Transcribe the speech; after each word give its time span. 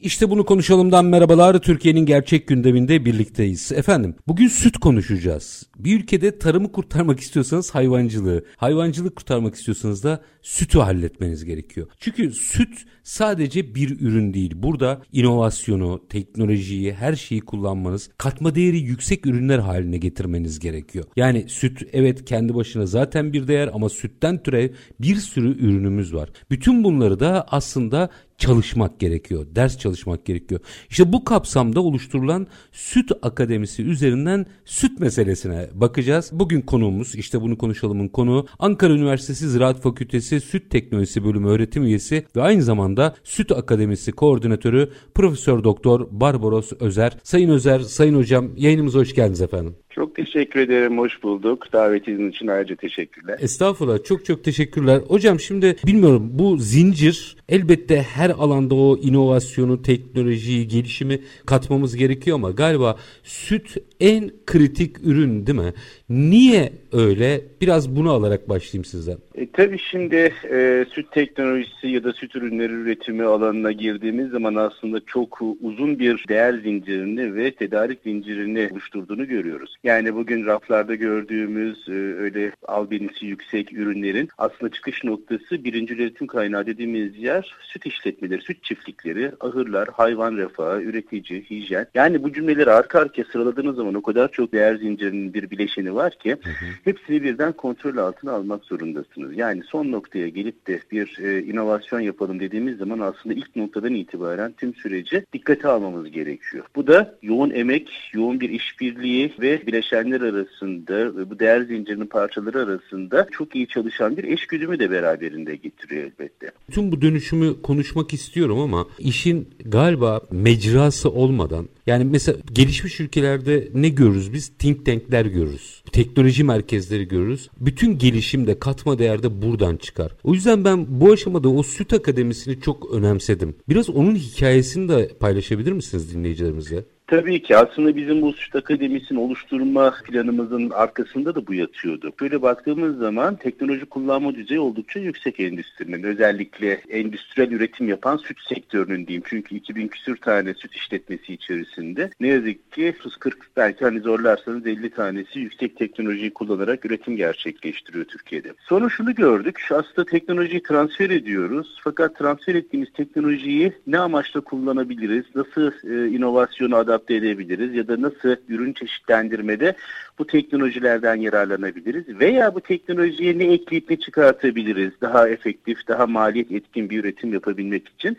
İşte 0.00 0.30
bunu 0.30 0.44
konuşalımdan 0.44 1.04
merhabalar. 1.04 1.58
Türkiye'nin 1.58 2.06
gerçek 2.06 2.46
gündeminde 2.48 3.04
birlikteyiz. 3.04 3.72
Efendim 3.72 4.14
bugün 4.28 4.48
süt 4.48 4.78
konuşacağız. 4.78 5.66
Bir 5.78 6.00
ülkede 6.00 6.38
tarımı 6.38 6.72
kurtarmak 6.72 7.20
istiyorsanız 7.20 7.70
hayvancılığı, 7.70 8.44
hayvancılık 8.56 9.16
kurtarmak 9.16 9.54
istiyorsanız 9.54 10.04
da 10.04 10.22
sütü 10.46 10.78
halletmeniz 10.78 11.44
gerekiyor. 11.44 11.86
Çünkü 11.98 12.32
süt 12.32 12.84
sadece 13.02 13.74
bir 13.74 14.00
ürün 14.00 14.34
değil. 14.34 14.52
Burada 14.56 15.02
inovasyonu, 15.12 16.04
teknolojiyi, 16.08 16.92
her 16.92 17.14
şeyi 17.16 17.40
kullanmanız, 17.40 18.10
katma 18.18 18.54
değeri 18.54 18.78
yüksek 18.78 19.26
ürünler 19.26 19.58
haline 19.58 19.98
getirmeniz 19.98 20.58
gerekiyor. 20.58 21.04
Yani 21.16 21.44
süt 21.48 21.82
evet 21.92 22.24
kendi 22.24 22.54
başına 22.54 22.86
zaten 22.86 23.32
bir 23.32 23.48
değer 23.48 23.70
ama 23.72 23.88
sütten 23.88 24.42
türev 24.42 24.68
bir 25.00 25.16
sürü 25.16 25.58
ürünümüz 25.58 26.14
var. 26.14 26.30
Bütün 26.50 26.84
bunları 26.84 27.20
da 27.20 27.46
aslında 27.48 28.10
çalışmak 28.38 29.00
gerekiyor. 29.00 29.46
Ders 29.54 29.78
çalışmak 29.78 30.24
gerekiyor. 30.24 30.60
İşte 30.90 31.12
bu 31.12 31.24
kapsamda 31.24 31.80
oluşturulan 31.80 32.46
Süt 32.72 33.12
Akademisi 33.22 33.82
üzerinden 33.82 34.46
süt 34.64 35.00
meselesine 35.00 35.68
bakacağız. 35.74 36.30
Bugün 36.32 36.60
konuğumuz 36.60 37.14
işte 37.14 37.40
bunu 37.40 37.58
konuşalımın 37.58 38.08
konuğu 38.08 38.46
Ankara 38.58 38.92
Üniversitesi 38.92 39.48
Ziraat 39.48 39.82
Fakültesi 39.82 40.35
Süt 40.40 40.70
Teknolojisi 40.70 41.24
Bölümü 41.24 41.48
öğretim 41.48 41.82
üyesi 41.82 42.26
ve 42.36 42.42
aynı 42.42 42.62
zamanda 42.62 43.14
Süt 43.24 43.52
Akademisi 43.52 44.12
Koordinatörü 44.12 44.90
Profesör 45.14 45.64
Doktor 45.64 46.06
Barbaros 46.10 46.72
Özer. 46.80 47.18
Sayın 47.22 47.50
Özer, 47.50 47.80
Sayın 47.80 48.14
Hocam 48.14 48.50
yayınımıza 48.56 48.98
hoş 48.98 49.14
geldiniz 49.14 49.42
efendim. 49.42 49.76
Çok 49.96 50.14
teşekkür 50.14 50.60
ederim. 50.60 50.98
Hoş 50.98 51.22
bulduk. 51.22 51.72
Davetiniz 51.72 52.34
için 52.34 52.46
ayrıca 52.46 52.76
teşekkürler. 52.76 53.38
Estağfurullah. 53.40 54.04
Çok 54.04 54.24
çok 54.24 54.44
teşekkürler. 54.44 55.00
Hocam 55.08 55.40
şimdi 55.40 55.76
bilmiyorum 55.86 56.30
bu 56.32 56.56
zincir 56.56 57.36
elbette 57.48 58.02
her 58.02 58.30
alanda 58.30 58.74
o 58.74 58.96
inovasyonu, 58.96 59.82
teknolojiyi, 59.82 60.68
gelişimi 60.68 61.20
katmamız 61.46 61.96
gerekiyor 61.96 62.34
ama 62.34 62.50
galiba 62.50 62.96
süt 63.22 63.76
en 64.00 64.30
kritik 64.46 64.96
ürün 65.06 65.46
değil 65.46 65.58
mi? 65.58 65.72
Niye 66.08 66.72
öyle? 66.92 67.40
Biraz 67.60 67.96
bunu 67.96 68.10
alarak 68.12 68.48
başlayayım 68.48 68.84
sizden. 68.84 69.16
E, 69.34 69.46
tabii 69.52 69.78
şimdi 69.78 70.32
e, 70.50 70.84
süt 70.90 71.12
teknolojisi 71.12 71.88
ya 71.88 72.04
da 72.04 72.12
süt 72.12 72.36
ürünleri 72.36 72.72
üretimi 72.72 73.24
alanına 73.24 73.72
girdiğimiz 73.72 74.30
zaman 74.30 74.54
aslında 74.54 75.00
çok 75.06 75.42
uzun 75.60 75.98
bir 75.98 76.24
değer 76.28 76.54
zincirini 76.54 77.34
ve 77.34 77.50
tedarik 77.50 77.98
zincirini 78.04 78.68
oluşturduğunu 78.72 79.28
görüyoruz. 79.28 79.76
Yani 79.86 80.14
bugün 80.14 80.46
raflarda 80.46 80.94
gördüğümüz 80.94 81.88
e, 81.88 81.92
öyle 81.92 82.52
albenisi 82.68 83.26
yüksek 83.26 83.72
ürünlerin 83.72 84.28
aslında 84.38 84.72
çıkış 84.72 85.04
noktası 85.04 85.64
birinci 85.64 85.94
üretim 85.94 86.26
kaynağı 86.26 86.66
dediğimiz 86.66 87.18
yer 87.18 87.56
süt 87.62 87.86
işletmeleri, 87.86 88.42
süt 88.42 88.64
çiftlikleri, 88.64 89.32
ahırlar, 89.40 89.88
hayvan 89.92 90.36
refahı, 90.36 90.82
üretici, 90.82 91.50
hijyen. 91.50 91.86
Yani 91.94 92.22
bu 92.22 92.32
cümleleri 92.32 92.70
arka 92.70 93.00
arkaya 93.00 93.24
sıraladığınız 93.24 93.76
zaman 93.76 93.94
o 93.94 94.02
kadar 94.02 94.32
çok 94.32 94.52
değer 94.52 94.76
zincirinin 94.76 95.34
bir 95.34 95.50
bileşeni 95.50 95.94
var 95.94 96.18
ki 96.18 96.30
hı 96.30 96.50
hı. 96.50 96.66
hepsini 96.84 97.22
birden 97.22 97.52
kontrol 97.52 97.96
altına 97.96 98.32
almak 98.32 98.64
zorundasınız. 98.64 99.36
Yani 99.36 99.62
son 99.62 99.92
noktaya 99.92 100.28
gelip 100.28 100.66
de 100.66 100.80
bir 100.90 101.18
e, 101.22 101.42
inovasyon 101.42 102.00
yapalım 102.00 102.40
dediğimiz 102.40 102.78
zaman 102.78 102.98
aslında 102.98 103.34
ilk 103.34 103.56
noktadan 103.56 103.94
itibaren 103.94 104.52
tüm 104.52 104.74
süreci 104.74 105.24
dikkate 105.32 105.68
almamız 105.68 106.10
gerekiyor. 106.10 106.64
Bu 106.76 106.86
da 106.86 107.18
yoğun 107.22 107.50
emek, 107.50 108.10
yoğun 108.12 108.40
bir 108.40 108.50
işbirliği 108.50 109.32
ve 109.40 109.66
bileşenler 109.76 110.20
arasında 110.20 111.16
ve 111.16 111.30
bu 111.30 111.38
değer 111.38 111.60
zincirinin 111.60 112.06
parçaları 112.06 112.58
arasında 112.58 113.26
çok 113.30 113.56
iyi 113.56 113.68
çalışan 113.68 114.16
bir 114.16 114.24
eş 114.24 114.46
güdümü 114.46 114.78
de 114.78 114.90
beraberinde 114.90 115.56
getiriyor 115.56 116.02
elbette. 116.02 116.50
Tüm 116.72 116.92
bu 116.92 117.02
dönüşümü 117.02 117.62
konuşmak 117.62 118.12
istiyorum 118.12 118.58
ama 118.60 118.86
işin 118.98 119.48
galiba 119.64 120.20
mecrası 120.30 121.10
olmadan 121.10 121.68
yani 121.86 122.04
mesela 122.04 122.38
gelişmiş 122.52 123.00
ülkelerde 123.00 123.68
ne 123.74 123.88
görürüz 123.88 124.32
biz? 124.32 124.48
Think 124.58 124.86
tank'ler 124.86 125.26
görürüz. 125.26 125.82
Teknoloji 125.92 126.44
merkezleri 126.44 127.08
görürüz. 127.08 127.50
Bütün 127.60 127.98
gelişim 127.98 128.46
de 128.46 128.58
katma 128.58 128.98
değerde 128.98 129.42
buradan 129.42 129.76
çıkar. 129.76 130.12
O 130.24 130.34
yüzden 130.34 130.64
ben 130.64 130.86
bu 130.88 131.12
aşamada 131.12 131.48
o 131.48 131.62
süt 131.62 131.92
akademisini 131.92 132.60
çok 132.60 132.94
önemsedim. 132.94 133.54
Biraz 133.68 133.90
onun 133.90 134.14
hikayesini 134.14 134.88
de 134.88 135.08
paylaşabilir 135.20 135.72
misiniz 135.72 136.14
dinleyicilerimizle? 136.14 136.84
Tabii 137.06 137.42
ki 137.42 137.56
aslında 137.56 137.96
bizim 137.96 138.22
bu 138.22 138.32
süt 138.32 138.56
akademisini 138.56 139.18
oluşturma 139.18 139.94
planımızın 140.04 140.70
arkasında 140.70 141.34
da 141.34 141.46
bu 141.46 141.54
yatıyordu. 141.54 142.12
Böyle 142.20 142.42
baktığımız 142.42 142.98
zaman 142.98 143.36
teknoloji 143.36 143.86
kullanma 143.86 144.34
düzeyi 144.34 144.60
oldukça 144.60 145.00
yüksek 145.00 145.40
endüstrinin. 145.40 146.02
Özellikle 146.02 146.82
endüstriyel 146.88 147.52
üretim 147.52 147.88
yapan 147.88 148.16
süt 148.16 148.38
sektörünün 148.48 149.06
diyeyim. 149.06 149.22
Çünkü 149.26 149.54
2000 149.54 149.88
küsür 149.88 150.16
tane 150.16 150.54
süt 150.54 150.74
işletmesi 150.74 151.34
içerisinde 151.34 152.10
ne 152.20 152.28
yazık 152.28 152.72
ki 152.72 152.94
40 153.20 153.50
belki 153.56 153.84
hani 153.84 154.00
zorlarsanız 154.00 154.66
50 154.66 154.90
tanesi 154.90 155.38
yüksek 155.38 155.76
teknolojiyi 155.76 156.34
kullanarak 156.34 156.84
üretim 156.84 157.16
gerçekleştiriyor 157.16 158.04
Türkiye'de. 158.04 158.52
Sonra 158.58 158.88
şunu 158.88 159.14
gördük. 159.14 159.68
Aslında 159.70 160.04
teknolojiyi 160.04 160.62
transfer 160.62 161.10
ediyoruz. 161.10 161.80
Fakat 161.84 162.18
transfer 162.18 162.54
ettiğimiz 162.54 162.92
teknolojiyi 162.92 163.72
ne 163.86 163.98
amaçla 163.98 164.40
kullanabiliriz? 164.40 165.24
Nasıl 165.34 165.72
e, 165.90 166.08
inovasyonu 166.08 166.76
adapte 166.76 166.95
adapte 166.96 167.14
edebiliriz 167.14 167.74
ya 167.74 167.88
da 167.88 168.02
nasıl 168.02 168.36
ürün 168.48 168.72
çeşitlendirmede 168.72 169.74
bu 170.18 170.26
teknolojilerden 170.26 171.14
yararlanabiliriz 171.14 172.20
veya 172.20 172.54
bu 172.54 172.60
teknolojiye 172.60 173.38
ne 173.38 173.44
ekleyip 173.44 173.90
ne 173.90 173.96
çıkartabiliriz 173.96 174.92
daha 175.00 175.28
efektif, 175.28 175.88
daha 175.88 176.06
maliyet 176.06 176.52
etkin 176.52 176.90
bir 176.90 177.00
üretim 177.00 177.32
yapabilmek 177.32 177.88
için. 177.88 178.16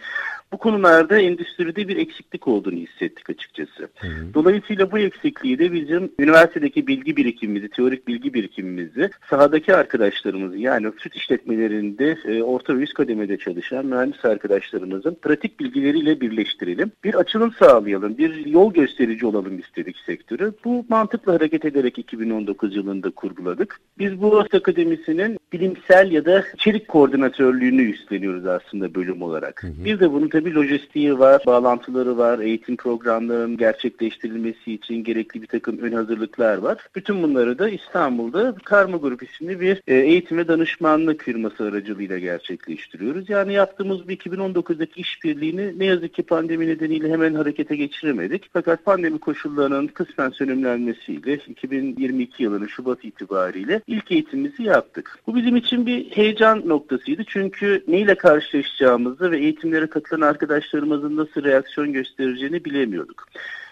Bu 0.52 0.58
konularda 0.58 1.20
endüstride 1.20 1.88
bir 1.88 1.98
eksiklik 1.98 2.48
olduğunu 2.48 2.76
hissettik 2.76 3.30
açıkçası. 3.30 3.90
Hı 3.96 4.08
hı. 4.08 4.34
Dolayısıyla 4.34 4.92
bu 4.92 5.00
eksikliği 5.00 5.60
de 5.60 5.72
bizim 5.72 6.12
üniversitedeki 6.20 6.88
bilgi 6.88 7.18
birikimimizi, 7.18 7.70
teorik 7.70 8.08
bilgi 8.08 8.34
birikimimizi 8.34 9.10
sahadaki 9.30 9.76
arkadaşlarımızı 9.76 10.58
yani 10.58 10.92
süt 10.98 11.16
işletmelerinde 11.16 12.18
e, 12.26 12.44
orta 12.44 12.78
ve 12.78 12.82
üst 12.82 12.94
kademede 12.94 13.38
çalışan 13.38 13.86
mühendis 13.86 14.26
arkadaşlarımızın 14.26 15.18
pratik 15.22 15.60
bilgileriyle 15.60 16.22
birleştirelim. 16.22 16.92
Bir 17.04 17.14
açılım 17.14 17.52
sağlayalım, 17.52 18.18
bir 18.18 18.46
yol 18.46 18.74
gösterici 18.74 19.26
olalım 19.26 19.60
istedik 19.60 19.98
sektörü. 20.06 20.54
Bu 20.66 20.86
mantıkla 20.90 21.34
hareket 21.34 21.66
ederek 21.66 22.00
2019 22.00 22.76
yılında 22.76 23.10
kurguladık. 23.10 23.80
Biz 24.00 24.22
bu 24.22 24.40
akademisinin 24.40 25.38
bilimsel 25.54 26.12
ya 26.12 26.26
da 26.26 26.44
içerik 26.54 26.88
koordinatörlüğünü 26.88 27.82
üstleniyoruz 27.82 28.46
aslında 28.46 28.96
bölüm 28.96 29.22
olarak. 29.22 29.64
Hı 29.64 29.68
hı. 29.68 29.86
Bir 29.86 30.00
de 30.00 30.12
bunun 30.12 30.28
tabii 30.40 30.56
lojistiği 30.56 31.20
var, 31.20 31.42
bağlantıları 31.46 32.18
var, 32.18 32.40
eğitim 32.40 32.78
programlarının 32.78 33.58
gerçekleştirilmesi 33.58 34.74
için 34.74 35.04
gerekli 35.04 35.42
bir 35.42 35.48
takım 35.48 35.80
ön 35.80 35.92
hazırlıklar 35.92 36.58
var. 36.58 36.78
Bütün 36.96 37.24
bunları 37.24 37.60
da 37.60 37.70
İstanbul'da 37.70 38.56
Karma 38.64 38.98
Grup 38.98 39.24
isimli 39.24 39.60
bir 39.60 39.82
e, 39.88 39.96
eğitim 39.96 40.38
ve 40.38 40.48
danışmanlık 40.48 41.24
firması 41.24 41.64
aracılığıyla 41.64 42.18
gerçekleştiriyoruz. 42.18 43.30
Yani 43.30 43.54
yaptığımız 43.54 44.08
bir 44.08 44.18
2019'daki 44.18 45.02
işbirliğini 45.02 45.80
ne 45.80 45.86
yazık 45.86 46.14
ki 46.14 46.24
pandemi 46.24 46.68
nedeniyle 46.68 47.12
hemen 47.12 47.34
harekete 47.34 47.76
geçiremedik. 47.76 48.50
Fakat 48.54 48.86
pandemi 48.86 49.20
koşullarının 49.20 49.88
kısmen 49.88 50.30
sönümlenmesiyle 50.30 51.34
2022 51.34 52.44
yılının 52.44 52.68
Şubat 52.68 53.06
itibariyle 53.06 53.82
ilk 53.88 54.12
eğitimimizi 54.12 54.64
yaptık. 54.64 55.20
Bu 55.28 55.36
bizim 55.36 55.56
için 55.56 55.86
bir 55.86 56.12
heyecan 56.12 56.64
noktasıydı. 56.66 57.24
Çünkü 57.28 57.84
neyle 57.88 58.16
karşılaşacağımızı 58.16 59.32
ve 59.32 59.38
eğitimlere 59.38 59.88
katılan 59.88 60.27
arkadaşlarımızın 60.28 61.18
nasıl 61.18 61.44
reaksiyon 61.44 61.94
göstereceğini 61.94 62.66
bilemiyorduk. 62.66 63.26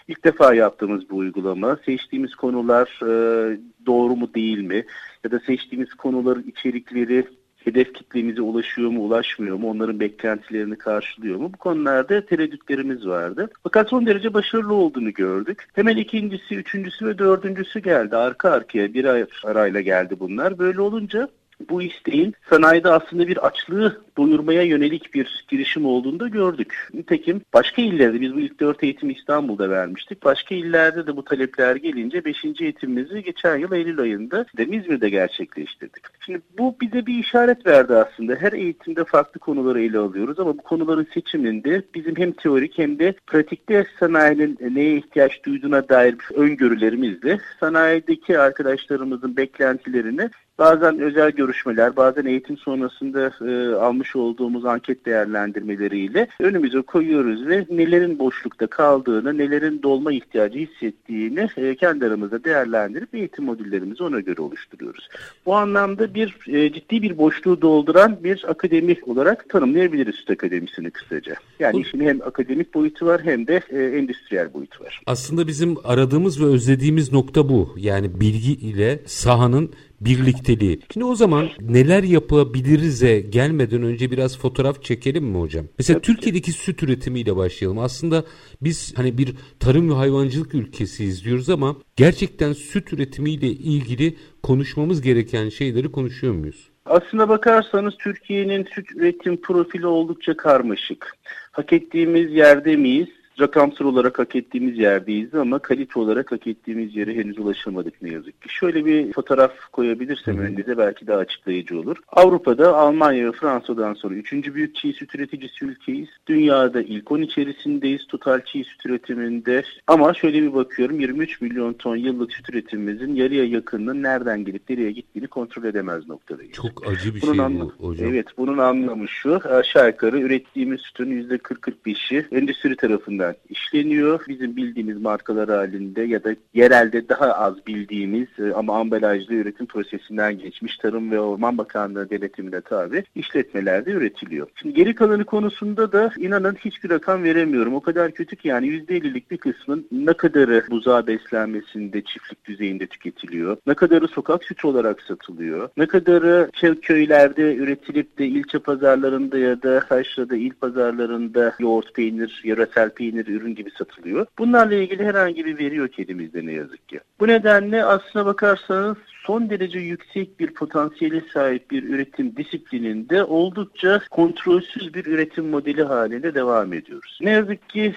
İlk 0.08 0.24
defa 0.24 0.54
yaptığımız 0.54 1.10
bu 1.10 1.16
uygulama, 1.16 1.76
seçtiğimiz 1.86 2.34
konular 2.34 3.00
e, 3.02 3.58
doğru 3.86 4.16
mu 4.16 4.34
değil 4.34 4.58
mi 4.58 4.84
ya 5.24 5.30
da 5.30 5.38
seçtiğimiz 5.38 5.94
konuların 5.94 6.42
içerikleri 6.42 7.26
hedef 7.66 7.94
kitlemize 7.94 8.42
ulaşıyor 8.42 8.90
mu, 8.90 9.04
ulaşmıyor 9.04 9.56
mu, 9.56 9.70
onların 9.70 10.00
beklentilerini 10.00 10.78
karşılıyor 10.78 11.36
mu? 11.36 11.52
Bu 11.52 11.56
konularda 11.58 12.26
tereddütlerimiz 12.26 13.06
vardı. 13.06 13.50
Fakat 13.62 13.88
son 13.88 14.06
derece 14.06 14.34
başarılı 14.34 14.74
olduğunu 14.74 15.12
gördük. 15.12 15.68
Hemen 15.72 15.96
ikincisi, 15.96 16.56
üçüncüsü 16.56 17.06
ve 17.06 17.18
dördüncüsü 17.18 17.80
geldi. 17.80 18.16
Arka 18.16 18.50
arkaya 18.50 18.94
bir 18.94 19.04
ay 19.04 19.26
arayla 19.44 19.80
geldi 19.80 20.16
bunlar. 20.20 20.58
Böyle 20.58 20.80
olunca 20.80 21.28
bu 21.70 21.82
isteğin 21.82 22.34
sanayide 22.50 22.88
aslında 22.90 23.28
bir 23.28 23.46
açlığı 23.46 24.05
doyurmaya 24.16 24.62
yönelik 24.62 25.14
bir 25.14 25.44
girişim 25.48 25.86
olduğunu 25.86 26.20
da 26.20 26.28
gördük. 26.28 26.88
Nitekim 26.94 27.40
başka 27.54 27.82
illerde 27.82 28.20
biz 28.20 28.34
bu 28.34 28.40
ilk 28.40 28.60
dört 28.60 28.84
eğitimi 28.84 29.12
İstanbul'da 29.12 29.70
vermiştik. 29.70 30.24
Başka 30.24 30.54
illerde 30.54 31.06
de 31.06 31.16
bu 31.16 31.24
talepler 31.24 31.76
gelince 31.76 32.24
beşinci 32.24 32.64
eğitimimizi 32.64 33.22
geçen 33.22 33.56
yıl 33.56 33.72
Eylül 33.72 34.00
ayında 34.00 34.46
de 34.56 34.64
İzmir'de 34.64 35.08
gerçekleştirdik. 35.08 36.02
Şimdi 36.20 36.40
bu 36.58 36.76
bize 36.80 37.06
bir 37.06 37.18
işaret 37.18 37.66
verdi 37.66 37.94
aslında. 37.94 38.34
Her 38.34 38.52
eğitimde 38.52 39.04
farklı 39.04 39.40
konuları 39.40 39.80
ele 39.80 39.98
alıyoruz 39.98 40.40
ama 40.40 40.58
bu 40.58 40.62
konuların 40.62 41.06
seçiminde 41.14 41.82
bizim 41.94 42.16
hem 42.16 42.32
teorik 42.32 42.78
hem 42.78 42.98
de 42.98 43.14
pratikte 43.26 43.86
sanayinin 44.00 44.58
neye 44.74 44.96
ihtiyaç 44.96 45.44
duyduğuna 45.44 45.88
dair 45.88 46.16
öngörülerimizle 46.34 47.38
sanayideki 47.60 48.38
arkadaşlarımızın 48.38 49.36
beklentilerini 49.36 50.30
bazen 50.58 50.98
özel 50.98 51.30
görüşmeler, 51.30 51.96
bazen 51.96 52.24
eğitim 52.24 52.56
sonrasında 52.56 53.32
e, 53.50 53.74
almış 53.74 54.05
olduğumuz 54.14 54.64
anket 54.64 55.06
değerlendirmeleriyle 55.06 56.28
önümüze 56.40 56.82
koyuyoruz 56.82 57.46
ve 57.46 57.66
nelerin 57.70 58.18
boşlukta 58.18 58.66
kaldığını, 58.66 59.38
nelerin 59.38 59.82
dolma 59.82 60.12
ihtiyacı 60.12 60.58
hissettiğini 60.58 61.48
e, 61.56 61.74
kendi 61.74 62.06
aramızda 62.06 62.44
değerlendirip 62.44 63.14
eğitim 63.14 63.44
modüllerimizi 63.44 64.02
ona 64.02 64.20
göre 64.20 64.42
oluşturuyoruz. 64.42 65.08
Bu 65.46 65.56
anlamda 65.56 66.14
bir 66.14 66.36
e, 66.48 66.72
ciddi 66.72 67.02
bir 67.02 67.18
boşluğu 67.18 67.62
dolduran 67.62 68.16
bir 68.24 68.44
akademi 68.48 68.96
olarak 69.06 69.48
tanımlayabiliriz 69.48 70.14
Süt 70.14 70.30
Akademisi'ni 70.30 70.90
kısaca. 70.90 71.34
Yani 71.58 71.80
işin 71.80 72.00
hem 72.00 72.22
akademik 72.22 72.74
boyutu 72.74 73.06
var 73.06 73.20
hem 73.24 73.46
de 73.46 73.60
e, 73.70 73.82
endüstriyel 73.82 74.54
boyutu 74.54 74.84
var. 74.84 75.00
Aslında 75.06 75.46
bizim 75.46 75.76
aradığımız 75.84 76.40
ve 76.40 76.44
özlediğimiz 76.44 77.12
nokta 77.12 77.48
bu. 77.48 77.74
Yani 77.76 78.20
bilgi 78.20 78.52
ile 78.52 79.00
sahanın 79.06 79.70
birlikteliği. 80.00 80.80
Şimdi 80.92 81.04
o 81.04 81.14
zaman 81.14 81.48
neler 81.60 82.02
yapabiliriz'e 82.02 83.20
gelmeden 83.20 83.82
önce 83.82 84.10
biraz 84.10 84.38
fotoğraf 84.38 84.82
çekelim 84.82 85.24
mi 85.24 85.38
hocam? 85.38 85.64
Mesela 85.78 85.98
Tabii 85.98 86.06
Türkiye'deki 86.06 86.52
ki. 86.52 86.58
süt 86.58 86.82
üretimiyle 86.82 87.36
başlayalım. 87.36 87.78
Aslında 87.78 88.24
biz 88.62 88.94
hani 88.96 89.18
bir 89.18 89.34
tarım 89.60 89.90
ve 89.90 89.94
hayvancılık 89.94 90.54
ülkesiyiz 90.54 91.24
diyoruz 91.24 91.50
ama 91.50 91.76
gerçekten 91.96 92.52
süt 92.52 92.92
üretimiyle 92.92 93.46
ilgili 93.46 94.16
konuşmamız 94.42 95.02
gereken 95.02 95.48
şeyleri 95.48 95.92
konuşuyor 95.92 96.34
muyuz? 96.34 96.68
Aslına 96.86 97.28
bakarsanız 97.28 97.94
Türkiye'nin 97.98 98.64
süt 98.74 98.92
üretim 98.96 99.40
profili 99.40 99.86
oldukça 99.86 100.36
karmaşık. 100.36 101.16
Hak 101.52 101.72
ettiğimiz 101.72 102.32
yerde 102.32 102.76
miyiz? 102.76 103.08
Rakamsal 103.40 103.84
olarak 103.84 104.18
hak 104.18 104.36
ettiğimiz 104.36 104.78
yerdeyiz 104.78 105.34
ama 105.34 105.58
kalite 105.58 106.00
olarak 106.00 106.32
hak 106.32 106.46
ettiğimiz 106.46 106.96
yere 106.96 107.14
henüz 107.14 107.38
ulaşamadık 107.38 108.02
ne 108.02 108.10
yazık 108.10 108.42
ki. 108.42 108.48
Şöyle 108.48 108.84
bir 108.84 109.12
fotoğraf 109.12 109.52
koyabilirsem 109.72 110.38
önünde 110.38 110.78
belki 110.78 111.06
daha 111.06 111.18
açıklayıcı 111.18 111.78
olur. 111.78 111.96
Avrupa'da 112.08 112.76
Almanya 112.76 113.26
ve 113.26 113.32
Fransa'dan 113.32 113.94
sonra 113.94 114.14
üçüncü 114.14 114.54
büyük 114.54 114.76
çiğ 114.76 114.92
süt 114.92 115.14
üreticisi 115.14 115.64
ülkeyiz. 115.64 116.08
Dünyada 116.26 116.82
ilk 116.82 117.12
10 117.12 117.22
içerisindeyiz 117.22 118.06
total 118.06 118.40
çiğ 118.40 118.64
süt 118.64 118.86
üretiminde. 118.86 119.62
Ama 119.86 120.14
şöyle 120.14 120.42
bir 120.42 120.54
bakıyorum 120.54 121.00
23 121.00 121.40
milyon 121.40 121.72
ton 121.72 121.96
yıllık 121.96 122.32
süt 122.32 122.50
üretimimizin 122.50 123.14
yarıya 123.14 123.44
yakınının 123.44 124.02
nereden 124.02 124.44
gelip 124.44 124.70
nereye 124.70 124.92
gittiğini 124.92 125.26
kontrol 125.26 125.64
edemez 125.64 126.08
noktadayız. 126.08 126.52
Çok 126.52 126.88
acı 126.88 127.14
bir 127.14 127.22
bunun 127.22 127.34
şey 127.34 127.44
anlam- 127.44 127.72
bu 127.80 127.88
hocam. 127.88 128.08
Evet 128.08 128.26
bunun 128.38 128.58
anlamı 128.58 129.08
şu 129.08 129.40
aşağı 129.44 129.86
yukarı 129.86 130.20
ürettiğimiz 130.20 130.80
sütün 130.80 131.10
%40-45'i 131.10 132.26
endüstri 132.32 132.76
tarafından 132.76 133.25
tarafından 133.26 133.36
işleniyor. 133.48 134.24
Bizim 134.28 134.56
bildiğimiz 134.56 135.00
markalar 135.00 135.48
halinde 135.48 136.02
ya 136.02 136.24
da 136.24 136.34
yerelde 136.54 137.08
daha 137.08 137.32
az 137.32 137.66
bildiğimiz 137.66 138.28
e, 138.38 138.52
ama 138.54 138.78
ambalajlı 138.80 139.34
üretim 139.34 139.66
prosesinden 139.66 140.38
geçmiş 140.38 140.76
Tarım 140.76 141.10
ve 141.10 141.20
Orman 141.20 141.58
Bakanlığı 141.58 142.10
denetimine 142.10 142.60
tabi 142.60 143.04
işletmelerde 143.14 143.90
üretiliyor. 143.90 144.46
Şimdi 144.54 144.74
geri 144.74 144.94
kalanı 144.94 145.24
konusunda 145.24 145.92
da 145.92 146.10
inanın 146.18 146.54
hiçbir 146.54 146.90
rakam 146.90 147.22
veremiyorum. 147.22 147.74
O 147.74 147.80
kadar 147.80 148.12
kötü 148.12 148.36
ki 148.36 148.48
yani 148.48 148.66
%50'lik 148.66 149.30
bir 149.30 149.38
kısmın 149.38 149.86
ne 149.92 150.12
kadarı 150.12 150.64
buzağı 150.70 151.06
beslenmesinde 151.06 152.02
çiftlik 152.02 152.44
düzeyinde 152.44 152.86
tüketiliyor, 152.86 153.56
ne 153.66 153.74
kadarı 153.74 154.08
sokak 154.08 154.44
sütü 154.44 154.66
olarak 154.66 155.02
satılıyor, 155.02 155.68
ne 155.76 155.86
kadarı 155.86 156.50
köylerde 156.82 157.56
üretilip 157.56 158.18
de 158.18 158.26
ilçe 158.26 158.58
pazarlarında 158.58 159.38
ya 159.38 159.62
da 159.62 159.80
taşrada 159.80 160.36
il 160.36 160.52
pazarlarında 160.52 161.54
yoğurt 161.58 161.94
peynir, 161.94 162.40
yöresel 162.44 162.90
peynir 162.90 163.15
peynir, 163.16 163.40
ürün 163.40 163.54
gibi 163.54 163.70
satılıyor. 163.70 164.26
Bunlarla 164.38 164.74
ilgili 164.74 165.04
herhangi 165.04 165.44
bir 165.44 165.58
veri 165.58 165.76
yok 165.76 165.98
elimizde 165.98 166.46
ne 166.46 166.52
yazık 166.52 166.88
ki. 166.88 167.00
Bu 167.20 167.28
nedenle 167.28 167.84
aslına 167.84 168.26
bakarsanız 168.26 168.96
son 169.26 169.50
derece 169.50 169.78
yüksek 169.78 170.40
bir 170.40 170.54
potansiyeli 170.54 171.24
sahip 171.32 171.70
bir 171.70 171.82
üretim 171.82 172.36
disiplininde 172.36 173.24
oldukça 173.24 174.00
kontrolsüz 174.10 174.94
bir 174.94 175.06
üretim 175.06 175.48
modeli 175.48 175.82
halinde 175.82 176.34
devam 176.34 176.72
ediyoruz. 176.72 177.18
Ne 177.22 177.30
yazık 177.30 177.68
ki 177.68 177.94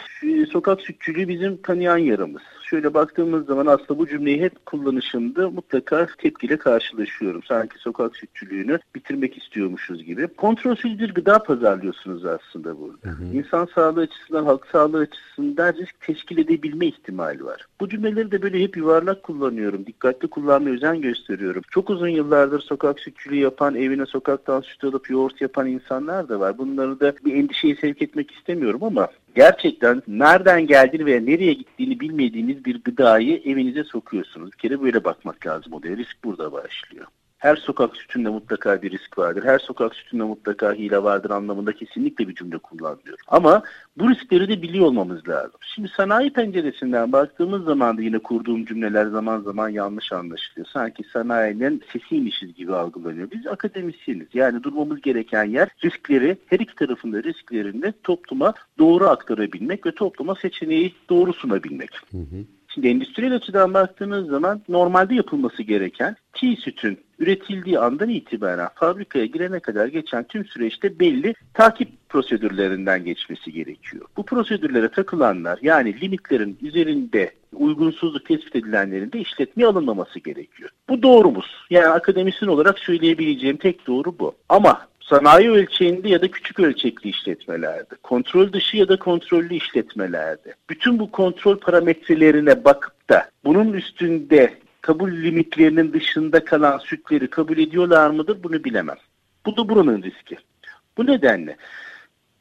sokak 0.51 0.81
sütçülüğü 0.81 1.27
bizim 1.27 1.61
kanayan 1.61 1.97
yaramız 1.97 2.41
şöyle 2.69 2.93
baktığımız 2.93 3.45
zaman 3.45 3.65
aslında 3.65 3.97
bu 3.99 4.07
cümleyi 4.07 4.41
hep 4.41 4.65
kullanışımda 4.65 5.49
mutlaka 5.49 6.07
tepkiyle 6.17 6.57
karşılaşıyorum. 6.57 7.43
Sanki 7.43 7.77
sokak 7.77 8.15
sütçülüğünü 8.15 8.79
bitirmek 8.95 9.37
istiyormuşuz 9.37 10.03
gibi. 10.03 10.27
Kontrolsüz 10.27 10.99
bir 10.99 11.13
gıda 11.13 11.43
pazarlıyorsunuz 11.43 12.25
aslında 12.25 12.79
burada. 12.79 13.09
Hı 13.09 13.09
hı. 13.09 13.23
İnsan 13.33 13.67
sağlığı 13.75 14.01
açısından, 14.01 14.45
halk 14.45 14.67
sağlığı 14.71 14.99
açısından 14.99 15.73
risk 15.73 16.01
teşkil 16.01 16.37
edebilme 16.37 16.87
ihtimali 16.87 17.45
var. 17.45 17.65
Bu 17.79 17.89
cümleleri 17.89 18.31
de 18.31 18.41
böyle 18.41 18.59
hep 18.59 18.77
yuvarlak 18.77 19.23
kullanıyorum. 19.23 19.85
Dikkatli 19.85 20.27
kullanmaya 20.27 20.75
özen 20.75 21.01
gösteriyorum. 21.01 21.18
Çok 21.71 21.89
uzun 21.89 22.07
yıllardır 22.07 22.59
sokak 22.59 22.99
sütçülüğü 22.99 23.35
yapan, 23.35 23.75
evine 23.75 24.05
sokaktan 24.05 24.61
süt 24.61 24.83
alıp 24.83 25.09
yoğurt 25.09 25.41
yapan 25.41 25.67
insanlar 25.67 26.29
da 26.29 26.39
var. 26.39 26.57
Bunları 26.57 26.99
da 26.99 27.13
bir 27.25 27.35
endişeye 27.35 27.75
sevk 27.75 28.01
etmek 28.01 28.31
istemiyorum 28.31 28.83
ama 28.83 29.07
gerçekten 29.35 30.03
nereden 30.07 30.67
geldiğini 30.67 31.05
veya 31.05 31.21
nereye 31.21 31.53
gittiğini 31.53 31.99
bilmediğiniz 31.99 32.65
bir 32.65 32.83
gıdayı 32.83 33.41
evinize 33.45 33.83
sokuyorsunuz. 33.83 34.51
Bir 34.51 34.57
kere 34.57 34.81
böyle 34.81 35.03
bakmak 35.03 35.47
lazım 35.47 35.73
oluyor. 35.73 35.97
Risk 35.97 36.23
burada 36.23 36.51
başlıyor 36.51 37.07
her 37.39 37.55
sokak 37.55 37.95
sütünde 37.97 38.29
mutlaka 38.29 38.81
bir 38.81 38.91
risk 38.91 39.17
vardır. 39.17 39.43
Her 39.43 39.59
sokak 39.59 39.95
sütünde 39.95 40.23
mutlaka 40.23 40.73
hile 40.73 41.03
vardır 41.03 41.29
anlamında 41.29 41.73
kesinlikle 41.73 42.27
bir 42.27 42.35
cümle 42.35 42.57
kullanmıyor. 42.57 43.17
Ama 43.27 43.63
bu 43.97 44.09
riskleri 44.09 44.47
de 44.47 44.61
biliyor 44.61 44.85
olmamız 44.85 45.27
lazım. 45.27 45.59
Şimdi 45.75 45.87
sanayi 45.87 46.33
penceresinden 46.33 47.11
baktığımız 47.11 47.63
zaman 47.63 47.97
da 47.97 48.01
yine 48.01 48.19
kurduğum 48.19 48.65
cümleler 48.65 49.05
zaman 49.05 49.41
zaman 49.41 49.69
yanlış 49.69 50.11
anlaşılıyor. 50.11 50.67
Sanki 50.73 51.03
sanayinin 51.13 51.83
sesiymişiz 51.93 52.53
gibi 52.53 52.75
algılanıyor. 52.75 53.31
Biz 53.31 53.47
akademisyeniz. 53.47 54.27
Yani 54.33 54.63
durmamız 54.63 55.01
gereken 55.01 55.43
yer 55.43 55.69
riskleri, 55.83 56.37
her 56.45 56.59
iki 56.59 56.75
tarafında 56.75 57.23
risklerini 57.23 57.93
topluma 58.03 58.53
doğru 58.77 59.07
aktarabilmek 59.07 59.85
ve 59.85 59.91
topluma 59.91 60.35
seçeneği 60.35 60.93
doğru 61.09 61.33
sunabilmek. 61.33 61.91
Hı 62.11 62.17
hı. 62.17 62.58
Şimdi 62.73 62.87
endüstriyel 62.87 63.35
açıdan 63.35 63.73
baktığınız 63.73 64.27
zaman 64.27 64.61
normalde 64.69 65.15
yapılması 65.15 65.63
gereken 65.63 66.15
çiğ 66.33 66.55
sütün 66.55 66.99
üretildiği 67.19 67.79
andan 67.79 68.09
itibaren 68.09 68.69
fabrikaya 68.75 69.25
girene 69.25 69.59
kadar 69.59 69.87
geçen 69.87 70.23
tüm 70.23 70.45
süreçte 70.45 70.99
belli 70.99 71.33
takip 71.53 72.09
prosedürlerinden 72.09 73.05
geçmesi 73.05 73.51
gerekiyor. 73.51 74.05
Bu 74.17 74.25
prosedürlere 74.25 74.89
takılanlar 74.89 75.59
yani 75.61 76.01
limitlerin 76.01 76.57
üzerinde 76.61 77.31
uygunsuzluk 77.53 78.25
tespit 78.25 78.55
edilenlerin 78.55 79.11
de 79.11 79.19
işletmeye 79.19 79.67
alınmaması 79.67 80.19
gerekiyor. 80.19 80.69
Bu 80.89 81.03
doğrumuz. 81.03 81.45
Yani 81.69 81.87
akademisyen 81.87 82.49
olarak 82.49 82.79
söyleyebileceğim 82.79 83.57
tek 83.57 83.87
doğru 83.87 84.19
bu. 84.19 84.35
Ama 84.49 84.88
sanayi 85.09 85.51
ölçeğinde 85.51 86.09
ya 86.09 86.21
da 86.21 86.31
küçük 86.31 86.59
ölçekli 86.59 87.09
işletmelerde, 87.09 87.95
kontrol 88.03 88.53
dışı 88.53 88.77
ya 88.77 88.87
da 88.87 88.99
kontrollü 88.99 89.55
işletmelerde, 89.55 90.53
bütün 90.69 90.99
bu 90.99 91.11
kontrol 91.11 91.57
parametrelerine 91.57 92.65
bakıp 92.65 93.09
da 93.09 93.29
bunun 93.45 93.73
üstünde 93.73 94.53
kabul 94.81 95.11
limitlerinin 95.11 95.93
dışında 95.93 96.45
kalan 96.45 96.77
sütleri 96.77 97.29
kabul 97.29 97.57
ediyorlar 97.57 98.09
mıdır 98.09 98.43
bunu 98.43 98.63
bilemem. 98.63 98.97
Bu 99.45 99.57
da 99.57 99.69
buranın 99.69 100.03
riski. 100.03 100.37
Bu 100.97 101.05
nedenle 101.05 101.57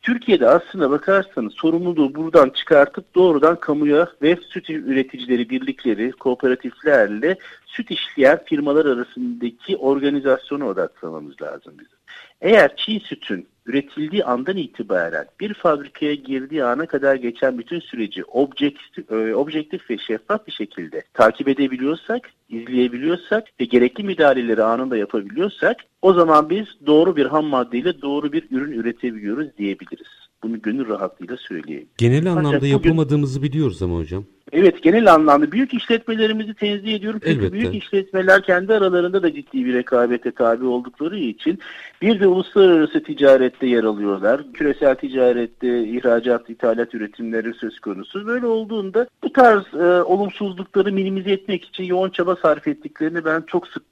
Türkiye'de 0.03 0.49
aslında 0.49 0.91
bakarsanız 0.91 1.53
sorumluluğu 1.55 2.15
buradan 2.15 2.51
çıkartıp 2.51 3.15
doğrudan 3.15 3.61
kamuya 3.61 4.09
ve 4.23 4.37
süt 4.49 4.71
üreticileri 4.71 5.51
birlikleri, 5.51 6.13
kooperatiflerle 6.13 7.37
süt 7.67 7.91
işleyen 7.91 8.45
firmalar 8.45 8.87
arasındaki 8.87 9.77
organizasyona 9.77 10.67
odaklamamız 10.67 11.43
lazım 11.43 11.73
bizim. 11.79 11.98
Eğer 12.41 12.77
çiğ 12.77 13.00
sütün 13.00 13.49
üretildiği 13.67 14.25
andan 14.25 14.57
itibaren 14.57 15.27
bir 15.41 15.55
fabrikaya 15.55 16.15
girdiği 16.15 16.65
ana 16.65 16.87
kadar 16.87 17.15
geçen 17.15 17.59
bütün 17.59 17.81
süreci 17.81 18.25
objektif, 18.25 19.11
e, 19.12 19.35
objektif 19.35 19.91
ve 19.91 19.99
şeffaf 19.99 20.47
bir 20.47 20.53
şekilde 20.53 21.03
takip 21.15 21.49
edebiliyorsak, 21.49 22.31
izleyebiliyorsak 22.49 23.45
ve 23.61 23.65
gerekli 23.65 24.05
müdahaleleri 24.05 24.62
anında 24.62 24.97
yapabiliyorsak 24.97 25.77
o 26.03 26.12
zaman 26.12 26.50
biz 26.50 26.67
doğru 26.87 27.17
bir 27.17 27.27
ham 27.27 27.45
maddeyle 27.45 28.03
doğru 28.03 28.33
bir 28.33 28.45
ürün 28.50 28.73
üretebiliyoruz 28.73 29.57
diyebiliriz. 29.59 30.28
Bunu 30.42 30.62
gönül 30.62 30.88
rahatlığıyla 30.88 31.37
söyleyeyim. 31.37 31.88
Genel 31.99 32.33
anlamda 32.33 32.57
bugün, 32.57 32.68
yapamadığımızı 32.68 33.42
biliyoruz 33.42 33.83
ama 33.83 33.97
hocam. 33.97 34.25
Evet 34.52 34.83
genel 34.83 35.14
anlamda 35.14 35.52
büyük 35.52 35.75
işletmelerimizi 35.75 36.54
tenzih 36.54 36.95
ediyorum. 36.95 37.21
Çünkü 37.25 37.38
Elbette. 37.38 37.52
büyük 37.52 37.75
işletmeler 37.75 38.42
kendi 38.42 38.75
aralarında 38.75 39.23
da 39.23 39.35
ciddi 39.35 39.64
bir 39.64 39.75
rekabete 39.75 40.30
tabi 40.30 40.64
oldukları 40.64 41.18
için 41.18 41.59
bir 42.02 42.21
de 42.21 42.26
uluslararası 42.26 43.02
ticarette 43.02 43.66
yer 43.66 43.85
alıyorlar. 43.85 44.42
Küresel 44.54 44.95
ticarette 44.95 45.85
ihracat, 45.85 46.50
ithalat 46.50 46.95
üretimleri 46.95 47.54
söz 47.54 47.80
konusu. 47.80 48.26
Böyle 48.26 48.47
olduğunda 48.47 49.09
bu 49.23 49.33
tarz 49.33 49.75
e, 49.75 50.02
olumsuzlukları 50.02 50.92
minimize 50.92 51.30
etmek 51.30 51.64
için 51.64 51.85
yoğun 51.85 52.11
çaba 52.11 52.37
sarf 52.37 52.68
ettiklerini 52.68 53.25
ben 53.25 53.42
çok 53.47 53.68
sık 53.68 53.83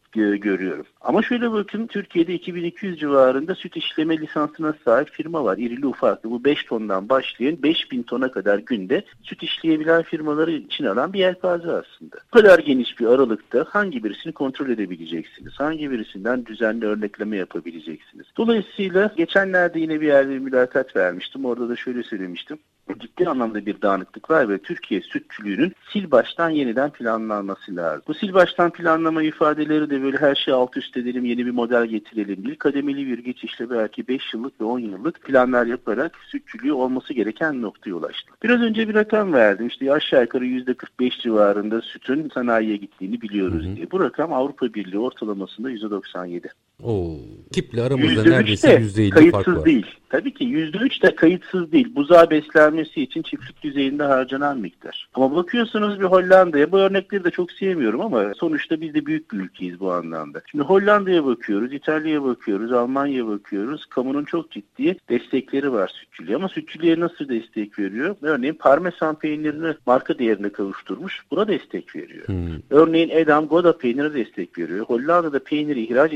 görüyorum. 0.41 0.87
Ama 1.07 1.23
şöyle 1.23 1.53
bakın 1.53 1.87
Türkiye'de 1.87 2.35
2200 2.35 3.01
civarında 3.01 3.55
süt 3.55 3.77
işleme 3.77 4.19
lisansına 4.19 4.75
sahip 4.85 5.11
firma 5.11 5.45
var. 5.45 5.59
İrili 5.59 5.87
ufaklı 5.87 6.31
bu 6.31 6.45
5 6.45 6.65
tondan 6.65 7.09
başlayan 7.09 7.63
5000 7.63 8.03
tona 8.03 8.31
kadar 8.31 8.59
günde 8.59 9.05
süt 9.23 9.43
işleyebilen 9.43 10.03
firmaları 10.03 10.53
için 10.53 10.85
alan 10.85 11.13
bir 11.13 11.19
yelpaze 11.19 11.71
aslında. 11.71 12.17
Bu 12.33 12.39
kadar 12.39 12.59
geniş 12.59 13.01
bir 13.01 13.07
aralıkta 13.07 13.67
hangi 13.69 14.05
birisini 14.05 14.33
kontrol 14.33 14.69
edebileceksiniz? 14.69 15.53
Hangi 15.59 15.91
birisinden 15.91 16.47
düzenli 16.47 16.87
örnekleme 16.87 17.37
yapabileceksiniz? 17.37 18.27
Dolayısıyla 18.37 19.13
geçenlerde 19.17 19.81
yine 19.81 20.01
bir 20.01 20.07
yerde 20.07 20.31
bir 20.31 20.39
mülakat 20.39 20.97
vermiştim. 20.97 21.45
Orada 21.45 21.69
da 21.69 21.77
şöyle 21.77 22.03
söylemiştim 22.03 22.59
ciddi 22.99 23.29
anlamda 23.29 23.67
bir 23.67 23.83
dağınıklık 23.83 24.31
var 24.31 24.49
ve 24.49 24.59
Türkiye 24.59 25.01
sütçülüğünün 25.01 25.73
sil 25.91 26.07
baştan 26.11 26.51
yeniden 26.51 26.91
planlanması 26.91 27.77
lazım. 27.77 28.03
Bu 28.09 28.15
sil 28.19 28.33
baştan 28.35 28.71
planlama 28.71 29.23
ifadeleri 29.23 29.91
de 29.91 30.03
böyle 30.03 30.17
her 30.17 30.35
şeyi 30.35 30.55
alt 30.55 30.77
üst 30.77 30.96
edelim, 30.97 31.25
yeni 31.25 31.47
bir 31.47 31.51
model 31.51 31.87
getirelim 31.87 32.45
değil. 32.45 32.57
Kademeli 32.59 33.07
bir 33.07 33.19
geçişle 33.19 33.71
belki 33.71 34.09
5 34.09 34.35
yıllık 34.35 34.61
ve 34.61 34.65
10 34.65 34.79
yıllık 34.79 35.23
planlar 35.23 35.67
yaparak 35.67 36.17
sütçülüğü 36.29 36.73
olması 36.73 37.15
gereken 37.15 37.63
noktaya 37.63 37.95
ulaştı. 37.95 38.33
Biraz 38.43 38.61
önce 38.61 38.89
bir 38.89 38.95
rakam 38.95 39.33
verdim. 39.33 39.67
İşte 39.67 39.93
aşağı 39.93 40.23
yukarı 40.23 40.47
%45 40.47 41.23
civarında 41.23 41.81
sütün 41.81 42.31
sanayiye 42.35 42.77
gittiğini 42.77 43.21
biliyoruz 43.21 43.65
hı 43.65 43.71
hı. 43.71 43.77
diye. 43.77 43.91
Bu 43.91 44.01
rakam 44.01 44.33
Avrupa 44.33 44.75
Birliği 44.75 44.99
ortalamasında 44.99 45.71
%97. 45.71 46.49
Oo, 46.83 47.17
kiple 47.53 47.83
aramızda 47.83 48.23
neredeyse 48.23 48.69
%50 48.69 49.31
fark 49.31 49.49
var. 49.49 49.65
değil. 49.65 49.87
Tabii 50.11 50.35
ki 50.35 50.45
%3 50.45 51.03
de 51.03 51.15
kayıtsız 51.15 51.73
değil. 51.73 51.95
Buzağı 51.95 52.31
beslenmesi 52.31 53.03
için 53.03 53.23
çiftlik 53.23 53.63
düzeyinde 53.63 54.03
harcanan 54.03 54.59
miktar. 54.59 55.09
Ama 55.15 55.37
bakıyorsunuz 55.37 56.01
bir 56.01 56.05
Hollanda'ya, 56.05 56.73
bu 56.73 56.79
örnekleri 56.79 57.25
de 57.25 57.31
çok 57.31 57.53
sevmiyorum 57.53 58.01
ama 58.01 58.33
sonuçta 58.37 58.81
biz 58.81 58.95
de 58.95 59.07
büyük 59.07 59.33
bir 59.33 59.39
ülkeyiz 59.39 59.81
bu 59.81 59.93
anlamda. 59.93 60.43
Şimdi 60.51 60.65
Hollanda'ya 60.65 61.27
bakıyoruz, 61.27 61.73
İtalya'ya 61.73 62.25
bakıyoruz, 62.25 62.73
Almanya'ya 62.73 63.27
bakıyoruz. 63.27 63.87
Kamunun 63.87 64.25
çok 64.25 64.51
ciddi 64.51 64.97
destekleri 65.09 65.73
var 65.73 65.89
sütçülüğe 65.89 66.37
ama 66.37 66.49
sütçülüğe 66.49 67.01
nasıl 67.01 67.29
destek 67.29 67.79
veriyor? 67.79 68.17
Örneğin 68.23 68.55
parmesan 68.55 69.15
peynirini 69.19 69.75
marka 69.87 70.19
değerine 70.19 70.49
kavuşturmuş, 70.49 71.23
buna 71.31 71.49
destek 71.49 71.97
veriyor. 71.97 72.29
Hmm. 72.29 72.49
Örneğin 72.71 73.09
Edam 73.09 73.47
Gouda 73.47 73.79
peyniri 73.79 74.15
destek 74.15 74.59
veriyor. 74.59 74.87
Hollanda'da 74.87 75.39
peyniri 75.39 75.85
ihraç 75.85 76.13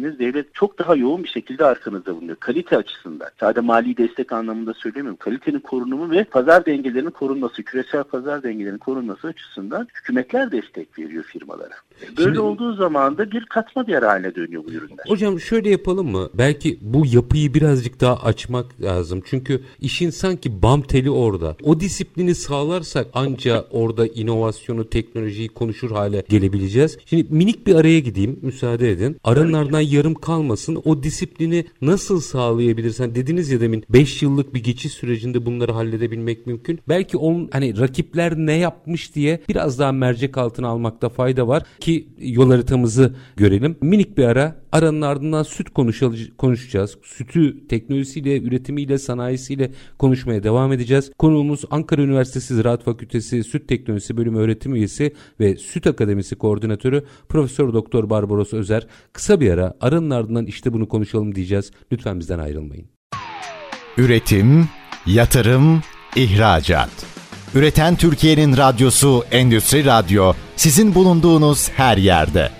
edeceksiniz, 0.00 0.18
devlet 0.18 0.54
çok 0.54 0.78
daha 0.78 0.96
yoğun 0.96 1.24
bir 1.24 1.28
şekilde 1.28 1.64
arkanızda 1.64 2.16
bulunuyor. 2.16 2.36
Kalite 2.36 2.76
açısından. 2.76 3.28
Sadece 3.40 3.60
mali 3.60 3.96
destek 3.96 4.32
anlamında 4.32 4.74
söylemiyorum. 4.74 5.16
Kalitenin 5.16 5.60
korunumu 5.60 6.10
ve 6.10 6.24
pazar 6.24 6.66
dengelerinin 6.66 7.10
korunması, 7.10 7.62
küresel 7.62 8.04
pazar 8.04 8.42
dengelerinin 8.42 8.78
korunması 8.78 9.28
açısından 9.28 9.88
hükümetler 9.94 10.52
destek 10.52 10.98
veriyor 10.98 11.24
firmalara. 11.24 11.74
Böyle 12.18 12.22
Şimdi, 12.22 12.40
olduğu 12.40 12.74
zaman 12.74 13.18
da 13.18 13.30
bir 13.30 13.44
katma 13.44 13.86
değer 13.86 14.02
haline 14.02 14.34
dönüyor 14.34 14.64
bu 14.64 14.70
ürünler. 14.70 15.04
Hocam 15.08 15.40
şöyle 15.40 15.70
yapalım 15.70 16.10
mı? 16.10 16.28
Belki 16.34 16.78
bu 16.80 17.06
yapıyı 17.06 17.54
birazcık 17.54 18.00
daha 18.00 18.16
açmak 18.22 18.82
lazım. 18.82 19.22
Çünkü 19.26 19.60
işin 19.80 20.10
sanki 20.10 20.62
bam 20.62 20.82
teli 20.82 21.10
orada. 21.10 21.56
O 21.62 21.80
disiplini 21.80 22.34
sağlarsak 22.34 23.06
anca 23.14 23.64
orada 23.70 24.06
inovasyonu, 24.06 24.90
teknolojiyi 24.90 25.48
konuşur 25.48 25.90
hale 25.90 26.24
gelebileceğiz. 26.28 26.98
Şimdi 27.06 27.26
minik 27.30 27.66
bir 27.66 27.74
araya 27.74 28.00
gideyim. 28.00 28.38
Müsaade 28.42 28.90
edin. 28.90 29.16
Aranın 29.24 29.52
ardından 29.52 29.80
yarım 29.92 30.14
kalmasın. 30.14 30.82
O 30.84 31.02
disiplini 31.02 31.64
nasıl 31.82 32.20
sağlayabilirsen 32.20 33.14
dediniz 33.14 33.50
ya 33.50 33.60
demin 33.60 33.84
5 33.90 34.22
yıllık 34.22 34.54
bir 34.54 34.62
geçiş 34.62 34.92
sürecinde 34.92 35.46
bunları 35.46 35.72
halledebilmek 35.72 36.46
mümkün. 36.46 36.80
Belki 36.88 37.16
on 37.16 37.48
hani 37.52 37.78
rakipler 37.78 38.36
ne 38.36 38.52
yapmış 38.52 39.14
diye 39.14 39.40
biraz 39.48 39.78
daha 39.78 39.92
mercek 39.92 40.38
altına 40.38 40.68
almakta 40.68 41.08
fayda 41.08 41.48
var 41.48 41.62
ki 41.80 42.08
yol 42.18 42.50
haritamızı 42.50 43.14
görelim. 43.36 43.76
Minik 43.80 44.18
bir 44.18 44.24
ara 44.24 44.59
aranın 44.72 45.02
ardından 45.02 45.42
süt 45.42 45.70
konuşacağız. 46.38 46.96
Sütü 47.02 47.68
teknolojisiyle, 47.68 48.40
üretimiyle, 48.40 48.98
sanayisiyle 48.98 49.70
konuşmaya 49.98 50.42
devam 50.42 50.72
edeceğiz. 50.72 51.12
Konuğumuz 51.18 51.64
Ankara 51.70 52.02
Üniversitesi 52.02 52.54
Ziraat 52.54 52.84
Fakültesi 52.84 53.44
Süt 53.44 53.68
Teknolojisi 53.68 54.16
Bölümü 54.16 54.38
öğretim 54.38 54.74
üyesi 54.74 55.14
ve 55.40 55.56
Süt 55.56 55.86
Akademisi 55.86 56.36
Koordinatörü 56.36 57.04
Profesör 57.28 57.72
Doktor 57.72 58.10
Barbaros 58.10 58.52
Özer. 58.52 58.86
Kısa 59.12 59.40
bir 59.40 59.50
ara 59.50 59.74
aranın 59.80 60.10
ardından 60.10 60.46
işte 60.46 60.72
bunu 60.72 60.88
konuşalım 60.88 61.34
diyeceğiz. 61.34 61.70
Lütfen 61.92 62.20
bizden 62.20 62.38
ayrılmayın. 62.38 62.86
Üretim, 63.96 64.68
yatırım, 65.06 65.82
ihracat. 66.16 66.90
Üreten 67.54 67.96
Türkiye'nin 67.96 68.56
radyosu 68.56 69.24
Endüstri 69.30 69.84
Radyo 69.84 70.32
sizin 70.56 70.94
bulunduğunuz 70.94 71.70
her 71.70 71.96
yerde. 71.96 72.59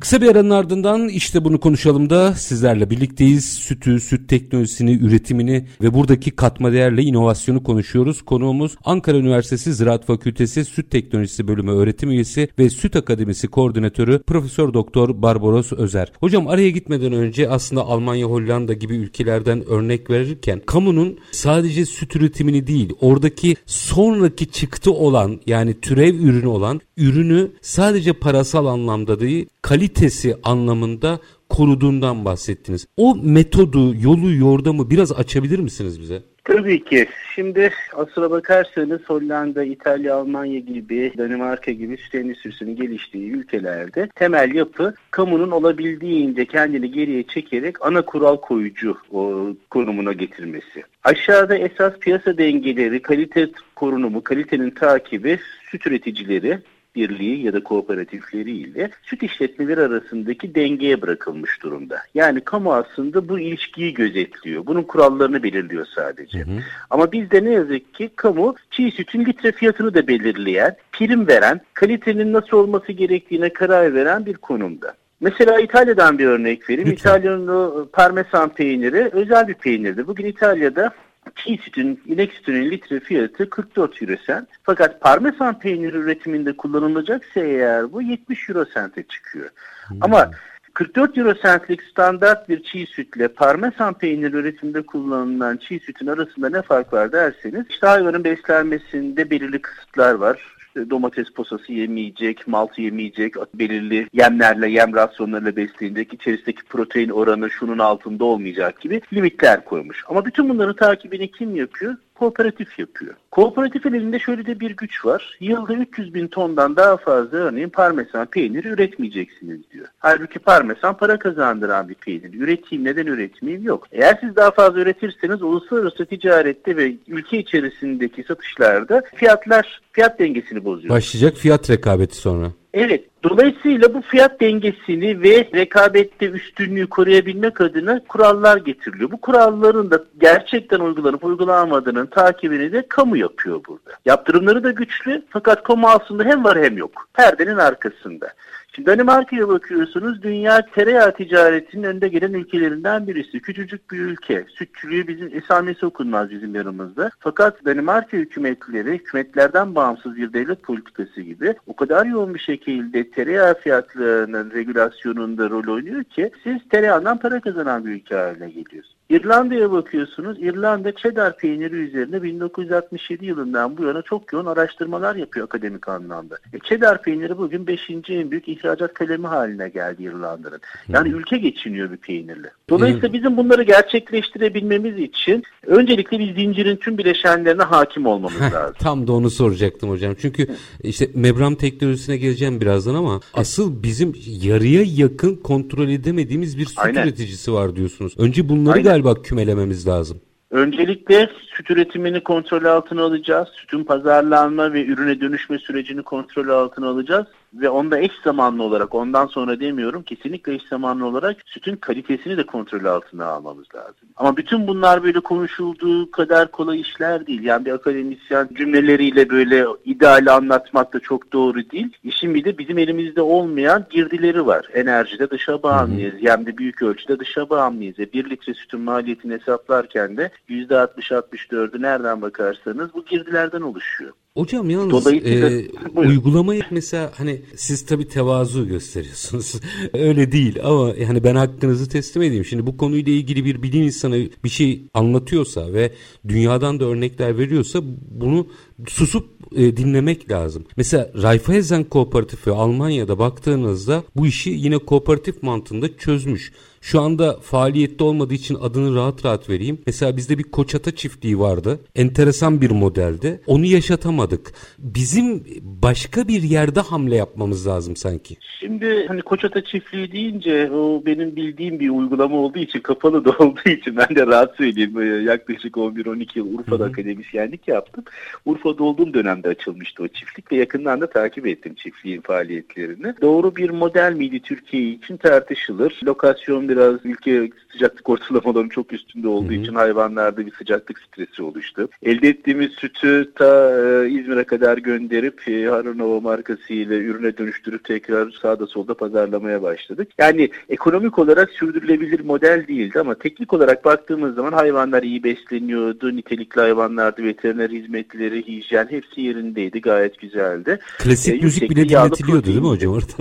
Kısa 0.00 0.20
bir 0.20 0.28
aranın 0.28 0.50
ardından 0.50 1.08
işte 1.08 1.44
bunu 1.44 1.60
konuşalım 1.60 2.10
da 2.10 2.34
sizlerle 2.34 2.90
birlikteyiz. 2.90 3.44
Sütü, 3.44 4.00
süt 4.00 4.28
teknolojisini, 4.28 4.92
üretimini 4.92 5.66
ve 5.82 5.94
buradaki 5.94 6.30
katma 6.30 6.72
değerle 6.72 7.02
inovasyonu 7.02 7.62
konuşuyoruz. 7.62 8.22
Konuğumuz 8.22 8.76
Ankara 8.84 9.16
Üniversitesi 9.16 9.74
Ziraat 9.74 10.06
Fakültesi 10.06 10.64
Süt 10.64 10.90
Teknolojisi 10.90 11.48
Bölümü 11.48 11.72
öğretim 11.72 12.10
üyesi 12.10 12.48
ve 12.58 12.70
Süt 12.70 12.96
Akademisi 12.96 13.48
Koordinatörü 13.48 14.22
Profesör 14.22 14.74
Doktor 14.74 15.22
Barbaros 15.22 15.72
Özer. 15.72 16.12
Hocam 16.20 16.48
araya 16.48 16.70
gitmeden 16.70 17.12
önce 17.12 17.50
aslında 17.50 17.82
Almanya, 17.82 18.26
Hollanda 18.26 18.72
gibi 18.72 18.96
ülkelerden 18.96 19.64
örnek 19.68 20.10
verirken 20.10 20.60
kamunun 20.66 21.18
sadece 21.32 21.86
süt 21.86 22.16
üretimini 22.16 22.66
değil 22.66 22.92
oradaki 23.00 23.56
sonraki 23.66 24.50
çıktı 24.50 24.92
olan 24.92 25.40
yani 25.46 25.80
türev 25.80 26.14
ürünü 26.14 26.46
olan 26.46 26.80
ürünü 27.00 27.50
sadece 27.60 28.12
parasal 28.12 28.66
anlamda 28.66 29.20
değil 29.20 29.46
kalitesi 29.62 30.36
anlamında 30.42 31.18
koruduğundan 31.48 32.24
bahsettiniz. 32.24 32.86
O 32.96 33.16
metodu, 33.22 33.94
yolu, 34.02 34.34
yordamı 34.34 34.90
biraz 34.90 35.12
açabilir 35.12 35.58
misiniz 35.58 36.00
bize? 36.00 36.22
Tabii 36.44 36.84
ki. 36.84 37.06
Şimdi 37.34 37.72
aslına 37.92 38.30
bakarsanız 38.30 39.00
Hollanda, 39.06 39.64
İtalya, 39.64 40.16
Almanya 40.16 40.58
gibi, 40.58 41.12
Danimarka 41.18 41.70
gibi 41.70 41.96
süt 41.96 42.14
endüstrisinin 42.14 42.76
geliştiği 42.76 43.30
ülkelerde 43.30 44.08
temel 44.14 44.54
yapı 44.54 44.94
kamunun 45.10 45.50
olabildiğince 45.50 46.44
kendini 46.44 46.90
geriye 46.90 47.22
çekerek 47.22 47.86
ana 47.86 48.02
kural 48.02 48.36
koyucu 48.36 48.96
o 49.12 49.48
konumuna 49.70 50.12
getirmesi. 50.12 50.82
Aşağıda 51.04 51.56
esas 51.56 51.98
piyasa 51.98 52.38
dengeleri, 52.38 53.02
kalite 53.02 53.48
korunumu, 53.76 54.24
kalitenin 54.24 54.70
takibi 54.70 55.38
süt 55.70 55.86
üreticileri 55.86 56.58
birliği 56.94 57.42
ya 57.42 57.52
da 57.52 57.62
kooperatifleriyle 57.62 58.90
süt 59.02 59.22
işletmeleri 59.22 59.80
arasındaki 59.80 60.54
dengeye 60.54 61.02
bırakılmış 61.02 61.62
durumda. 61.62 62.02
Yani 62.14 62.40
kamu 62.40 62.74
aslında 62.74 63.28
bu 63.28 63.38
ilişkiyi 63.38 63.94
gözetliyor. 63.94 64.66
Bunun 64.66 64.82
kurallarını 64.82 65.42
belirliyor 65.42 65.86
sadece. 65.94 66.38
Hı 66.38 66.42
hı. 66.42 66.58
Ama 66.90 67.12
bizde 67.12 67.44
ne 67.44 67.50
yazık 67.50 67.94
ki 67.94 68.10
kamu 68.16 68.54
çiğ 68.70 68.90
sütün 68.90 69.24
litre 69.24 69.52
fiyatını 69.52 69.94
da 69.94 70.06
belirleyen, 70.08 70.76
prim 70.92 71.28
veren, 71.28 71.60
kalitenin 71.74 72.32
nasıl 72.32 72.56
olması 72.56 72.92
gerektiğine 72.92 73.52
karar 73.52 73.94
veren 73.94 74.26
bir 74.26 74.34
konumda. 74.34 74.94
Mesela 75.20 75.60
İtalya'dan 75.60 76.18
bir 76.18 76.26
örnek 76.26 76.70
vereyim. 76.70 76.90
İtalya'nın 76.90 77.86
parmesan 77.92 78.48
peyniri 78.48 79.10
özel 79.12 79.48
bir 79.48 79.54
peynirdir. 79.54 80.06
Bugün 80.06 80.26
İtalya'da 80.26 80.92
çiğ 81.36 81.58
sütün, 81.64 82.00
inek 82.06 82.32
sütünün 82.32 82.70
litre 82.70 83.00
fiyatı 83.00 83.50
44 83.50 84.02
euro 84.02 84.16
sent. 84.26 84.48
Fakat 84.62 85.00
parmesan 85.00 85.58
peyniri 85.58 85.96
üretiminde 85.96 86.56
kullanılacaksa 86.56 87.40
eğer 87.40 87.92
bu 87.92 88.02
70 88.02 88.48
euro 88.48 88.64
sente 88.64 89.02
çıkıyor. 89.02 89.48
Hmm. 89.88 89.98
Ama 90.00 90.30
44 90.74 91.18
euro 91.18 91.34
centlik 91.34 91.82
standart 91.82 92.48
bir 92.48 92.62
çiğ 92.62 92.86
sütle 92.86 93.28
parmesan 93.28 93.94
peyniri 93.94 94.36
üretiminde 94.36 94.82
kullanılan 94.82 95.56
çiğ 95.56 95.80
sütün 95.80 96.06
arasında 96.06 96.48
ne 96.48 96.62
fark 96.62 96.92
var 96.92 97.12
derseniz 97.12 97.66
işte 97.70 97.86
hayvanın 97.86 98.24
beslenmesinde 98.24 99.30
belirli 99.30 99.62
kısıtlar 99.62 100.14
var 100.14 100.59
domates 100.90 101.30
posası 101.30 101.72
yemeyecek, 101.72 102.48
malt 102.48 102.78
yemeyecek, 102.78 103.34
belirli 103.54 104.08
yemlerle, 104.12 104.70
yem 104.70 104.94
rasyonlarıyla 104.94 105.56
besleyecek, 105.56 106.14
içerisindeki 106.14 106.62
protein 106.64 107.08
oranı 107.08 107.50
şunun 107.50 107.78
altında 107.78 108.24
olmayacak 108.24 108.80
gibi 108.80 109.00
limitler 109.12 109.64
koymuş. 109.64 110.04
Ama 110.08 110.24
bütün 110.24 110.48
bunların 110.48 110.76
takibini 110.76 111.30
kim 111.30 111.56
yapıyor? 111.56 111.96
Kooperatif 112.20 112.78
yapıyor. 112.78 113.14
Kooperatifin 113.30 113.92
elinde 113.92 114.18
şöyle 114.18 114.46
de 114.46 114.60
bir 114.60 114.70
güç 114.70 115.04
var. 115.04 115.36
Yılda 115.40 115.74
300 115.74 116.14
bin 116.14 116.28
tondan 116.28 116.76
daha 116.76 116.96
fazla 116.96 117.38
örneğin 117.38 117.68
parmesan 117.68 118.26
peyniri 118.26 118.68
üretmeyeceksiniz 118.68 119.60
diyor. 119.72 119.86
Halbuki 119.98 120.38
parmesan 120.38 120.96
para 120.96 121.18
kazandıran 121.18 121.88
bir 121.88 121.94
peynir. 121.94 122.34
Üreteyim 122.34 122.84
neden 122.84 123.06
üretmeyeyim 123.06 123.64
yok. 123.64 123.86
Eğer 123.92 124.18
siz 124.20 124.36
daha 124.36 124.50
fazla 124.50 124.80
üretirseniz 124.80 125.42
uluslararası 125.42 126.06
ticarette 126.06 126.76
ve 126.76 126.92
ülke 127.08 127.38
içerisindeki 127.38 128.22
satışlarda 128.22 129.02
fiyatlar 129.14 129.80
fiyat 129.92 130.18
dengesini 130.18 130.64
bozuyor. 130.64 130.94
Başlayacak 130.94 131.36
fiyat 131.36 131.70
rekabeti 131.70 132.16
sonra. 132.16 132.52
Evet. 132.74 133.04
Dolayısıyla 133.22 133.94
bu 133.94 134.02
fiyat 134.02 134.40
dengesini 134.40 135.22
ve 135.22 135.48
rekabette 135.54 136.26
üstünlüğü 136.26 136.86
koruyabilmek 136.86 137.60
adına 137.60 138.00
kurallar 138.08 138.56
getiriliyor. 138.56 139.10
Bu 139.10 139.20
kuralların 139.20 139.90
da 139.90 140.04
gerçekten 140.20 140.80
uygulanıp 140.80 141.24
uygulanmadığının 141.24 142.06
takibini 142.06 142.72
de 142.72 142.86
kamu 142.88 143.16
yapıyor 143.16 143.60
burada. 143.68 143.90
Yaptırımları 144.04 144.64
da 144.64 144.70
güçlü 144.70 145.22
fakat 145.30 145.62
kamu 145.62 145.88
aslında 145.88 146.24
hem 146.24 146.44
var 146.44 146.58
hem 146.58 146.76
yok. 146.76 147.08
Perdenin 147.14 147.56
arkasında. 147.56 148.32
Şimdi 148.72 148.90
Danimarka'ya 148.90 149.48
bakıyorsunuz 149.48 150.22
dünya 150.22 150.66
tereyağı 150.66 151.14
ticaretinin 151.14 151.82
önde 151.82 152.08
gelen 152.08 152.32
ülkelerinden 152.32 153.06
birisi. 153.06 153.40
Küçücük 153.40 153.90
bir 153.90 153.98
ülke. 153.98 154.44
Sütçülüğü 154.48 155.08
bizim 155.08 155.36
esamesi 155.36 155.86
okunmaz 155.86 156.30
bizim 156.30 156.54
yanımızda. 156.54 157.10
Fakat 157.18 157.64
Danimarka 157.64 158.16
hükümetleri 158.16 158.92
hükümetlerden 158.92 159.74
bağımsız 159.74 160.16
bir 160.16 160.32
devlet 160.32 160.62
politikası 160.62 161.20
gibi 161.20 161.54
o 161.66 161.76
kadar 161.76 162.06
yoğun 162.06 162.34
bir 162.34 162.38
şekilde 162.38 163.10
tereyağı 163.10 163.54
fiyatlarının 163.54 164.50
regülasyonunda 164.50 165.50
rol 165.50 165.74
oynuyor 165.74 166.04
ki 166.04 166.30
siz 166.44 166.68
tereyağından 166.68 167.18
para 167.18 167.40
kazanan 167.40 167.86
bir 167.86 167.90
ülke 167.90 168.14
haline 168.16 168.50
geliyorsunuz. 168.50 168.99
İrlanda'ya 169.10 169.72
bakıyorsunuz. 169.72 170.36
İrlanda 170.40 170.92
cheddar 170.92 171.36
peyniri 171.36 171.74
üzerine 171.76 172.22
1967 172.22 173.26
yılından 173.26 173.76
bu 173.76 173.84
yana 173.84 174.02
çok 174.02 174.32
yoğun 174.32 174.46
araştırmalar 174.46 175.16
yapıyor 175.16 175.46
akademik 175.46 175.88
anlamda. 175.88 176.38
E, 176.52 176.58
cheddar 176.58 177.02
peyniri 177.02 177.38
bugün 177.38 177.66
5. 177.66 177.90
en 178.08 178.30
büyük 178.30 178.48
ihracat 178.48 178.94
kalemi 178.94 179.26
haline 179.26 179.68
geldi 179.68 180.02
İrlanda'nın. 180.02 180.60
Yani 180.88 181.08
ülke 181.08 181.38
geçiniyor 181.38 181.90
bir 181.90 181.96
peynirle. 181.96 182.50
Dolayısıyla 182.68 183.12
bizim 183.12 183.36
bunları 183.36 183.62
gerçekleştirebilmemiz 183.62 184.98
için 184.98 185.42
öncelikle 185.66 186.18
bir 186.18 186.34
zincirin 186.34 186.76
tüm 186.76 186.98
bileşenlerine 186.98 187.62
hakim 187.62 188.06
olmamız 188.06 188.40
lazım. 188.40 188.74
Tam 188.78 189.06
da 189.06 189.12
onu 189.12 189.30
soracaktım 189.30 189.90
hocam. 189.90 190.14
Çünkü 190.20 190.46
işte 190.82 191.08
mebram 191.14 191.54
teknolojisine 191.54 192.16
geleceğim 192.16 192.60
birazdan 192.60 192.94
ama 192.94 193.20
asıl 193.34 193.82
bizim 193.82 194.14
yarıya 194.26 194.82
yakın 194.94 195.36
kontrol 195.36 195.88
edemediğimiz 195.88 196.58
bir 196.58 196.66
süt 196.66 196.78
Aynen. 196.78 197.02
üreticisi 197.02 197.52
var 197.52 197.76
diyorsunuz. 197.76 198.14
Önce 198.18 198.48
bunları 198.48 198.76
Aynen. 198.76 198.99
Galiba 199.02 199.22
kümelememiz 199.22 199.88
lazım. 199.88 200.20
Öncelikle 200.50 201.30
süt 201.54 201.70
üretimini 201.70 202.20
kontrol 202.20 202.64
altına 202.64 203.02
alacağız. 203.02 203.48
Sütün 203.54 203.84
pazarlanma 203.84 204.72
ve 204.72 204.84
ürüne 204.84 205.20
dönüşme 205.20 205.58
sürecini 205.58 206.02
kontrol 206.02 206.48
altına 206.48 206.88
alacağız. 206.88 207.26
Ve 207.54 207.70
onda 207.70 207.98
eş 207.98 208.12
zamanlı 208.24 208.62
olarak 208.62 208.94
ondan 208.94 209.26
sonra 209.26 209.60
demiyorum 209.60 210.02
kesinlikle 210.02 210.54
eş 210.54 210.62
zamanlı 210.62 211.06
olarak 211.06 211.36
sütün 211.44 211.76
kalitesini 211.76 212.36
de 212.36 212.46
kontrol 212.46 212.84
altına 212.84 213.26
almamız 213.26 213.66
lazım. 213.74 214.08
Ama 214.16 214.36
bütün 214.36 214.66
bunlar 214.66 215.02
böyle 215.02 215.20
konuşulduğu 215.20 216.10
kadar 216.10 216.50
kolay 216.50 216.80
işler 216.80 217.26
değil. 217.26 217.42
Yani 217.42 217.64
bir 217.64 217.72
akademisyen 217.72 218.48
cümleleriyle 218.52 219.30
böyle 219.30 219.66
ideali 219.84 220.30
anlatmak 220.30 220.92
da 220.92 221.00
çok 221.00 221.32
doğru 221.32 221.70
değil. 221.70 221.88
İşin 222.04 222.34
bir 222.34 222.44
de 222.44 222.58
bizim 222.58 222.78
elimizde 222.78 223.22
olmayan 223.22 223.86
girdileri 223.90 224.46
var. 224.46 224.68
Enerjide 224.74 225.30
dışa 225.30 225.62
bağımlıyız. 225.62 226.14
Yani 226.20 226.46
de 226.46 226.58
büyük 226.58 226.82
ölçüde 226.82 227.18
dışa 227.18 227.50
bağımlıyız. 227.50 227.98
E, 228.00 228.12
bir 228.12 228.30
litre 228.30 228.54
sütün 228.54 228.80
maliyetini 228.80 229.32
hesaplarken 229.32 230.16
de 230.16 230.30
%60-64'ü 230.48 231.82
nereden 231.82 232.22
bakarsanız 232.22 232.94
bu 232.94 233.04
girdilerden 233.04 233.60
oluşuyor. 233.60 234.12
Hocam 234.36 234.70
yalnız 234.70 234.90
Dolayısıyla- 234.92 235.50
e, 235.50 235.68
Buyurun. 235.96 236.10
uygulamayı 236.10 236.62
mesela 236.70 237.12
hani 237.16 237.40
siz 237.56 237.86
tabi 237.86 238.08
tevazu 238.08 238.68
gösteriyorsunuz. 238.68 239.54
Öyle 239.92 240.32
değil 240.32 240.58
ama 240.64 240.94
yani 241.00 241.24
ben 241.24 241.34
hakkınızı 241.36 241.88
teslim 241.88 242.22
edeyim. 242.22 242.44
Şimdi 242.44 242.66
bu 242.66 242.76
konuyla 242.76 243.12
ilgili 243.12 243.44
bir 243.44 243.62
bilim 243.62 243.82
insanı 243.82 244.28
bir 244.44 244.48
şey 244.48 244.82
anlatıyorsa 244.94 245.72
ve 245.72 245.92
dünyadan 246.28 246.80
da 246.80 246.84
örnekler 246.84 247.38
veriyorsa 247.38 247.80
bunu 248.10 248.46
susup 248.88 249.28
e, 249.56 249.76
dinlemek 249.76 250.30
lazım. 250.30 250.64
Mesela 250.76 251.12
Raiffeisen 251.22 251.84
Kooperatifi 251.84 252.50
Almanya'da 252.50 253.18
baktığınızda 253.18 254.04
bu 254.16 254.26
işi 254.26 254.50
yine 254.50 254.78
kooperatif 254.78 255.42
mantığında 255.42 255.96
çözmüş. 255.96 256.52
Şu 256.80 257.00
anda 257.00 257.36
faaliyette 257.40 258.04
olmadığı 258.04 258.34
için 258.34 258.56
adını 258.60 258.96
rahat 258.96 259.24
rahat 259.24 259.50
vereyim. 259.50 259.78
Mesela 259.86 260.16
bizde 260.16 260.38
bir 260.38 260.42
koçata 260.42 260.94
çiftliği 260.94 261.38
vardı. 261.38 261.80
Enteresan 261.96 262.60
bir 262.60 262.70
modeldi. 262.70 263.40
Onu 263.46 263.64
yaşatamadık. 263.64 264.52
Bizim 264.78 265.44
başka 265.62 266.28
bir 266.28 266.42
yerde 266.42 266.80
hamle 266.80 267.16
yapmamız 267.16 267.66
lazım 267.66 267.96
sanki. 267.96 268.36
Şimdi 268.60 269.06
hani 269.08 269.22
Koçata 269.22 269.64
çiftliği 269.64 270.12
deyince 270.12 270.70
o 270.70 271.02
benim 271.06 271.36
bildiğim 271.36 271.80
bir 271.80 271.90
uygulama 271.90 272.36
olduğu 272.36 272.58
için 272.58 272.80
kapalı 272.80 273.24
da 273.24 273.30
olduğu 273.38 273.70
için 273.70 273.96
ben 273.96 274.16
de 274.16 274.26
rahat 274.26 274.56
söyleyeyim. 274.56 275.26
Yaklaşık 275.26 275.74
11-12 275.74 276.38
yıl 276.38 276.54
Urfa'da 276.54 276.84
akademisyenlik 276.84 277.68
yaptım. 277.68 278.04
Urfa'da 278.46 278.84
olduğum 278.84 279.14
dönemde 279.14 279.48
açılmıştı 279.48 280.02
o 280.02 280.08
çiftlik 280.08 280.52
ve 280.52 280.56
yakından 280.56 281.00
da 281.00 281.10
takip 281.10 281.46
ettim 281.46 281.74
çiftliğin 281.74 282.20
faaliyetlerini. 282.20 283.14
Doğru 283.22 283.56
bir 283.56 283.70
model 283.70 284.12
miydi 284.12 284.40
Türkiye 284.40 284.82
için 284.82 285.16
tartışılır. 285.16 286.00
Lokasyon 286.04 286.69
biraz 286.70 286.94
ülke 287.04 287.50
sıcaklık 287.72 288.08
ortalamalarının 288.08 288.68
çok 288.68 288.92
üstünde 288.92 289.28
olduğu 289.28 289.52
için 289.52 289.74
hayvanlarda 289.74 290.46
bir 290.46 290.52
sıcaklık 290.54 290.98
stresi 290.98 291.42
oluştu. 291.42 291.88
Elde 292.02 292.28
ettiğimiz 292.28 292.72
sütü 292.72 293.30
ta 293.34 293.70
e, 293.70 294.10
İzmir'e 294.10 294.44
kadar 294.44 294.78
gönderip 294.78 295.48
e, 295.48 295.64
Harunova 295.64 296.20
markasıyla 296.20 296.96
ürüne 296.96 297.36
dönüştürüp 297.36 297.84
tekrar 297.84 298.30
sağda 298.42 298.66
solda 298.66 298.94
pazarlamaya 298.94 299.62
başladık. 299.62 300.08
Yani 300.18 300.50
ekonomik 300.68 301.18
olarak 301.18 301.50
sürdürülebilir 301.50 302.20
model 302.20 302.64
değildi 302.68 303.00
ama 303.00 303.14
teknik 303.14 303.52
olarak 303.52 303.84
baktığımız 303.84 304.34
zaman 304.34 304.52
hayvanlar 304.52 305.02
iyi 305.02 305.24
besleniyordu. 305.24 306.16
Nitelikli 306.16 306.60
hayvanlardı, 306.60 307.22
veteriner 307.24 307.70
hizmetleri, 307.70 308.46
hijyen 308.46 308.86
hepsi 308.90 309.20
yerindeydi. 309.20 309.80
Gayet 309.80 310.18
güzeldi. 310.18 310.78
Klasik 310.98 311.42
E, 311.42 311.44
müzik 311.44 311.70
bile 311.70 311.88
dinletiliyordu 311.88 312.46
değil 312.46 312.60
mi 312.60 312.68
hocam 312.68 312.92
orada? 312.92 313.12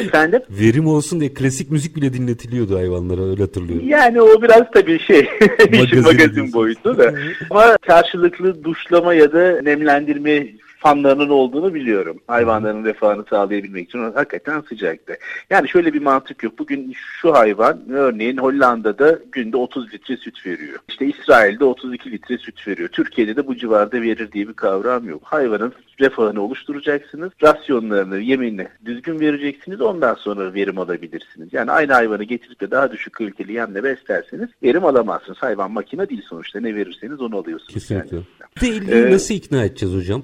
Efendim? 0.00 0.40
Verim 0.50 0.86
olsun 0.86 1.20
diye 1.20 1.34
klasik 1.34 1.70
müzik 1.70 1.96
bile 1.96 2.12
dinletiliyordu 2.12 2.49
hayvanlara 2.74 3.22
öyle 3.30 3.42
hatırlıyorum. 3.42 3.88
Yani 3.88 4.22
o 4.22 4.42
biraz 4.42 4.70
tabii 4.72 4.98
şey 4.98 5.28
Magazin 5.72 6.02
magazin 6.02 6.52
boyutu 6.52 6.98
da. 6.98 7.14
Ama 7.50 7.76
karşılıklı 7.86 8.64
duşlama 8.64 9.14
ya 9.14 9.32
da 9.32 9.62
nemlendirme 9.62 10.46
fanlarının 10.80 11.28
olduğunu 11.28 11.74
biliyorum. 11.74 12.20
Hayvanların 12.26 12.84
refahını 12.84 13.24
sağlayabilmek 13.30 13.88
için 13.88 14.12
hakikaten 14.12 14.60
sıcaktı. 14.60 15.16
Yani 15.50 15.68
şöyle 15.68 15.92
bir 15.92 16.02
mantık 16.02 16.42
yok. 16.42 16.58
Bugün 16.58 16.92
şu 17.20 17.34
hayvan 17.34 17.80
örneğin 17.90 18.36
Hollanda'da 18.36 19.18
günde 19.32 19.56
30 19.56 19.94
litre 19.94 20.16
süt 20.16 20.46
veriyor. 20.46 20.78
İşte 20.88 21.06
İsrail'de 21.06 21.64
32 21.64 22.12
litre 22.12 22.38
süt 22.38 22.68
veriyor. 22.68 22.88
Türkiye'de 22.88 23.36
de 23.36 23.46
bu 23.46 23.56
civarda 23.56 24.02
verir 24.02 24.32
diye 24.32 24.48
bir 24.48 24.54
kavram 24.54 25.08
yok. 25.08 25.22
Hayvanın 25.24 25.72
refahını 26.00 26.40
oluşturacaksınız. 26.40 27.32
Rasyonlarını, 27.42 28.18
yemini 28.18 28.68
düzgün 28.84 29.20
vereceksiniz. 29.20 29.80
Ondan 29.80 30.14
sonra 30.14 30.54
verim 30.54 30.78
alabilirsiniz. 30.78 31.48
Yani 31.52 31.70
aynı 31.70 31.92
hayvanı 31.92 32.24
getirip 32.24 32.60
de 32.60 32.70
daha 32.70 32.92
düşük 32.92 33.12
kaliteli 33.12 33.52
yemle 33.52 33.84
beslerseniz 33.84 34.48
verim 34.62 34.84
alamazsınız. 34.84 35.38
Hayvan 35.38 35.70
makine 35.70 36.08
değil 36.08 36.22
sonuçta. 36.28 36.60
Ne 36.60 36.74
verirseniz 36.74 37.20
onu 37.20 37.36
alıyorsunuz. 37.36 37.74
Kesinlikle. 37.74 38.16
Yani. 38.16 38.24
Deliği 38.60 39.06
Ee, 39.06 39.10
nasıl 39.10 39.34
ikna 39.34 39.64
edeceğiz 39.64 39.94
hocam? 39.94 40.22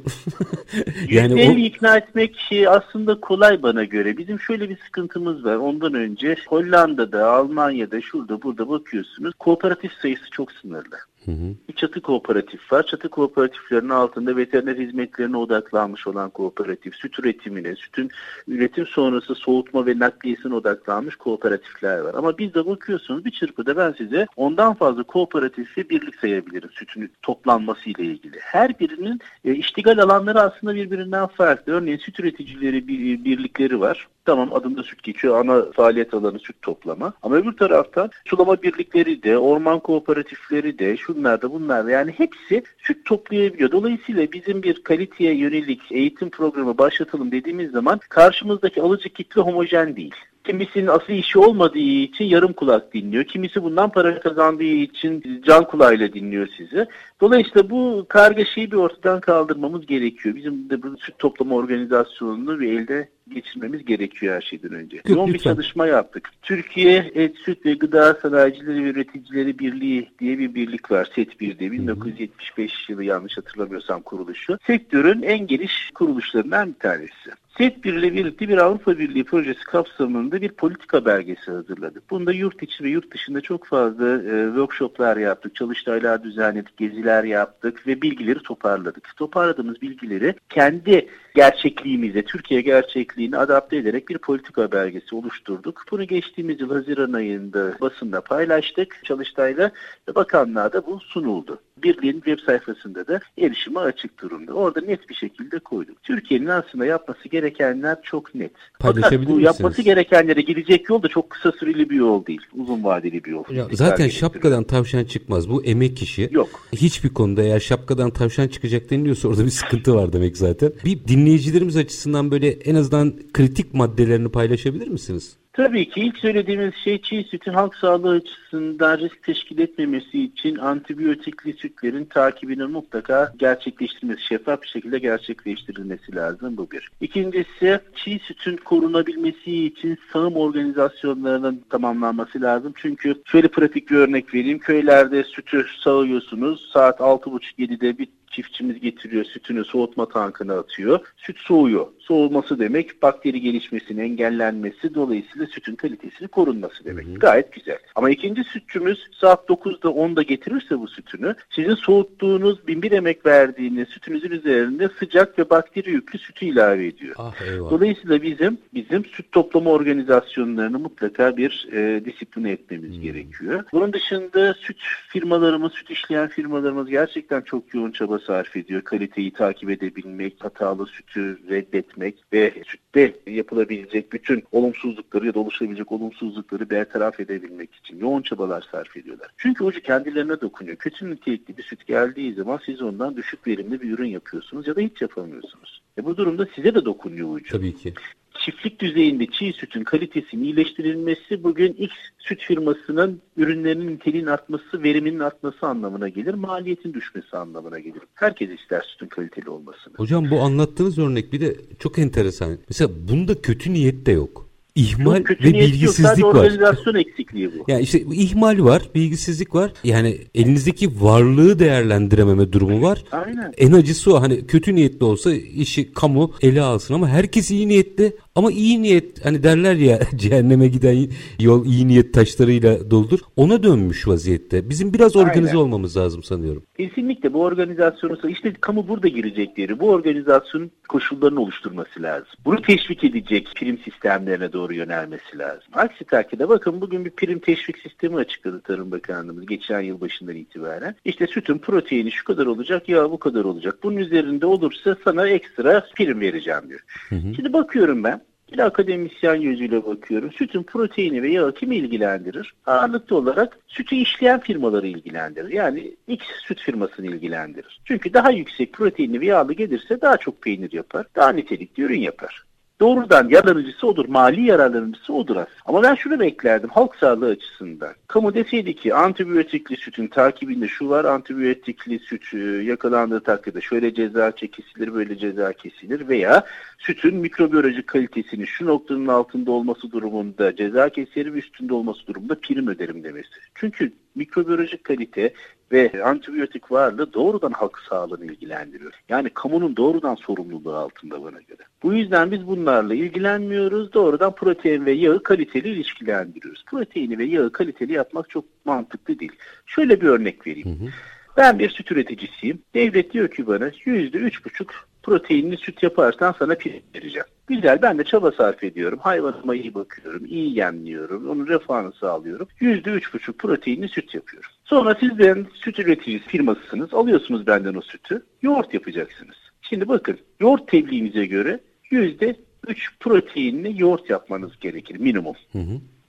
yani 1.09 1.27
Yani 1.37 1.51
o 1.51 1.59
ikna 1.59 1.97
etmek 1.97 2.39
şey 2.49 2.69
aslında 2.69 3.21
kolay 3.21 3.62
bana 3.62 3.85
göre. 3.85 4.17
Bizim 4.17 4.41
şöyle 4.41 4.71
bir 4.71 4.79
sıkıntımız 4.87 5.45
var. 5.45 5.57
Ondan 5.57 5.95
önce 5.95 6.37
Hollanda'da, 6.49 7.31
Almanya'da, 7.31 8.01
şurada 8.01 8.43
burada 8.43 8.69
bakıyorsunuz. 8.69 9.35
Kooperatif 9.39 9.93
sayısı 9.93 10.31
çok 10.31 10.53
sınırlı. 10.53 10.97
Hı 11.27 11.33
hı. 11.33 11.55
Bir 11.69 11.75
çatı 11.75 12.01
kooperatif 12.01 12.73
var. 12.73 12.87
Çatı 12.87 13.09
kooperatiflerinin 13.09 13.89
altında 13.89 14.37
veteriner 14.37 14.77
hizmetlerine 14.77 15.37
odaklanmış 15.37 16.07
olan 16.07 16.31
kooperatif, 16.31 16.95
süt 16.95 17.19
üretimine, 17.19 17.77
sütün 17.77 18.11
üretim 18.49 18.87
sonrası 18.87 19.35
soğutma 19.35 19.87
ve 19.87 19.99
nakliyesine 19.99 20.55
odaklanmış 20.55 21.17
kooperatifler 21.17 21.99
var. 21.99 22.15
Ama 22.15 22.39
biz 22.39 22.55
de 22.55 22.67
bakıyorsunuz 22.67 23.25
bir 23.25 23.31
çırpıda 23.31 23.77
ben 23.77 23.93
size 23.93 24.27
ondan 24.37 24.75
fazla 24.75 25.03
kooperatifi 25.03 25.91
birlik 25.91 26.15
sayabilirim 26.15 26.71
sütün 26.71 27.12
toplanması 27.23 27.91
ile 27.91 28.05
ilgili. 28.05 28.39
Her 28.41 28.79
birinin 28.79 29.21
e, 29.45 29.55
iştigal 29.55 29.99
alanları 29.99 30.41
aslında 30.41 30.75
birbirinden 30.75 31.27
farklı. 31.27 31.73
Örneğin 31.73 31.99
süt 31.99 32.21
üreticileri 32.21 32.89
bir, 32.89 33.25
birlikleri 33.25 33.81
var. 33.81 34.09
Tamam 34.27 34.55
adında 34.55 34.83
süt 34.83 35.03
geçiyor. 35.03 35.41
Ana 35.41 35.73
faaliyet 35.73 36.15
alanı 36.15 36.39
süt 36.39 36.62
toplama. 36.62 37.12
Ama 37.23 37.37
öbür 37.37 37.57
taraftan 37.57 38.11
sulama 38.25 38.62
birlikleri 38.62 39.23
de, 39.23 39.39
orman 39.39 39.81
kooperatifleri 39.81 40.79
de, 40.79 40.97
şunlar 40.97 41.43
da 41.43 41.53
bunlar 41.53 41.87
da 41.87 41.91
yani 41.91 42.12
hepsi 42.17 42.62
süt 42.79 43.05
toplayabiliyor. 43.05 43.71
Dolayısıyla 43.71 44.33
bizim 44.33 44.62
bir 44.62 44.83
kaliteye 44.83 45.35
yönelik 45.35 45.81
eğitim 45.91 46.31
programı 46.31 46.79
başlatalım 46.79 47.33
dediğimiz 47.33 47.71
zaman 47.71 48.01
karşımızdaki 48.09 48.83
alıcı 48.83 49.09
kitle 49.09 49.41
homojen 49.41 49.97
değil. 49.97 50.15
Kimisinin 50.47 50.87
asıl 50.87 51.13
işi 51.13 51.39
olmadığı 51.39 51.79
için 51.79 52.25
yarım 52.25 52.53
kulak 52.53 52.95
dinliyor. 52.95 53.25
Kimisi 53.25 53.63
bundan 53.63 53.91
para 53.91 54.21
kazandığı 54.21 54.63
için 54.63 55.43
can 55.47 55.65
kulağıyla 55.65 56.13
dinliyor 56.13 56.49
sizi. 56.57 56.87
Dolayısıyla 57.21 57.71
bu 57.71 58.07
kargaşayı 58.09 58.71
bir 58.71 58.77
ortadan 58.77 59.21
kaldırmamız 59.21 59.87
gerekiyor. 59.87 60.37
Bizim 60.37 60.71
de 60.71 60.83
bu 60.83 60.97
süt 60.97 61.19
toplama 61.19 61.55
organizasyonunu 61.55 62.61
bir 62.61 62.73
elde 62.73 63.09
geçirmemiz 63.35 63.85
gerekiyor 63.85 64.35
her 64.35 64.41
şeyden 64.41 64.73
önce. 64.73 65.03
Yoğun 65.09 65.35
bir 65.35 65.39
çalışma 65.39 65.87
yaptık. 65.87 66.31
Türkiye 66.43 67.11
Et, 67.15 67.37
Süt 67.37 67.67
ve 67.67 67.75
Gıda 67.75 68.15
Sanayicileri 68.15 68.85
ve 68.85 68.89
Üreticileri 68.89 69.59
Birliği 69.59 70.09
diye 70.19 70.39
bir 70.39 70.55
birlik 70.55 70.91
var. 70.91 71.11
SET1 71.17 71.59
diye 71.59 71.73
1975 71.73 72.89
yılı 72.89 73.05
yanlış 73.05 73.37
hatırlamıyorsam 73.37 74.03
kuruluşu. 74.03 74.59
Sektörün 74.67 75.23
en 75.23 75.47
geniş 75.47 75.91
kuruluşlarından 75.95 76.69
bir 76.69 76.79
tanesi. 76.79 77.31
SET1 77.59 77.99
ile 77.99 78.14
birlikte 78.14 78.49
bir 78.49 78.59
Avrupa 78.59 78.99
Birliği 78.99 79.25
projesi 79.25 79.64
kapsamında 79.64 80.42
bir 80.42 80.49
politika 80.49 81.05
belgesi 81.05 81.51
hazırladık. 81.51 82.11
Bunda 82.11 82.33
yurt 82.33 82.62
içi 82.62 82.85
ve 82.85 82.88
yurt 82.88 83.14
dışında 83.14 83.40
çok 83.40 83.66
fazla 83.66 84.14
e, 84.14 84.47
workshoplar 84.47 85.16
yaptık, 85.16 85.55
çalıştaylar 85.55 86.25
düzenledik, 86.25 86.77
geziler 86.77 87.25
yaptık 87.25 87.87
ve 87.87 88.03
bilgileri 88.03 88.38
toparladık. 88.38 89.16
Toparladığımız 89.16 89.83
bilgileri 89.83 90.35
kendi 90.49 91.09
gerçekliğimize, 91.37 92.22
Türkiye 92.22 92.61
gerçekliğini 92.61 93.37
adapte 93.37 93.77
ederek 93.77 94.09
bir 94.09 94.18
politika 94.18 94.72
belgesi 94.72 95.14
oluşturduk. 95.14 95.85
Bunu 95.90 96.05
geçtiğimiz 96.05 96.61
yıl 96.61 96.70
Haziran 96.70 97.12
ayında 97.12 97.75
basında 97.81 98.20
paylaştık 98.20 99.05
çalıştayla 99.05 99.70
ve 100.09 100.14
bakanlığa 100.14 100.72
da 100.72 100.87
bu 100.87 101.01
sunuldu. 101.01 101.59
Birliğin 101.83 102.12
web 102.12 102.38
sayfasında 102.46 103.07
da 103.07 103.20
erişime 103.38 103.81
açık 103.81 104.22
durumda. 104.22 104.53
Orada 104.53 104.81
net 104.81 105.09
bir 105.09 105.14
şekilde 105.14 105.59
koyduk. 105.59 106.03
Türkiye'nin 106.03 106.46
aslında 106.46 106.87
yapması 106.87 107.29
gerekenler 107.29 107.96
çok 108.03 108.35
net. 108.35 108.53
Fakat 108.81 109.12
bu 109.12 109.18
misiniz? 109.18 109.42
yapması 109.42 109.83
gerekenlere 109.83 110.40
gidecek 110.40 110.88
yol 110.88 111.03
da 111.03 111.09
çok 111.09 111.31
kısa 111.31 111.53
süreli 111.53 111.90
bir 111.90 111.96
yol 111.96 112.27
değil. 112.27 112.40
Uzun 112.55 112.85
vadeli 112.85 113.25
bir 113.25 113.31
yol. 113.31 113.44
İstikrar 113.44 113.68
zaten 113.72 114.09
şapkadan 114.09 114.64
tavşan 114.64 115.05
çıkmaz. 115.05 115.51
Bu 115.51 115.64
emek 115.64 116.03
işi. 116.03 116.29
Yok. 116.33 116.49
Hiçbir 116.72 117.09
konuda 117.09 117.42
eğer 117.42 117.61
şapkadan 117.61 118.11
tavşan 118.11 118.49
çıkacak 118.49 118.90
deniliyorsa 118.90 119.29
orada 119.29 119.44
bir 119.44 119.51
sıkıntı 119.51 119.94
var 119.94 120.12
demek 120.12 120.37
zaten. 120.37 120.72
Bir 120.85 121.09
dinleyicilerimiz 121.27 121.77
açısından 121.77 122.31
böyle 122.31 122.49
en 122.49 122.75
azından 122.75 123.15
kritik 123.33 123.75
maddelerini 123.75 124.29
paylaşabilir 124.29 124.89
misiniz? 124.89 125.37
Tabii 125.53 125.89
ki 125.91 126.01
ilk 126.01 126.19
söylediğimiz 126.19 126.75
şey 126.85 127.03
çiğ 127.03 127.25
sütün 127.31 127.53
halk 127.53 127.75
sağlığı 127.75 128.11
açısından 128.11 128.99
risk 128.99 129.23
teşkil 129.23 129.59
etmemesi 129.59 130.23
için 130.23 130.57
antibiyotikli 130.57 131.53
sütlerin 131.53 132.05
takibinin 132.05 132.71
mutlaka 132.71 133.33
gerçekleştirilmesi, 133.39 134.27
şeffaf 134.27 134.62
bir 134.62 134.67
şekilde 134.69 134.99
gerçekleştirilmesi 134.99 136.15
lazım 136.15 136.57
bu 136.57 136.71
bir. 136.71 136.89
İkincisi 137.01 137.81
çiğ 137.95 138.19
sütün 138.19 138.57
korunabilmesi 138.57 139.67
için 139.67 139.99
sağım 140.12 140.37
organizasyonlarının 140.37 141.62
tamamlanması 141.71 142.41
lazım. 142.41 142.73
Çünkü 142.77 143.15
şöyle 143.25 143.49
pratik 143.49 143.91
bir 143.91 143.97
örnek 143.97 144.35
vereyim. 144.35 144.59
Köylerde 144.59 145.25
sütü 145.25 145.67
sağıyorsunuz. 145.85 146.71
Saat 146.73 147.01
6.30-7'de 147.01 147.99
bir 147.99 148.09
çiftçimiz 148.31 148.81
getiriyor 148.81 149.25
sütünü 149.25 149.65
soğutma 149.65 150.09
tankına 150.09 150.59
atıyor. 150.59 151.01
Süt 151.17 151.39
soğuyor. 151.39 151.87
Soğuması 151.99 152.59
demek 152.59 153.03
bakteri 153.03 153.41
gelişmesinin 153.41 154.03
engellenmesi 154.03 154.95
dolayısıyla 154.95 155.47
sütün 155.47 155.77
kalitesini 155.77 156.29
korunması 156.29 156.85
demek. 156.85 157.21
Gayet 157.21 157.53
güzel. 157.53 157.79
Ama 157.95 158.11
ikinci 158.11 158.45
sütçümüz 158.45 159.07
saat 159.21 159.49
9'da 159.49 159.89
10'da 159.89 160.23
getirirse 160.23 160.79
bu 160.79 160.89
sütünü 160.89 161.35
sizin 161.51 161.75
soğuttuğunuz 161.75 162.67
bin 162.67 162.83
bir 162.83 162.93
emek 162.93 163.27
verdiğiniz 163.27 163.89
sütünüzün 163.89 164.31
üzerinde 164.31 164.89
sıcak 164.99 165.39
ve 165.39 165.51
bakteri 165.51 165.91
yüklü 165.91 166.19
sütü 166.19 166.47
ilave 166.47 166.87
ediyor. 166.87 167.15
Ah. 167.19 167.35
Dolayısıyla 167.71 168.23
bizim 168.23 168.59
bizim 168.75 169.05
süt 169.05 169.33
toplama 169.33 169.71
organizasyonlarını 169.71 170.79
mutlaka 170.79 171.37
bir 171.37 171.69
e, 171.73 172.05
disipline 172.05 172.51
etmemiz 172.51 172.95
Hmm. 172.95 173.03
gerekiyor. 173.03 173.65
Bunun 173.73 173.93
dışında 173.93 174.55
süt 174.55 174.77
firmalarımız, 175.09 175.73
süt 175.73 175.91
işleyen 175.91 176.29
firmalarımız 176.29 176.89
gerçekten 176.89 177.41
çok 177.41 177.75
yoğun 177.75 177.91
çaba 177.91 178.15
sarf 178.18 178.57
ediyor. 178.57 178.83
Kaliteyi 178.83 179.33
takip 179.33 179.70
edebilmek, 179.70 180.44
hatalı 180.44 180.87
sütü 180.87 181.38
reddetmek 181.48 182.24
ve 182.33 182.62
sütte 182.66 183.16
yapılabilecek 183.26 184.12
bütün 184.12 184.42
olumsuzlukları 184.52 185.26
ya 185.26 185.35
da 185.35 185.40
oluşabilecek 185.40 185.92
olumsuzlukları 185.92 186.70
bertaraf 186.70 187.20
edebilmek 187.20 187.74
için 187.74 187.98
yoğun 187.98 188.22
çabalar 188.22 188.68
sarf 188.72 188.96
ediyorlar. 188.96 189.29
Çünkü 189.37 189.64
ucu 189.64 189.81
kendilerine 189.81 190.40
dokunuyor. 190.40 190.76
Kötü 190.76 191.11
nitelikli 191.11 191.57
bir 191.57 191.62
süt 191.62 191.87
geldiği 191.87 192.35
zaman 192.35 192.61
siz 192.66 192.83
ondan 192.83 193.16
düşük 193.16 193.46
verimli 193.46 193.81
bir 193.81 193.90
ürün 193.90 194.09
yapıyorsunuz 194.09 194.66
ya 194.66 194.76
da 194.76 194.81
hiç 194.81 195.02
yapamıyorsunuz. 195.02 195.83
E 195.98 196.05
bu 196.05 196.16
durumda 196.16 196.46
size 196.55 196.74
de 196.74 196.85
dokunuyor 196.85 197.35
ucu 197.35 197.52
Tabii 197.52 197.76
ki. 197.76 197.94
Çiftlik 198.38 198.81
düzeyinde 198.81 199.27
çiğ 199.27 199.53
sütün 199.53 199.85
kalitesinin 199.85 200.44
iyileştirilmesi 200.44 201.44
bugün 201.44 201.72
X 201.72 201.92
süt 202.18 202.40
firmasının 202.40 203.20
ürünlerinin 203.37 203.94
niteliğinin 203.94 204.29
artması, 204.29 204.83
veriminin 204.83 205.18
artması 205.18 205.66
anlamına 205.66 206.09
gelir. 206.09 206.35
Maliyetin 206.35 206.94
düşmesi 206.94 207.37
anlamına 207.37 207.79
gelir. 207.79 208.03
Herkes 208.14 208.51
ister 208.61 208.81
sütün 208.81 209.07
kaliteli 209.07 209.51
olmasını. 209.51 209.94
Hocam 209.96 210.31
bu 210.31 210.40
anlattığınız 210.40 210.99
örnek 210.99 211.33
bir 211.33 211.40
de 211.40 211.57
çok 211.79 211.99
enteresan. 211.99 212.59
Mesela 212.68 212.90
bunda 213.09 213.42
kötü 213.42 213.72
niyet 213.72 214.07
de 214.07 214.12
yok. 214.12 214.46
İhmal 214.77 215.15
ve 215.15 215.19
yok. 215.19 215.29
Sadece 215.29 215.61
bilgisizlik 215.61 216.25
var. 216.25 216.35
organizasyon 216.35 216.95
eksikliği 216.95 217.51
bu. 217.59 217.65
Yani 217.69 217.83
işte 217.83 218.01
ihmal 218.01 218.65
var, 218.65 218.83
bilgisizlik 218.95 219.55
var. 219.55 219.73
Yani 219.85 220.19
elinizdeki 220.35 221.01
varlığı 221.01 221.59
değerlendirememe 221.59 222.53
durumu 222.53 222.83
var. 222.83 223.05
Aynen. 223.12 223.53
En 223.59 223.73
acısı 223.73 224.15
o 224.15 224.21
hani 224.21 224.47
kötü 224.47 224.75
niyetli 224.75 225.05
olsa 225.05 225.35
işi 225.35 225.93
kamu 225.93 226.33
ele 226.43 226.62
alsın 226.62 226.95
ama 226.95 227.09
herkes 227.09 227.51
iyi 227.51 227.69
niyetli 227.69 228.17
ama 228.35 228.53
iyi 228.53 228.83
niyet 228.83 229.25
hani 229.25 229.43
derler 229.43 229.75
ya 229.75 229.99
cehenneme 230.17 230.69
giden 230.69 231.09
yol 231.41 231.67
iyi 231.67 231.89
niyet 231.89 232.15
taşlarıyla 232.15 232.91
doldur. 232.91 233.19
Ona 233.37 233.62
dönmüş 233.62 234.09
vaziyette. 234.09 234.71
Bizim 234.71 234.95
biraz 234.95 235.17
organize 235.17 235.51
Aynen. 235.51 235.61
olmamız 235.61 235.97
lazım 235.97 236.23
sanıyorum. 236.23 236.62
Kesinlikle 236.77 237.33
bu 237.33 237.43
organizasyonu 237.43 238.17
işte 238.29 238.53
kamu 238.61 238.89
burada 238.89 239.09
girecekleri 239.09 239.81
bu 239.81 239.91
organizasyonun 239.91 240.71
koşullarını 240.89 241.41
oluşturması 241.41 242.03
lazım. 242.03 242.29
Bunu 242.45 242.62
teşvik 242.62 243.05
edecek 243.05 243.49
prim 243.57 243.79
sistemlerine 243.79 244.53
doğru 244.53 244.65
yönelmesi 244.70 245.38
lazım. 245.38 245.68
Aksi 245.72 246.05
takdirde 246.05 246.48
bakın 246.48 246.81
bugün 246.81 247.05
bir 247.05 247.11
prim 247.11 247.38
teşvik 247.38 247.79
sistemi 247.79 248.16
açıkladı 248.16 248.61
Tarım 248.61 248.90
Bakanlığımız 248.90 249.46
geçen 249.46 249.81
yıl 249.81 250.00
başından 250.00 250.37
itibaren. 250.37 250.94
İşte 251.05 251.26
sütün 251.26 251.59
proteini 251.59 252.12
şu 252.12 252.24
kadar 252.24 252.46
olacak 252.46 252.88
ya 252.88 253.11
bu 253.11 253.18
kadar 253.18 253.44
olacak. 253.44 253.79
Bunun 253.83 253.96
üzerinde 253.96 254.46
olursa 254.46 254.96
sana 255.05 255.29
ekstra 255.29 255.87
prim 255.96 256.20
vereceğim 256.20 256.68
diyor. 256.68 256.81
Şimdi 257.11 257.52
bakıyorum 257.52 258.05
ben 258.05 258.22
bir 258.52 258.59
akademisyen 258.59 259.42
gözüyle 259.42 259.87
bakıyorum. 259.87 260.33
Sütün 260.33 260.62
proteini 260.62 261.22
ve 261.22 261.31
yağı 261.31 261.55
kimi 261.55 261.76
ilgilendirir? 261.76 262.55
Ağırlıklı 262.66 263.16
olarak 263.16 263.59
sütü 263.66 263.96
işleyen 263.96 264.40
firmaları 264.40 264.87
ilgilendirir. 264.87 265.52
Yani 265.52 265.96
X 266.09 266.24
süt 266.44 266.61
firmasını 266.61 267.07
ilgilendirir. 267.07 267.81
Çünkü 267.85 268.14
daha 268.14 268.31
yüksek 268.31 268.72
proteinli 268.72 269.20
ve 269.20 269.26
yağlı 269.26 269.52
gelirse 269.52 270.00
daha 270.00 270.16
çok 270.16 270.42
peynir 270.42 270.72
yapar. 270.72 271.07
Daha 271.16 271.33
nitelikli 271.33 271.83
ürün 271.83 272.00
yapar. 272.00 272.46
Doğrudan 272.81 273.29
yararlanıcısı 273.29 273.87
odur. 273.87 274.09
Mali 274.09 274.43
yararlanıcısı 274.43 275.12
odur 275.12 275.37
aslında. 275.37 275.57
Ama 275.67 275.83
ben 275.83 275.95
şunu 275.95 276.21
beklerdim 276.21 276.69
halk 276.69 276.97
sağlığı 276.97 277.29
açısından. 277.29 277.95
Kamu 278.07 278.35
deseydi 278.35 278.77
ki 278.77 278.95
antibiyotikli 278.95 279.77
sütün 279.77 280.07
takibinde 280.07 280.69
şu 280.69 280.89
var. 280.89 281.05
Antibiyotikli 281.05 281.99
süt 281.99 282.35
yakalandığı 282.67 283.21
takdirde 283.21 283.61
şöyle 283.61 283.95
ceza 283.95 284.31
kesilir 284.31 284.95
böyle 284.95 285.19
ceza 285.19 285.53
kesilir 285.53 286.09
veya 286.09 286.45
sütün 286.79 287.17
mikrobiyolojik 287.17 287.87
kalitesinin 287.87 288.45
şu 288.45 288.67
noktanın 288.67 289.07
altında 289.07 289.51
olması 289.51 289.93
durumunda 289.93 290.57
ceza 290.57 290.89
keserim 290.89 291.37
üstünde 291.37 291.75
olması 291.75 292.07
durumunda 292.07 292.41
prim 292.41 292.69
öderim 292.69 293.05
demesi. 293.05 293.29
Çünkü 293.55 293.93
mikrobiyolojik 294.15 294.85
kalite 294.85 295.35
ve 295.73 296.05
antibiyotik 296.05 296.73
varlığı 296.73 297.12
doğrudan 297.12 297.53
halk 297.53 297.79
sağlığını 297.89 298.25
ilgilendiriyor. 298.25 298.93
Yani 299.09 299.31
kamunun 299.31 299.77
doğrudan 299.77 300.15
sorumluluğu 300.15 300.75
altında 300.75 301.23
bana 301.23 301.41
göre. 301.41 301.62
Bu 301.83 301.95
yüzden 301.95 302.31
biz 302.31 302.47
bunlarla 302.47 302.95
ilgilenmiyoruz. 302.95 303.93
Doğrudan 303.93 304.35
protein 304.35 304.87
ve 304.87 304.93
yağı 304.93 305.23
kaliteli 305.23 305.69
ilişkilendiriyoruz. 305.69 306.65
Proteini 306.67 307.19
ve 307.19 307.25
yağı 307.25 307.53
kaliteli 307.53 307.93
yapmak 307.93 308.31
çok 308.31 308.45
mantıklı 308.65 309.19
değil. 309.19 309.33
Şöyle 309.67 310.01
bir 310.01 310.07
örnek 310.07 310.47
vereyim. 310.47 310.93
Ben 311.37 311.59
bir 311.59 311.71
süt 311.71 311.93
üreticisiyim. 311.93 312.62
Devlet 312.75 313.12
diyor 313.12 313.31
ki 313.31 313.47
bana 313.47 313.71
yüzde 313.85 314.19
üç 314.19 314.45
buçuk 314.45 314.75
proteinli 315.07 315.57
süt 315.57 315.83
yaparsan 315.83 316.35
sana 316.38 316.55
prim 316.55 316.83
vereceğim. 316.95 317.27
Güzel 317.47 317.83
ben 317.83 317.99
de 317.99 318.05
çaba 318.05 318.33
sarf 318.33 318.64
ediyorum. 318.64 318.99
Hayvanıma 319.03 319.55
iyi 319.55 319.75
bakıyorum. 319.75 320.27
iyi 320.27 320.59
yemliyorum. 320.59 321.31
Onun 321.31 321.47
refahını 321.47 321.92
sağlıyorum. 321.92 322.49
Yüzde 322.61 322.90
üç 322.90 323.14
buçuk 323.14 323.38
proteinli 323.38 323.88
süt 323.88 324.14
yapıyorum. 324.14 324.51
Sonra 324.64 324.95
sizden 325.01 325.47
süt 325.55 325.79
üreticisi 325.79 326.29
firmasısınız. 326.29 326.95
Alıyorsunuz 326.95 327.47
benden 327.47 327.75
o 327.75 327.81
sütü. 327.81 328.23
Yoğurt 328.42 328.75
yapacaksınız. 328.75 329.37
Şimdi 329.62 329.88
bakın 329.88 330.19
yoğurt 330.40 330.69
tebliğimize 330.69 331.27
göre 331.27 331.61
yüzde 331.90 332.37
üç 332.69 332.99
proteinli 333.01 333.83
yoğurt 333.83 334.11
yapmanız 334.11 334.59
gerekir 334.61 334.97
minimum. 334.99 335.37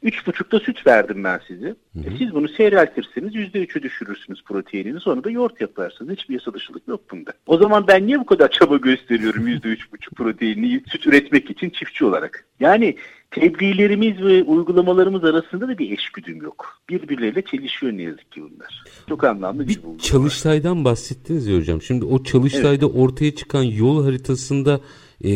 Üç 0.03 0.27
buçukta 0.27 0.59
süt 0.59 0.87
verdim 0.87 1.23
ben 1.23 1.39
size. 1.47 1.75
E 2.05 2.17
siz 2.17 2.33
bunu 2.33 2.49
seyreltirseniz 2.49 3.35
yüzde 3.35 3.59
üçü 3.59 3.83
düşürürsünüz 3.83 4.43
proteinini 4.43 4.99
sonra 4.99 5.23
da 5.23 5.29
yoğurt 5.29 5.61
yaparsınız. 5.61 6.11
Hiçbir 6.17 6.33
yasa 6.33 6.53
dışılık 6.53 6.87
yok 6.87 7.01
bunda. 7.11 7.33
O 7.47 7.57
zaman 7.57 7.87
ben 7.87 8.07
niye 8.07 8.19
bu 8.19 8.25
kadar 8.25 8.51
çaba 8.51 8.77
gösteriyorum 8.77 9.47
yüzde 9.47 9.67
üç 9.67 9.91
buçuk 9.93 10.15
proteinli 10.15 10.83
süt 10.91 11.07
üretmek 11.07 11.49
için 11.49 11.69
çiftçi 11.69 12.05
olarak? 12.05 12.45
Yani 12.59 12.95
tebliğlerimiz 13.31 14.21
ve 14.21 14.43
uygulamalarımız 14.43 15.23
arasında 15.23 15.67
da 15.67 15.77
bir 15.77 15.91
eşgüdüm 15.91 16.41
yok. 16.41 16.81
Birbirleriyle 16.89 17.41
çelişiyor 17.41 17.93
ne 17.93 18.01
yazık 18.01 18.31
ki 18.31 18.41
bunlar. 18.41 18.83
Çok 19.09 19.23
anlamlı 19.23 19.67
bir, 19.67 19.67
bir 19.67 19.99
çalıştaydan 19.99 20.85
bahsettiniz 20.85 21.47
ya 21.47 21.57
hocam. 21.57 21.81
Şimdi 21.81 22.05
o 22.05 22.23
çalıştayda 22.23 22.85
evet. 22.85 22.95
ortaya 22.95 23.35
çıkan 23.35 23.63
yol 23.63 24.03
haritasında 24.03 24.79
e, 25.23 25.31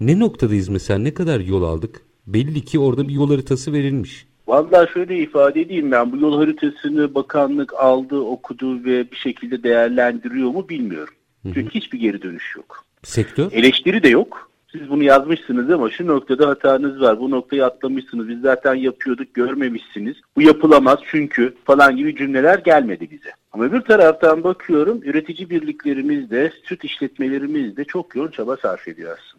ne 0.00 0.18
noktadayız 0.18 0.68
mesela? 0.68 0.98
Ne 0.98 1.14
kadar 1.14 1.40
yol 1.40 1.62
aldık? 1.62 2.02
Belli 2.26 2.64
ki 2.64 2.78
orada 2.78 3.08
bir 3.08 3.12
yol 3.12 3.30
haritası 3.30 3.72
verilmiş. 3.72 4.26
Vallahi 4.46 4.92
şöyle 4.92 5.18
ifade 5.18 5.60
edeyim 5.60 5.90
ben 5.90 6.12
bu 6.12 6.16
yol 6.16 6.38
haritasını 6.38 7.14
bakanlık 7.14 7.74
aldı, 7.74 8.18
okudu 8.18 8.84
ve 8.84 9.10
bir 9.10 9.16
şekilde 9.16 9.62
değerlendiriyor 9.62 10.50
mu 10.50 10.68
bilmiyorum. 10.68 11.14
Hı-hı. 11.42 11.54
Çünkü 11.54 11.70
hiçbir 11.70 12.00
geri 12.00 12.22
dönüş 12.22 12.56
yok. 12.56 12.84
Sektör? 13.02 13.52
Eleştiri 13.52 14.02
de 14.02 14.08
yok. 14.08 14.52
Siz 14.72 14.90
bunu 14.90 15.02
yazmışsınız 15.02 15.70
ama 15.70 15.90
şu 15.90 16.06
noktada 16.06 16.48
hatanız 16.48 17.00
var. 17.00 17.20
Bu 17.20 17.30
noktayı 17.30 17.66
atlamışsınız. 17.66 18.28
Biz 18.28 18.40
zaten 18.40 18.74
yapıyorduk, 18.74 19.34
görmemişsiniz. 19.34 20.16
Bu 20.36 20.42
yapılamaz 20.42 20.98
çünkü 21.10 21.54
falan 21.64 21.96
gibi 21.96 22.16
cümleler 22.16 22.58
gelmedi 22.58 23.10
bize. 23.10 23.30
Ama 23.52 23.72
bir 23.72 23.80
taraftan 23.80 24.44
bakıyorum 24.44 25.00
üretici 25.04 25.50
birliklerimiz 25.50 26.30
de, 26.30 26.52
süt 26.64 26.84
işletmelerimiz 26.84 27.76
de 27.76 27.84
çok 27.84 28.16
yoğun 28.16 28.30
çaba 28.30 28.56
sarf 28.56 28.88
ediyor 28.88 29.18
aslında. 29.18 29.31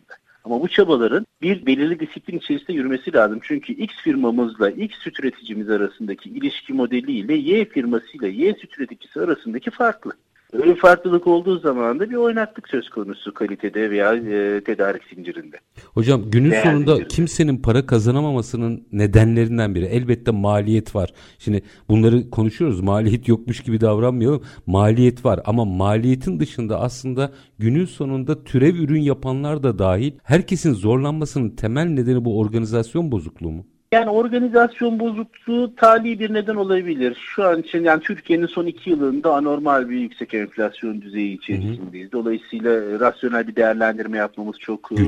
Ama 0.44 0.62
bu 0.62 0.68
çabaların 0.68 1.26
bir 1.42 1.66
belirli 1.66 2.00
disiplin 2.00 2.38
içerisinde 2.38 2.74
yürümesi 2.74 3.14
lazım. 3.14 3.40
Çünkü 3.44 3.74
X 3.74 3.96
firmamızla 3.96 4.70
X 4.70 4.98
süt 4.98 5.20
üreticimiz 5.20 5.70
arasındaki 5.70 6.30
ilişki 6.30 6.74
modeliyle 6.74 7.34
Y 7.34 7.66
firmasıyla 7.66 8.28
Y 8.28 8.54
süt 8.54 8.80
üreticisi 8.80 9.22
arasındaki 9.22 9.72
farklı. 9.72 10.12
Öyle 10.54 10.76
farklılık 10.76 11.28
olduğu 11.28 11.60
zaman 11.60 12.00
da 12.00 12.10
bir 12.10 12.16
oynaklık 12.16 12.70
söz 12.70 12.90
konusu 12.90 13.34
kalitede 13.34 13.92
veya 13.92 14.14
e, 14.16 14.64
tedarik 14.64 15.02
zincirinde. 15.16 15.58
Hocam 15.94 16.22
günün 16.32 16.52
Değer 16.52 16.64
sonunda 16.64 16.92
zincirinde. 16.92 17.16
kimsenin 17.16 17.58
para 17.58 17.86
kazanamamasının 17.86 18.88
nedenlerinden 18.92 19.76
biri 19.76 19.86
elbette 19.86 20.32
maliyet 20.32 20.96
var. 20.96 21.10
Şimdi 21.40 21.62
bunları 21.90 22.30
konuşuyoruz 22.30 22.82
maliyet 22.82 23.28
yokmuş 23.28 23.60
gibi 23.60 23.82
davranmayalım. 23.82 24.44
Maliyet 24.66 25.26
var 25.26 25.40
ama 25.46 25.66
maliyetin 25.66 26.40
dışında 26.40 26.80
aslında 26.80 27.32
günün 27.60 27.86
sonunda 27.86 28.44
türev 28.44 28.76
ürün 28.76 29.02
yapanlar 29.02 29.64
da 29.64 29.80
dahil 29.80 30.12
herkesin 30.24 30.74
zorlanmasının 30.74 31.50
temel 31.50 31.86
nedeni 31.86 32.26
bu 32.26 32.40
organizasyon 32.40 33.12
bozukluğu 33.12 33.52
mu? 33.52 33.66
Yani 33.94 34.10
organizasyon 34.10 35.00
bozukluğu 35.00 35.76
tali 35.76 36.20
bir 36.20 36.34
neden 36.34 36.56
olabilir. 36.56 37.18
Şu 37.36 37.44
an 37.44 37.62
için 37.62 37.84
yani 37.84 38.02
Türkiye'nin 38.02 38.48
son 38.48 38.66
iki 38.66 38.90
yılında 38.90 39.34
anormal 39.36 39.90
bir 39.90 40.00
yüksek 40.00 40.34
enflasyon 40.34 41.02
düzeyi 41.02 41.38
içerisindeyiz. 41.38 42.12
Dolayısıyla 42.12 43.00
rasyonel 43.00 43.48
bir 43.48 43.56
değerlendirme 43.56 44.18
yapmamız 44.18 44.60
çok 44.60 44.92
e, 44.92 45.04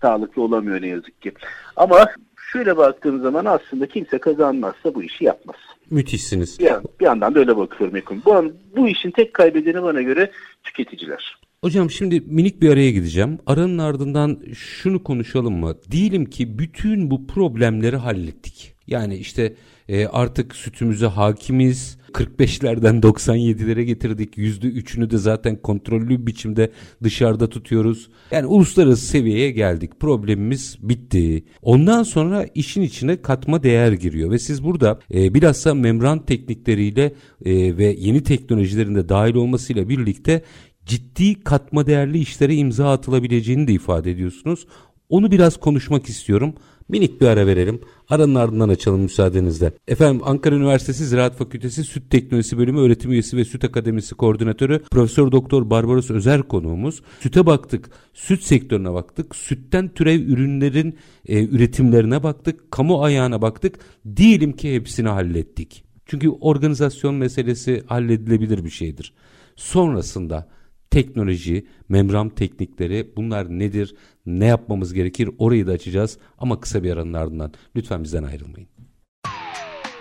sağlıklı 0.00 0.42
olamıyor 0.42 0.82
ne 0.82 0.86
yazık 0.86 1.22
ki. 1.22 1.32
Ama 1.76 2.06
şöyle 2.52 2.76
baktığım 2.76 3.22
zaman 3.22 3.44
aslında 3.44 3.86
kimse 3.86 4.18
kazanmazsa 4.18 4.94
bu 4.94 5.02
işi 5.02 5.24
yapmaz. 5.24 5.56
Müthişsiniz. 5.90 6.58
Bir, 6.58 6.66
bir 7.00 7.04
yandan 7.04 7.34
da 7.34 7.38
öyle 7.38 7.56
bakıyorum. 7.56 8.02
Bu, 8.26 8.52
bu 8.76 8.88
işin 8.88 9.10
tek 9.10 9.34
kaybedeni 9.34 9.82
bana 9.82 10.02
göre 10.02 10.30
tüketiciler. 10.64 11.36
Hocam 11.64 11.90
şimdi 11.90 12.20
minik 12.20 12.62
bir 12.62 12.70
araya 12.70 12.90
gideceğim. 12.90 13.38
Aranın 13.46 13.78
ardından 13.78 14.40
şunu 14.54 15.02
konuşalım 15.02 15.54
mı? 15.54 15.74
Diyelim 15.90 16.24
ki 16.24 16.58
bütün 16.58 17.10
bu 17.10 17.26
problemleri 17.26 17.96
hallettik. 17.96 18.74
Yani 18.86 19.16
işte 19.16 19.54
e, 19.88 20.06
artık 20.06 20.56
sütümüze 20.56 21.06
hakimiz. 21.06 21.98
45'lerden 22.12 23.00
97'lere 23.00 23.82
getirdik. 23.82 24.38
%3'ünü 24.38 25.10
de 25.10 25.18
zaten 25.18 25.56
kontrollü 25.56 26.26
biçimde 26.26 26.70
dışarıda 27.02 27.48
tutuyoruz. 27.48 28.08
Yani 28.30 28.46
uluslararası 28.46 29.06
seviyeye 29.06 29.50
geldik. 29.50 30.00
Problemimiz 30.00 30.76
bitti. 30.80 31.44
Ondan 31.62 32.02
sonra 32.02 32.46
işin 32.54 32.82
içine 32.82 33.22
katma 33.22 33.62
değer 33.62 33.92
giriyor 33.92 34.30
ve 34.30 34.38
siz 34.38 34.64
burada 34.64 34.98
e, 35.14 35.34
bilhassa 35.34 35.74
membran 35.74 36.26
teknikleriyle 36.26 37.12
e, 37.44 37.76
ve 37.76 37.96
yeni 37.98 38.22
teknolojilerin 38.22 38.94
de 38.94 39.08
dahil 39.08 39.34
olmasıyla 39.34 39.88
birlikte 39.88 40.42
ciddi 40.86 41.44
katma 41.44 41.86
değerli 41.86 42.18
işlere 42.18 42.54
imza 42.54 42.92
atılabileceğini 42.92 43.68
de 43.68 43.72
ifade 43.72 44.10
ediyorsunuz. 44.10 44.66
Onu 45.08 45.30
biraz 45.30 45.56
konuşmak 45.56 46.08
istiyorum. 46.08 46.54
Minik 46.88 47.20
bir 47.20 47.26
ara 47.26 47.46
verelim. 47.46 47.80
Aranın 48.08 48.34
ardından 48.34 48.68
açalım 48.68 49.00
müsaadenizle. 49.00 49.72
Efendim 49.88 50.20
Ankara 50.24 50.54
Üniversitesi 50.54 51.06
Ziraat 51.06 51.36
Fakültesi 51.36 51.84
Süt 51.84 52.10
Teknolojisi 52.10 52.58
Bölümü 52.58 52.80
öğretim 52.80 53.12
üyesi 53.12 53.36
ve 53.36 53.44
Süt 53.44 53.64
Akademisi 53.64 54.14
Koordinatörü 54.14 54.82
Profesör 54.90 55.32
Doktor 55.32 55.70
Barbaros 55.70 56.10
Özer 56.10 56.42
konuğumuz. 56.42 57.02
Süte 57.20 57.46
baktık, 57.46 57.90
süt 58.14 58.42
sektörüne 58.42 58.92
baktık, 58.92 59.36
sütten 59.36 59.88
türev 59.88 60.20
ürünlerin 60.20 60.98
e, 61.26 61.44
üretimlerine 61.44 62.22
baktık, 62.22 62.70
kamu 62.70 63.02
ayağına 63.02 63.42
baktık. 63.42 63.78
Diyelim 64.16 64.52
ki 64.52 64.74
hepsini 64.74 65.08
hallettik. 65.08 65.84
Çünkü 66.06 66.28
organizasyon 66.28 67.14
meselesi 67.14 67.82
halledilebilir 67.86 68.64
bir 68.64 68.70
şeydir. 68.70 69.12
Sonrasında 69.56 70.48
teknoloji, 70.92 71.66
membran 71.88 72.28
teknikleri 72.28 73.12
bunlar 73.16 73.50
nedir, 73.50 73.94
ne 74.26 74.46
yapmamız 74.46 74.94
gerekir 74.94 75.30
orayı 75.38 75.66
da 75.66 75.72
açacağız 75.72 76.18
ama 76.38 76.60
kısa 76.60 76.82
bir 76.82 76.92
aranın 76.92 77.12
ardından. 77.12 77.52
Lütfen 77.76 78.04
bizden 78.04 78.22
ayrılmayın. 78.22 78.68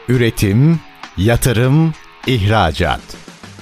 Üretim, 0.09 0.79
yatırım, 1.17 1.93
ihracat. 2.27 3.01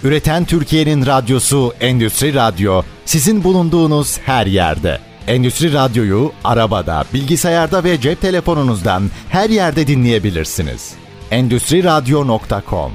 Üreten 0.03 0.45
Türkiye'nin 0.45 1.05
radyosu 1.05 1.73
Endüstri 1.79 2.33
Radyo 2.33 2.81
sizin 3.05 3.43
bulunduğunuz 3.43 4.19
her 4.19 4.45
yerde. 4.45 4.99
Endüstri 5.27 5.73
Radyo'yu 5.73 6.31
arabada, 6.43 7.05
bilgisayarda 7.13 7.83
ve 7.83 8.01
cep 8.01 8.21
telefonunuzdan 8.21 9.03
her 9.29 9.49
yerde 9.49 9.87
dinleyebilirsiniz. 9.87 10.93
Endüstri 11.31 11.83
Radyo.com 11.83 12.91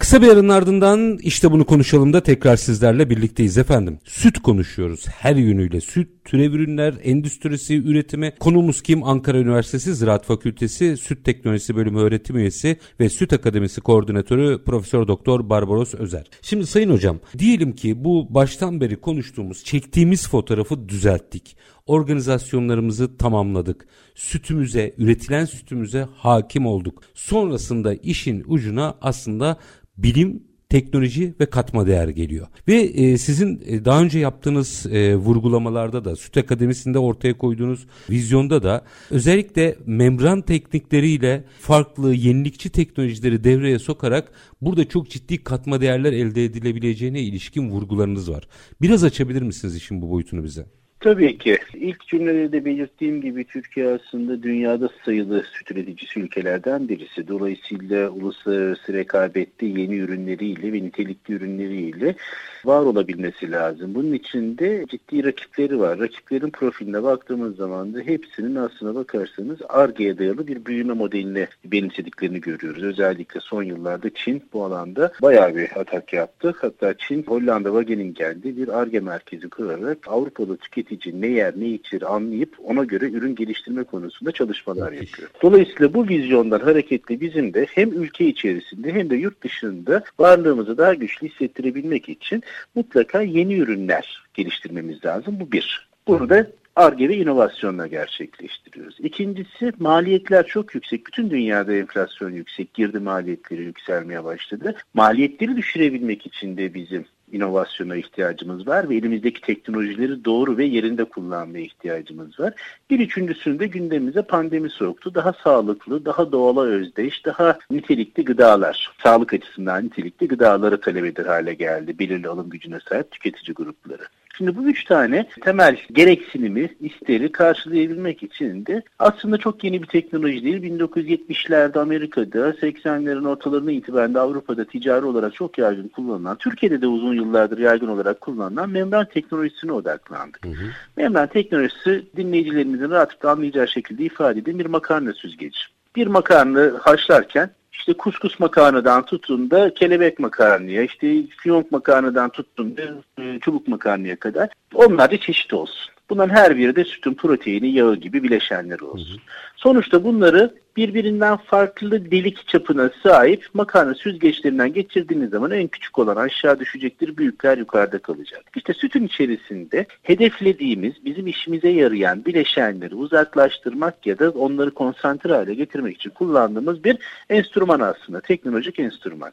Kısa 0.00 0.22
bir 0.22 0.28
arın 0.28 0.48
ardından 0.48 1.18
işte 1.22 1.50
bunu 1.50 1.64
konuşalım 1.64 2.12
da 2.12 2.22
tekrar 2.22 2.56
sizlerle 2.56 3.10
birlikteyiz 3.10 3.58
efendim. 3.58 3.98
Süt 4.04 4.38
konuşuyoruz 4.38 5.06
her 5.08 5.36
yönüyle. 5.36 5.80
Süt, 5.80 6.08
türev 6.24 6.52
ürünler, 6.52 6.94
endüstrisi, 7.02 7.74
üretimi. 7.74 8.32
Konumuz 8.40 8.82
kim? 8.82 9.04
Ankara 9.04 9.38
Üniversitesi 9.38 9.94
Ziraat 9.94 10.26
Fakültesi 10.26 10.96
Süt 10.96 11.24
Teknolojisi 11.24 11.76
Bölümü 11.76 12.00
öğretim 12.00 12.36
üyesi 12.36 12.76
ve 13.00 13.08
Süt 13.08 13.32
Akademisi 13.32 13.80
Koordinatörü 13.80 14.64
Profesör 14.64 15.08
Doktor 15.08 15.50
Barbaros 15.50 15.94
Özer. 15.94 16.26
Şimdi 16.42 16.66
sayın 16.66 16.90
hocam 16.90 17.18
diyelim 17.38 17.72
ki 17.72 18.04
bu 18.04 18.34
baştan 18.34 18.80
beri 18.80 18.96
konuştuğumuz, 18.96 19.64
çektiğimiz 19.64 20.28
fotoğrafı 20.28 20.88
düzelttik 20.88 21.56
organizasyonlarımızı 21.90 23.16
tamamladık. 23.16 23.86
Sütümüze, 24.14 24.94
üretilen 24.98 25.44
sütümüze 25.44 26.06
hakim 26.16 26.66
olduk. 26.66 27.02
Sonrasında 27.14 27.94
işin 27.94 28.44
ucuna 28.46 28.94
aslında 29.00 29.56
bilim 29.96 30.42
teknoloji 30.68 31.34
ve 31.40 31.46
katma 31.46 31.86
değer 31.86 32.08
geliyor. 32.08 32.46
Ve 32.68 32.74
e, 32.74 33.18
sizin 33.18 33.62
e, 33.66 33.84
daha 33.84 34.02
önce 34.02 34.18
yaptığınız 34.18 34.86
e, 34.86 35.16
vurgulamalarda 35.16 36.04
da 36.04 36.16
Süt 36.16 36.36
Akademisi'nde 36.36 36.98
ortaya 36.98 37.38
koyduğunuz 37.38 37.86
vizyonda 38.10 38.62
da 38.62 38.84
özellikle 39.10 39.76
membran 39.86 40.42
teknikleriyle 40.42 41.44
farklı 41.60 42.14
yenilikçi 42.14 42.70
teknolojileri 42.70 43.44
devreye 43.44 43.78
sokarak 43.78 44.32
burada 44.60 44.88
çok 44.88 45.10
ciddi 45.10 45.44
katma 45.44 45.80
değerler 45.80 46.12
elde 46.12 46.44
edilebileceğine 46.44 47.20
ilişkin 47.20 47.70
vurgularınız 47.70 48.30
var. 48.30 48.48
Biraz 48.82 49.04
açabilir 49.04 49.42
misiniz 49.42 49.76
işin 49.76 50.02
bu 50.02 50.10
boyutunu 50.10 50.44
bize? 50.44 50.79
Tabii 51.00 51.38
ki. 51.38 51.58
İlk 51.74 52.06
cümlede 52.06 52.52
de 52.52 52.64
belirttiğim 52.64 53.20
gibi 53.20 53.44
Türkiye 53.44 53.88
aslında 53.88 54.42
dünyada 54.42 54.88
sayılı 55.04 55.44
süt 55.52 55.70
üreticisi 55.70 56.20
ülkelerden 56.20 56.88
birisi. 56.88 57.28
Dolayısıyla 57.28 58.10
uluslararası 58.10 58.92
rekabette 58.92 59.66
yeni 59.66 59.96
ürünleriyle 59.96 60.72
ve 60.72 60.76
nitelikli 60.76 61.34
ürünleriyle 61.34 62.14
var 62.64 62.80
olabilmesi 62.80 63.50
lazım. 63.50 63.94
Bunun 63.94 64.12
için 64.12 64.58
de 64.58 64.84
ciddi 64.88 65.24
rakipleri 65.24 65.80
var. 65.80 65.98
Rakiplerin 65.98 66.50
profiline 66.50 67.02
baktığımız 67.02 67.56
zaman 67.56 67.94
da 67.94 68.00
hepsinin 68.00 68.54
aslına 68.54 68.94
bakarsanız 68.94 69.58
ARGE'ye 69.68 70.18
dayalı 70.18 70.46
bir 70.46 70.64
büyüme 70.64 70.92
modeline 70.92 71.48
benimsediklerini 71.64 72.40
görüyoruz. 72.40 72.82
Özellikle 72.82 73.40
son 73.40 73.62
yıllarda 73.62 74.10
Çin 74.14 74.42
bu 74.52 74.64
alanda 74.64 75.12
bayağı 75.22 75.56
bir 75.56 75.80
atak 75.80 76.12
yaptı. 76.12 76.54
Hatta 76.60 76.94
Çin 76.98 77.22
Hollanda 77.22 77.68
Wageningen'de 77.68 78.56
bir 78.56 78.68
ARGE 78.80 79.00
merkezi 79.00 79.48
kurarak 79.48 79.98
Avrupa'da 80.06 80.56
tüketici 80.56 81.20
ne 81.20 81.26
yer 81.26 81.54
ne 81.56 81.68
içir 81.68 82.14
anlayıp 82.14 82.56
ona 82.64 82.84
göre 82.84 83.10
ürün 83.10 83.34
geliştirme 83.34 83.84
konusunda 83.84 84.32
çalışmalar 84.32 84.92
yapıyor. 84.92 85.30
Dolayısıyla 85.42 85.94
bu 85.94 86.08
vizyondan 86.08 86.60
hareketle 86.60 87.20
bizim 87.20 87.54
de 87.54 87.66
hem 87.74 87.92
ülke 87.92 88.26
içerisinde 88.26 88.92
hem 88.92 89.10
de 89.10 89.16
yurt 89.16 89.42
dışında 89.42 90.02
varlığımızı 90.18 90.78
daha 90.78 90.94
güçlü 90.94 91.28
hissettirebilmek 91.28 92.08
için 92.08 92.42
mutlaka 92.74 93.22
yeni 93.22 93.54
ürünler 93.54 94.22
geliştirmemiz 94.34 95.04
lazım. 95.04 95.40
Bu 95.40 95.52
bir. 95.52 95.90
Bunu 96.06 96.28
da 96.28 96.46
ARGE 96.76 97.08
ve 97.08 97.16
inovasyonla 97.16 97.86
gerçekleştiriyoruz. 97.86 98.96
İkincisi 99.00 99.72
maliyetler 99.78 100.46
çok 100.46 100.74
yüksek. 100.74 101.06
Bütün 101.06 101.30
dünyada 101.30 101.72
enflasyon 101.74 102.30
yüksek. 102.30 102.74
Girdi 102.74 102.98
maliyetleri 102.98 103.62
yükselmeye 103.62 104.24
başladı. 104.24 104.76
Maliyetleri 104.94 105.56
düşürebilmek 105.56 106.26
için 106.26 106.56
de 106.56 106.74
bizim 106.74 107.04
inovasyona 107.32 107.96
ihtiyacımız 107.96 108.66
var 108.66 108.88
ve 108.88 108.96
elimizdeki 108.96 109.40
teknolojileri 109.40 110.24
doğru 110.24 110.56
ve 110.56 110.64
yerinde 110.64 111.04
kullanmaya 111.04 111.64
ihtiyacımız 111.64 112.40
var. 112.40 112.54
Bir 112.90 113.00
üçüncüsünde 113.00 113.66
gündemimize 113.66 114.22
pandemi 114.22 114.70
soktu. 114.70 115.14
Daha 115.14 115.32
sağlıklı, 115.32 116.04
daha 116.04 116.32
doğala 116.32 116.62
özdeş, 116.62 117.24
daha 117.24 117.58
nitelikli 117.70 118.24
gıdalar, 118.24 118.90
sağlık 119.02 119.34
açısından 119.34 119.84
nitelikli 119.84 120.28
gıdaları 120.28 120.80
talep 120.80 121.04
eder 121.04 121.24
hale 121.26 121.54
geldi. 121.54 121.98
Belirli 121.98 122.28
alım 122.28 122.50
gücüne 122.50 122.78
sahip 122.88 123.10
tüketici 123.10 123.54
grupları. 123.54 124.02
Şimdi 124.40 124.56
bu 124.56 124.62
üç 124.62 124.84
tane 124.84 125.26
temel 125.40 125.76
gereksinimi, 125.92 126.70
isteri 126.80 127.32
karşılayabilmek 127.32 128.22
için 128.22 128.66
de 128.66 128.82
aslında 128.98 129.38
çok 129.38 129.64
yeni 129.64 129.82
bir 129.82 129.86
teknoloji 129.86 130.44
değil. 130.44 130.62
1970'lerde 130.62 131.78
Amerika'da, 131.78 132.50
80'lerin 132.50 133.28
ortalarına 133.28 133.72
itibaren 133.72 134.14
de 134.14 134.20
Avrupa'da 134.20 134.64
ticari 134.64 135.04
olarak 135.04 135.34
çok 135.34 135.58
yaygın 135.58 135.88
kullanılan, 135.88 136.36
Türkiye'de 136.36 136.80
de 136.80 136.86
uzun 136.86 137.14
yıllardır 137.14 137.58
yaygın 137.58 137.88
olarak 137.88 138.20
kullanılan 138.20 138.70
membran 138.70 139.04
teknolojisine 139.04 139.72
odaklandık. 139.72 140.44
Hı 140.44 140.50
hı. 140.50 140.64
Membran 140.96 141.26
teknolojisi 141.26 142.06
dinleyicilerimizin 142.16 142.90
rahatlıkla 142.90 143.30
anlayacağı 143.30 143.68
şekilde 143.68 144.04
ifade 144.04 144.38
edeyim 144.38 144.58
bir 144.58 144.66
makarna 144.66 145.12
süzgeci. 145.12 145.60
Bir 145.96 146.06
makarna 146.06 146.72
haşlarken 146.80 147.50
işte 147.72 147.92
kuskus 147.92 148.40
makarnadan 148.40 149.04
tutun 149.04 149.50
da 149.50 149.74
kelebek 149.74 150.18
makarnaya, 150.18 150.82
işte 150.82 151.16
fiyonk 151.42 151.72
makarnadan 151.72 152.30
tutun 152.30 152.76
da 152.76 152.82
e, 153.22 153.38
çubuk 153.40 153.68
makarnaya 153.68 154.16
kadar 154.18 154.48
onlar 154.74 155.10
da 155.10 155.20
çeşit 155.20 155.54
olsun. 155.54 155.92
Bunların 156.10 156.34
her 156.34 156.56
biri 156.56 156.76
de 156.76 156.84
sütün 156.84 157.14
proteini, 157.14 157.72
yağı 157.72 157.96
gibi 157.96 158.22
bileşenleri 158.22 158.84
olsun. 158.84 159.10
Hı 159.10 159.14
hı. 159.14 159.20
Sonuçta 159.56 160.04
bunları 160.04 160.54
birbirinden 160.76 161.36
farklı 161.36 162.10
delik 162.10 162.48
çapına 162.48 162.90
sahip 163.02 163.46
makarna 163.54 163.94
süzgeçlerinden 163.94 164.72
geçirdiğiniz 164.72 165.30
zaman 165.30 165.50
en 165.50 165.68
küçük 165.68 165.98
olan 165.98 166.16
aşağı 166.16 166.60
düşecektir, 166.60 167.16
büyükler 167.16 167.58
yukarıda 167.58 167.98
kalacak. 167.98 168.44
İşte 168.56 168.74
sütün 168.74 169.06
içerisinde 169.06 169.86
hedeflediğimiz, 170.02 171.04
bizim 171.04 171.26
işimize 171.26 171.68
yarayan 171.68 172.24
bileşenleri 172.24 172.94
uzaklaştırmak 172.94 174.06
ya 174.06 174.18
da 174.18 174.30
onları 174.30 174.70
konsantre 174.70 175.34
hale 175.34 175.54
getirmek 175.54 175.96
için 175.96 176.10
kullandığımız 176.10 176.84
bir 176.84 176.96
enstrüman 177.30 177.80
aslında, 177.80 178.20
teknolojik 178.20 178.78
enstrüman. 178.78 179.32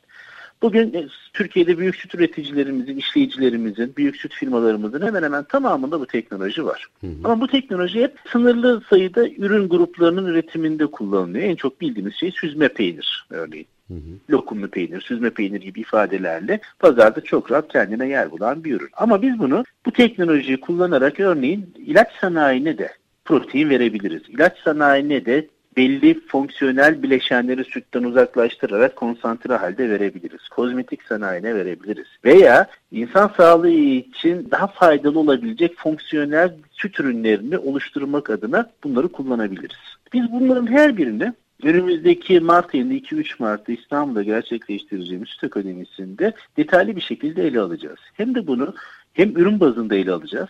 Bugün 0.62 0.94
e, 0.94 1.08
Türkiye'de 1.34 1.78
büyük 1.78 1.96
süt 1.96 2.16
üreticilerimizin, 2.16 2.98
işleyicilerimizin, 2.98 3.94
büyük 3.98 4.16
süt 4.16 4.34
firmalarımızın 4.34 5.06
hemen 5.06 5.24
hemen 5.24 5.44
tamamında 5.44 6.00
bu 6.00 6.06
teknoloji 6.06 6.66
var. 6.66 6.86
Hı 7.02 7.08
hı. 7.08 7.12
Ama 7.24 7.42
bu 7.42 7.48
teknoloji 7.48 8.02
hep 8.02 8.18
sınırlı 8.32 8.82
sayıda 8.90 9.30
ürün 9.30 9.70
gruplarının 9.70 10.26
üretiminde 10.26 10.86
kullanılıyor. 10.86 11.46
En 11.46 11.56
çok 11.56 11.82
bildiğimiz 11.82 12.16
şey 12.16 12.32
süzme 12.32 12.68
peynir 12.68 13.28
örneğin. 13.30 13.68
Hı 13.88 13.94
hı. 13.94 14.00
Lokumlu 14.30 14.68
peynir, 14.68 15.02
süzme 15.02 15.30
peynir 15.30 15.62
gibi 15.62 15.80
ifadelerle 15.80 16.60
pazarda 16.80 17.22
çok 17.22 17.52
rahat 17.52 17.72
kendine 17.72 18.08
yer 18.08 18.32
bulan 18.32 18.64
bir 18.64 18.76
ürün. 18.76 18.90
Ama 18.94 19.22
biz 19.22 19.40
bunu 19.40 19.64
bu 19.86 19.92
teknolojiyi 19.92 20.60
kullanarak 20.60 21.20
örneğin 21.20 21.74
ilaç 21.78 22.08
sanayine 22.22 22.78
de 22.78 22.90
protein 23.26 23.70
verebiliriz. 23.70 24.22
İlaç 24.30 24.58
sanayine 24.64 25.26
de 25.26 25.48
belli 25.78 26.20
fonksiyonel 26.28 27.04
bileşenleri 27.04 27.64
sütten 27.64 28.04
uzaklaştırarak 28.04 28.96
konsantre 28.96 29.56
halde 29.56 29.90
verebiliriz. 29.90 30.50
Kozmetik 30.50 31.04
sanayine 31.04 31.56
verebiliriz. 31.56 32.08
Veya 32.26 32.68
insan 32.92 33.32
sağlığı 33.38 33.70
için 33.70 34.48
daha 34.52 34.68
faydalı 34.68 35.20
olabilecek 35.20 35.78
fonksiyonel 35.78 36.54
süt 36.72 37.00
ürünlerini 37.00 37.58
oluşturmak 37.58 38.30
adına 38.30 38.70
bunları 38.84 39.08
kullanabiliriz. 39.08 39.78
Biz 40.14 40.32
bunların 40.32 40.72
her 40.72 40.98
birini 40.98 41.34
Önümüzdeki 41.64 42.40
Mart 42.40 42.76
ayında 42.76 42.94
2-3 42.94 43.36
Mart'ta 43.40 43.74
İstanbul'da 43.74 44.24
gerçekleştireceğimiz 44.24 45.30
Süt 45.30 45.44
Akademisi'nde 45.44 46.34
detaylı 46.58 46.96
bir 46.96 47.02
şekilde 47.02 47.48
ele 47.48 47.60
alacağız. 47.60 48.00
Hem 48.14 48.36
de 48.36 48.48
bunu 48.48 48.74
hem 49.14 49.38
ürün 49.38 49.60
bazında 49.60 49.96
ele 49.96 50.12
alacağız. 50.12 50.50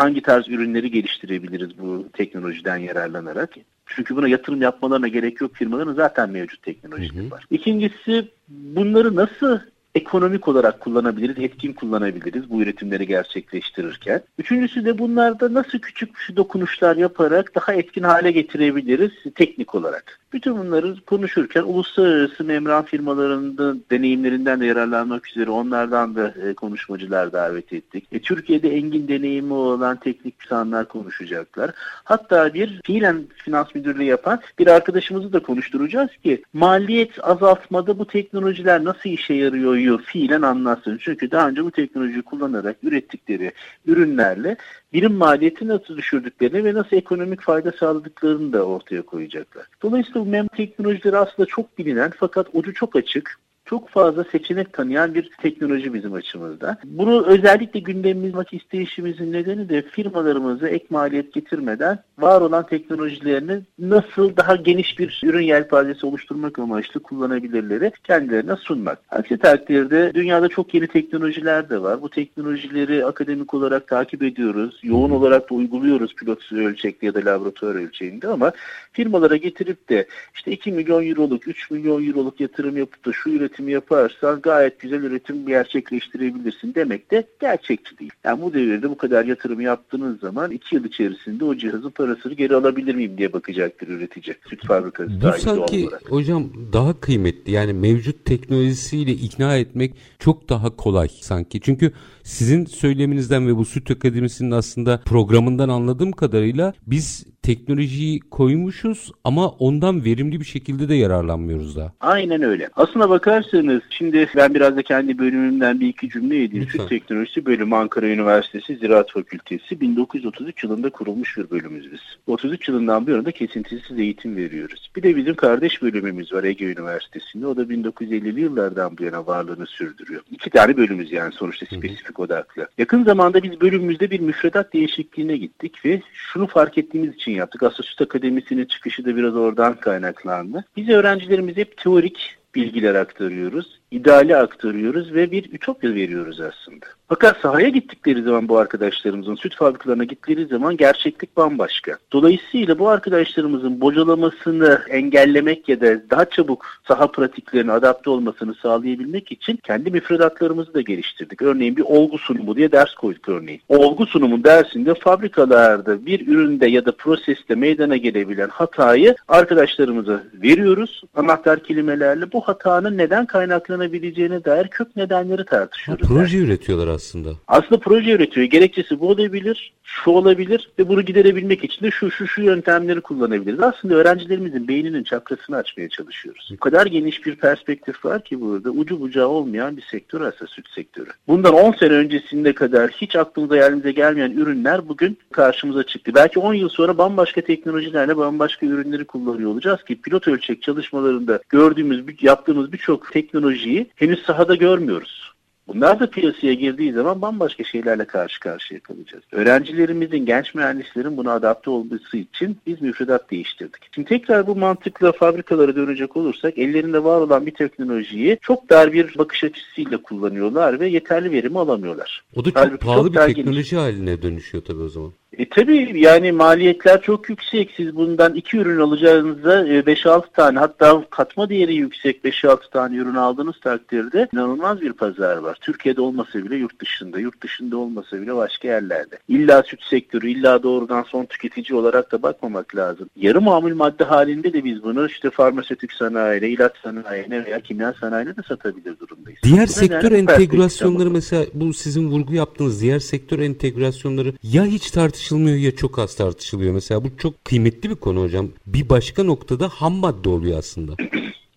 Hangi 0.00 0.22
tarz 0.22 0.48
ürünleri 0.48 0.90
geliştirebiliriz 0.90 1.78
bu 1.78 2.08
teknolojiden 2.12 2.76
yararlanarak? 2.76 3.54
Çünkü 3.86 4.16
buna 4.16 4.28
yatırım 4.28 4.62
yapmalarına 4.62 5.08
gerek 5.08 5.40
yok 5.40 5.54
firmaların 5.54 5.94
zaten 5.94 6.30
mevcut 6.30 6.62
teknolojileri 6.62 7.30
var. 7.30 7.44
İkincisi 7.50 8.28
bunları 8.48 9.16
nasıl 9.16 9.58
ekonomik 9.94 10.48
olarak 10.48 10.80
kullanabiliriz, 10.80 11.38
etkin 11.38 11.72
kullanabiliriz 11.72 12.50
bu 12.50 12.62
üretimleri 12.62 13.06
gerçekleştirirken. 13.06 14.22
Üçüncüsü 14.38 14.84
de 14.84 14.98
bunlarda 14.98 15.54
nasıl 15.54 15.78
küçük 15.78 16.10
dokunuşlar 16.36 16.96
yaparak 16.96 17.54
daha 17.54 17.72
etkin 17.72 18.02
hale 18.02 18.32
getirebiliriz 18.32 19.12
teknik 19.34 19.74
olarak. 19.74 20.20
Bütün 20.32 20.58
bunları 20.58 20.96
konuşurken 21.06 21.62
uluslararası 21.62 22.44
membran 22.44 22.84
firmalarının 22.84 23.84
deneyimlerinden 23.90 24.60
de 24.60 24.66
yararlanmak 24.66 25.28
üzere 25.28 25.50
onlardan 25.50 26.16
da 26.16 26.34
e, 26.44 26.54
konuşmacılar 26.54 27.32
davet 27.32 27.72
ettik. 27.72 28.04
E, 28.12 28.18
Türkiye'de 28.18 28.76
engin 28.76 29.08
deneyimi 29.08 29.52
olan 29.52 29.96
teknik 29.96 30.34
insanlar 30.44 30.88
konuşacaklar. 30.88 31.70
Hatta 32.04 32.54
bir 32.54 32.80
fiilen 32.84 33.24
finans 33.36 33.74
müdürlüğü 33.74 34.04
yapan 34.04 34.40
bir 34.58 34.66
arkadaşımızı 34.66 35.32
da 35.32 35.40
konuşturacağız 35.40 36.10
ki 36.22 36.42
maliyet 36.52 37.24
azaltmada 37.24 37.98
bu 37.98 38.06
teknolojiler 38.06 38.84
nasıl 38.84 39.10
işe 39.10 39.34
yarıyor 39.34 39.79
fiilen 39.98 40.42
anlatsın. 40.42 40.98
Çünkü 41.00 41.30
daha 41.30 41.48
önce 41.48 41.64
bu 41.64 41.70
teknolojiyi 41.70 42.22
kullanarak 42.22 42.76
ürettikleri 42.82 43.52
ürünlerle 43.86 44.56
birim 44.92 45.12
maliyeti 45.12 45.68
nasıl 45.68 45.96
düşürdüklerini 45.96 46.64
ve 46.64 46.74
nasıl 46.74 46.96
ekonomik 46.96 47.42
fayda 47.42 47.72
sağladıklarını 47.72 48.52
da 48.52 48.64
ortaya 48.64 49.02
koyacaklar. 49.02 49.66
Dolayısıyla 49.82 50.20
bu 50.20 50.26
mem 50.26 50.46
teknolojileri 50.46 51.16
aslında 51.16 51.46
çok 51.46 51.78
bilinen 51.78 52.12
fakat 52.16 52.46
ucu 52.52 52.74
çok 52.74 52.96
açık 52.96 53.38
çok 53.70 53.88
fazla 53.88 54.24
seçenek 54.24 54.72
tanıyan 54.72 55.14
bir 55.14 55.30
teknoloji 55.42 55.94
bizim 55.94 56.14
açımızda. 56.14 56.78
Bunu 56.84 57.26
özellikle 57.26 57.80
gündemimizde 57.80 58.30
isteyişimizin 58.52 59.32
nedeni 59.32 59.68
de 59.68 59.82
firmalarımıza 59.82 60.68
ek 60.68 60.86
maliyet 60.90 61.32
getirmeden 61.32 61.98
var 62.18 62.40
olan 62.40 62.66
teknolojilerini 62.66 63.60
nasıl 63.78 64.36
daha 64.36 64.56
geniş 64.56 64.98
bir 64.98 65.20
ürün 65.24 65.42
yelpazesi 65.42 66.06
oluşturmak 66.06 66.58
amaçlı 66.58 67.00
kullanabilirleri 67.00 67.92
kendilerine 68.04 68.56
sunmak. 68.56 68.98
Aksi 69.10 69.38
takdirde 69.38 70.10
dünyada 70.14 70.48
çok 70.48 70.74
yeni 70.74 70.86
teknolojiler 70.86 71.70
de 71.70 71.82
var. 71.82 72.02
Bu 72.02 72.10
teknolojileri 72.10 73.06
akademik 73.06 73.54
olarak 73.54 73.88
takip 73.88 74.22
ediyoruz. 74.22 74.80
Yoğun 74.82 75.10
olarak 75.10 75.50
da 75.50 75.54
uyguluyoruz 75.54 76.14
pilot 76.14 76.52
ölçekli 76.52 77.06
ya 77.06 77.14
da 77.14 77.18
laboratuvar 77.18 77.74
ölçeğinde 77.74 78.28
ama 78.28 78.52
firmalara 78.92 79.36
getirip 79.36 79.88
de 79.88 80.06
işte 80.34 80.52
2 80.52 80.72
milyon 80.72 81.06
euroluk, 81.06 81.48
3 81.48 81.70
milyon 81.70 82.08
euroluk 82.08 82.40
yatırım 82.40 82.76
yapıp 82.76 83.06
da 83.06 83.12
şu 83.12 83.30
üretim 83.30 83.59
üretimi 83.60 83.72
yaparsan 83.72 84.40
gayet 84.40 84.80
güzel 84.80 85.02
üretim 85.02 85.46
gerçekleştirebilirsin 85.46 86.74
demek 86.74 87.10
de 87.10 87.26
gerçekçi 87.40 87.98
değil. 87.98 88.10
Yani 88.24 88.42
bu 88.42 88.54
devirde 88.54 88.90
bu 88.90 88.96
kadar 88.96 89.24
yatırım 89.24 89.60
yaptığınız 89.60 90.20
zaman 90.20 90.50
iki 90.50 90.74
yıl 90.74 90.84
içerisinde 90.84 91.44
o 91.44 91.56
cihazın 91.56 91.90
parasını 91.90 92.34
geri 92.34 92.54
alabilir 92.54 92.94
miyim 92.94 93.18
diye 93.18 93.32
bakacaktır 93.32 93.88
üretici. 93.88 94.36
Süt 94.48 94.66
fabrikası 94.66 95.10
Bu 95.20 95.38
sanki 95.38 95.88
hocam 96.08 96.52
daha 96.72 97.00
kıymetli. 97.00 97.52
Yani 97.52 97.72
mevcut 97.72 98.24
teknolojisiyle 98.24 99.12
ikna 99.12 99.56
etmek 99.56 99.94
çok 100.18 100.48
daha 100.48 100.76
kolay 100.76 101.08
sanki. 101.20 101.60
Çünkü 101.60 101.92
sizin 102.22 102.64
söyleminizden 102.64 103.48
ve 103.48 103.56
bu 103.56 103.64
Süt 103.64 103.90
Akademisi'nin 103.90 104.50
aslında 104.50 105.00
programından 105.04 105.68
anladığım 105.68 106.12
kadarıyla 106.12 106.72
biz 106.86 107.26
teknolojiyi 107.50 108.20
koymuşuz 108.20 109.12
ama 109.24 109.48
ondan 109.48 110.04
verimli 110.04 110.40
bir 110.40 110.44
şekilde 110.44 110.88
de 110.88 110.94
yararlanmıyoruz 110.94 111.76
da. 111.76 111.92
Aynen 112.00 112.42
öyle. 112.42 112.68
Aslına 112.76 113.10
bakarsanız 113.10 113.82
şimdi 113.90 114.28
ben 114.36 114.54
biraz 114.54 114.76
da 114.76 114.82
kendi 114.82 115.18
bölümümden 115.18 115.80
bir 115.80 115.88
iki 115.88 116.08
cümle 116.08 116.44
edeyim. 116.44 116.68
Süt 116.72 116.88
Teknolojisi 116.88 117.46
Bölümü 117.46 117.76
Ankara 117.76 118.06
Üniversitesi 118.06 118.76
Ziraat 118.76 119.12
Fakültesi 119.12 119.80
1933 119.80 120.64
yılında 120.64 120.90
kurulmuş 120.90 121.36
bir 121.36 121.50
bölümümüz 121.50 121.92
biz. 121.92 122.00
33 122.26 122.68
yılından 122.68 123.06
bu 123.06 123.10
yana 123.10 123.30
kesintisiz 123.30 123.98
eğitim 123.98 124.36
veriyoruz. 124.36 124.90
Bir 124.96 125.02
de 125.02 125.16
bizim 125.16 125.34
kardeş 125.34 125.82
bölümümüz 125.82 126.32
var 126.32 126.44
Ege 126.44 126.64
Üniversitesi'nde. 126.64 127.46
O 127.46 127.56
da 127.56 127.62
1950'li 127.62 128.40
yıllardan 128.40 128.98
bu 128.98 129.04
yana 129.04 129.26
varlığını 129.26 129.66
sürdürüyor. 129.66 130.22
İki 130.30 130.50
tane 130.50 130.76
bölümümüz 130.76 131.12
yani 131.12 131.32
sonuçta 131.32 131.66
spesifik 131.66 132.20
odaklı. 132.20 132.68
Yakın 132.78 133.04
zamanda 133.04 133.42
biz 133.42 133.60
bölümümüzde 133.60 134.10
bir 134.10 134.20
müfredat 134.20 134.72
değişikliğine 134.72 135.36
gittik 135.36 135.84
ve 135.84 136.02
şunu 136.12 136.46
fark 136.46 136.78
ettiğimiz 136.78 137.14
için 137.14 137.32
yaptık. 137.40 137.62
Aslında 137.62 137.82
Süt 137.82 138.00
Akademisi'nin 138.00 138.64
çıkışı 138.64 139.04
da 139.04 139.16
biraz 139.16 139.36
oradan 139.36 139.74
kaynaklandı. 139.74 140.64
Biz 140.76 140.88
öğrencilerimiz 140.88 141.56
hep 141.56 141.76
teorik 141.76 142.36
bilgiler 142.54 142.94
aktarıyoruz, 142.94 143.79
ideali 143.90 144.36
aktarıyoruz 144.36 145.14
ve 145.14 145.30
bir 145.30 145.52
ütopya 145.52 145.94
veriyoruz 145.94 146.40
aslında. 146.40 146.86
Fakat 147.08 147.36
sahaya 147.36 147.68
gittikleri 147.68 148.22
zaman 148.22 148.48
bu 148.48 148.58
arkadaşlarımızın 148.58 149.34
süt 149.34 149.56
fabrikalarına 149.56 150.04
gittikleri 150.04 150.46
zaman 150.46 150.76
gerçeklik 150.76 151.36
bambaşka. 151.36 151.98
Dolayısıyla 152.12 152.78
bu 152.78 152.88
arkadaşlarımızın 152.88 153.80
bocalamasını 153.80 154.80
engellemek 154.90 155.68
ya 155.68 155.80
da 155.80 156.10
daha 156.10 156.24
çabuk 156.24 156.66
saha 156.88 157.06
pratiklerine 157.06 157.72
adapte 157.72 158.10
olmasını 158.10 158.54
sağlayabilmek 158.54 159.32
için 159.32 159.56
kendi 159.56 159.90
müfredatlarımızı 159.90 160.74
da 160.74 160.80
geliştirdik. 160.80 161.42
Örneğin 161.42 161.76
bir 161.76 161.82
olgu 161.82 162.18
sunumu 162.18 162.56
diye 162.56 162.72
ders 162.72 162.94
koyduk 162.94 163.28
örneğin. 163.28 163.60
olgu 163.68 164.06
sunumu 164.06 164.44
dersinde 164.44 164.94
fabrikalarda 164.94 166.06
bir 166.06 166.28
üründe 166.28 166.66
ya 166.66 166.86
da 166.86 166.92
proseste 166.92 167.54
meydana 167.54 167.96
gelebilen 167.96 168.48
hatayı 168.48 169.14
arkadaşlarımıza 169.28 170.22
veriyoruz. 170.34 171.02
Anahtar 171.14 171.62
kelimelerle 171.62 172.32
bu 172.32 172.40
hatanın 172.40 172.98
neden 172.98 173.26
kaynaklandığını 173.26 173.79
kullanabileceğine 173.80 174.44
dair 174.44 174.68
kök 174.68 174.96
nedenleri 174.96 175.44
tartışıyoruz. 175.44 176.04
Ha, 176.04 176.14
proje 176.14 176.36
yani. 176.36 176.46
üretiyorlar 176.46 176.88
aslında. 176.88 177.30
Aslında 177.48 177.80
proje 177.80 178.10
üretiyor. 178.10 178.46
Gerekçesi 178.46 179.00
bu 179.00 179.08
olabilir, 179.08 179.72
şu 179.90 180.10
olabilir 180.10 180.70
ve 180.78 180.88
bunu 180.88 181.02
giderebilmek 181.02 181.64
için 181.64 181.86
de 181.86 181.90
şu 181.90 182.10
şu 182.10 182.26
şu 182.26 182.42
yöntemleri 182.42 183.00
kullanabiliriz. 183.00 183.60
Aslında 183.60 183.94
öğrencilerimizin 183.94 184.68
beyninin 184.68 185.04
çakrasını 185.04 185.56
açmaya 185.56 185.88
çalışıyoruz. 185.88 186.48
Bu 186.52 186.56
kadar 186.56 186.86
geniş 186.86 187.26
bir 187.26 187.36
perspektif 187.36 188.04
var 188.04 188.24
ki 188.24 188.40
burada 188.40 188.70
ucu 188.70 189.00
bucağı 189.00 189.28
olmayan 189.28 189.76
bir 189.76 189.82
sektör 189.82 190.20
aslında 190.20 190.50
süt 190.50 190.70
sektörü. 190.70 191.10
Bundan 191.28 191.54
10 191.54 191.72
sene 191.72 191.92
öncesinde 191.92 192.52
kadar 192.52 192.90
hiç 192.90 193.16
aklımıza 193.16 193.56
yerimize 193.56 193.92
gelmeyen 193.92 194.30
ürünler 194.30 194.88
bugün 194.88 195.18
karşımıza 195.32 195.82
çıktı. 195.82 196.12
Belki 196.14 196.38
10 196.38 196.54
yıl 196.54 196.68
sonra 196.68 196.98
bambaşka 196.98 197.40
teknolojilerle 197.40 198.16
bambaşka 198.16 198.66
ürünleri 198.66 199.04
kullanıyor 199.04 199.50
olacağız 199.50 199.84
ki 199.84 200.00
pilot 200.00 200.28
ölçek 200.28 200.62
çalışmalarında 200.62 201.40
gördüğümüz, 201.48 202.22
yaptığımız 202.22 202.72
birçok 202.72 203.12
teknolojiyi 203.12 203.86
henüz 203.94 204.22
sahada 204.22 204.54
görmüyoruz. 204.54 205.29
Bunlar 205.74 206.00
da 206.00 206.10
piyasaya 206.10 206.54
girdiği 206.54 206.92
zaman 206.92 207.22
bambaşka 207.22 207.64
şeylerle 207.64 208.04
karşı 208.04 208.40
karşıya 208.40 208.80
kalacağız. 208.80 209.24
Öğrencilerimizin, 209.32 210.26
genç 210.26 210.54
mühendislerin 210.54 211.16
buna 211.16 211.32
adapte 211.32 211.70
olması 211.70 212.16
için 212.16 212.56
biz 212.66 212.82
müfredat 212.82 213.30
değiştirdik. 213.30 213.82
Şimdi 213.94 214.08
tekrar 214.08 214.46
bu 214.46 214.56
mantıkla 214.56 215.12
fabrikalara 215.12 215.76
dönecek 215.76 216.16
olursak 216.16 216.58
ellerinde 216.58 217.04
var 217.04 217.20
olan 217.20 217.46
bir 217.46 217.54
teknolojiyi 217.54 218.38
çok 218.42 218.70
dar 218.70 218.92
bir 218.92 219.18
bakış 219.18 219.44
açısıyla 219.44 220.02
kullanıyorlar 220.02 220.80
ve 220.80 220.88
yeterli 220.88 221.30
verimi 221.30 221.58
alamıyorlar. 221.58 222.24
O 222.36 222.44
da 222.44 222.50
çok 222.50 222.58
Halbuki 222.58 222.86
pahalı 222.86 223.12
çok 223.12 223.28
bir 223.28 223.34
teknoloji 223.34 223.70
geniş. 223.70 223.72
haline 223.72 224.22
dönüşüyor 224.22 224.64
tabii 224.64 224.82
o 224.82 224.88
zaman. 224.88 225.12
E, 225.38 225.48
tabii 225.48 226.00
yani 226.00 226.32
maliyetler 226.32 227.02
çok 227.02 227.28
yüksek. 227.28 227.72
Siz 227.76 227.96
bundan 227.96 228.34
iki 228.34 228.58
ürün 228.58 228.80
alacağınızda 228.80 229.68
5-6 229.68 230.18
e, 230.18 230.30
tane 230.32 230.58
hatta 230.58 231.04
katma 231.10 231.48
değeri 231.48 231.74
yüksek 231.74 232.24
5-6 232.24 232.70
tane 232.70 232.96
ürün 232.96 233.14
aldığınız 233.14 233.60
takdirde 233.60 234.28
inanılmaz 234.32 234.80
bir 234.80 234.92
pazar 234.92 235.36
var. 235.36 235.58
Türkiye'de 235.60 236.00
olmasa 236.00 236.44
bile 236.44 236.56
yurt 236.56 236.80
dışında, 236.80 237.18
yurt 237.20 237.42
dışında 237.42 237.76
olmasa 237.76 238.20
bile 238.20 238.36
başka 238.36 238.68
yerlerde. 238.68 239.18
İlla 239.28 239.62
süt 239.62 239.82
sektörü, 239.82 240.30
illa 240.30 240.62
doğrudan 240.62 241.02
son 241.02 241.24
tüketici 241.24 241.78
olarak 241.78 242.12
da 242.12 242.22
bakmamak 242.22 242.76
lazım. 242.76 243.08
Yarı 243.16 243.40
mamul 243.40 243.74
madde 243.74 244.04
halinde 244.04 244.52
de 244.52 244.64
biz 244.64 244.82
bunu 244.82 245.06
işte 245.06 245.30
farmasötik 245.30 245.92
sanayine, 245.92 246.48
ilaç 246.48 246.72
sanayine 246.82 247.44
veya 247.44 247.60
kimya 247.60 247.92
sanayine 248.00 248.36
de 248.36 248.42
satabilir 248.48 248.98
durumdayız. 248.98 249.40
Diğer 249.42 249.68
bu 249.68 249.72
sektör 249.72 250.12
entegrasyonları 250.12 251.10
mesela 251.10 251.44
bu 251.54 251.74
sizin 251.74 252.10
vurgu 252.10 252.34
yaptığınız 252.34 252.80
diğer 252.80 252.98
sektör 252.98 253.38
entegrasyonları 253.38 254.32
ya 254.42 254.64
hiç 254.64 254.90
tartışılmıyor 254.90 255.19
tartışılmıyor 255.20 255.56
ya 255.56 255.76
çok 255.76 255.98
az 255.98 256.14
tartışılıyor. 256.14 256.74
Mesela 256.74 257.04
bu 257.04 257.16
çok 257.16 257.44
kıymetli 257.44 257.90
bir 257.90 257.94
konu 257.94 258.22
hocam. 258.22 258.48
Bir 258.66 258.88
başka 258.88 259.24
noktada 259.24 259.68
ham 259.68 259.92
madde 259.92 260.28
oluyor 260.28 260.58
aslında. 260.58 260.92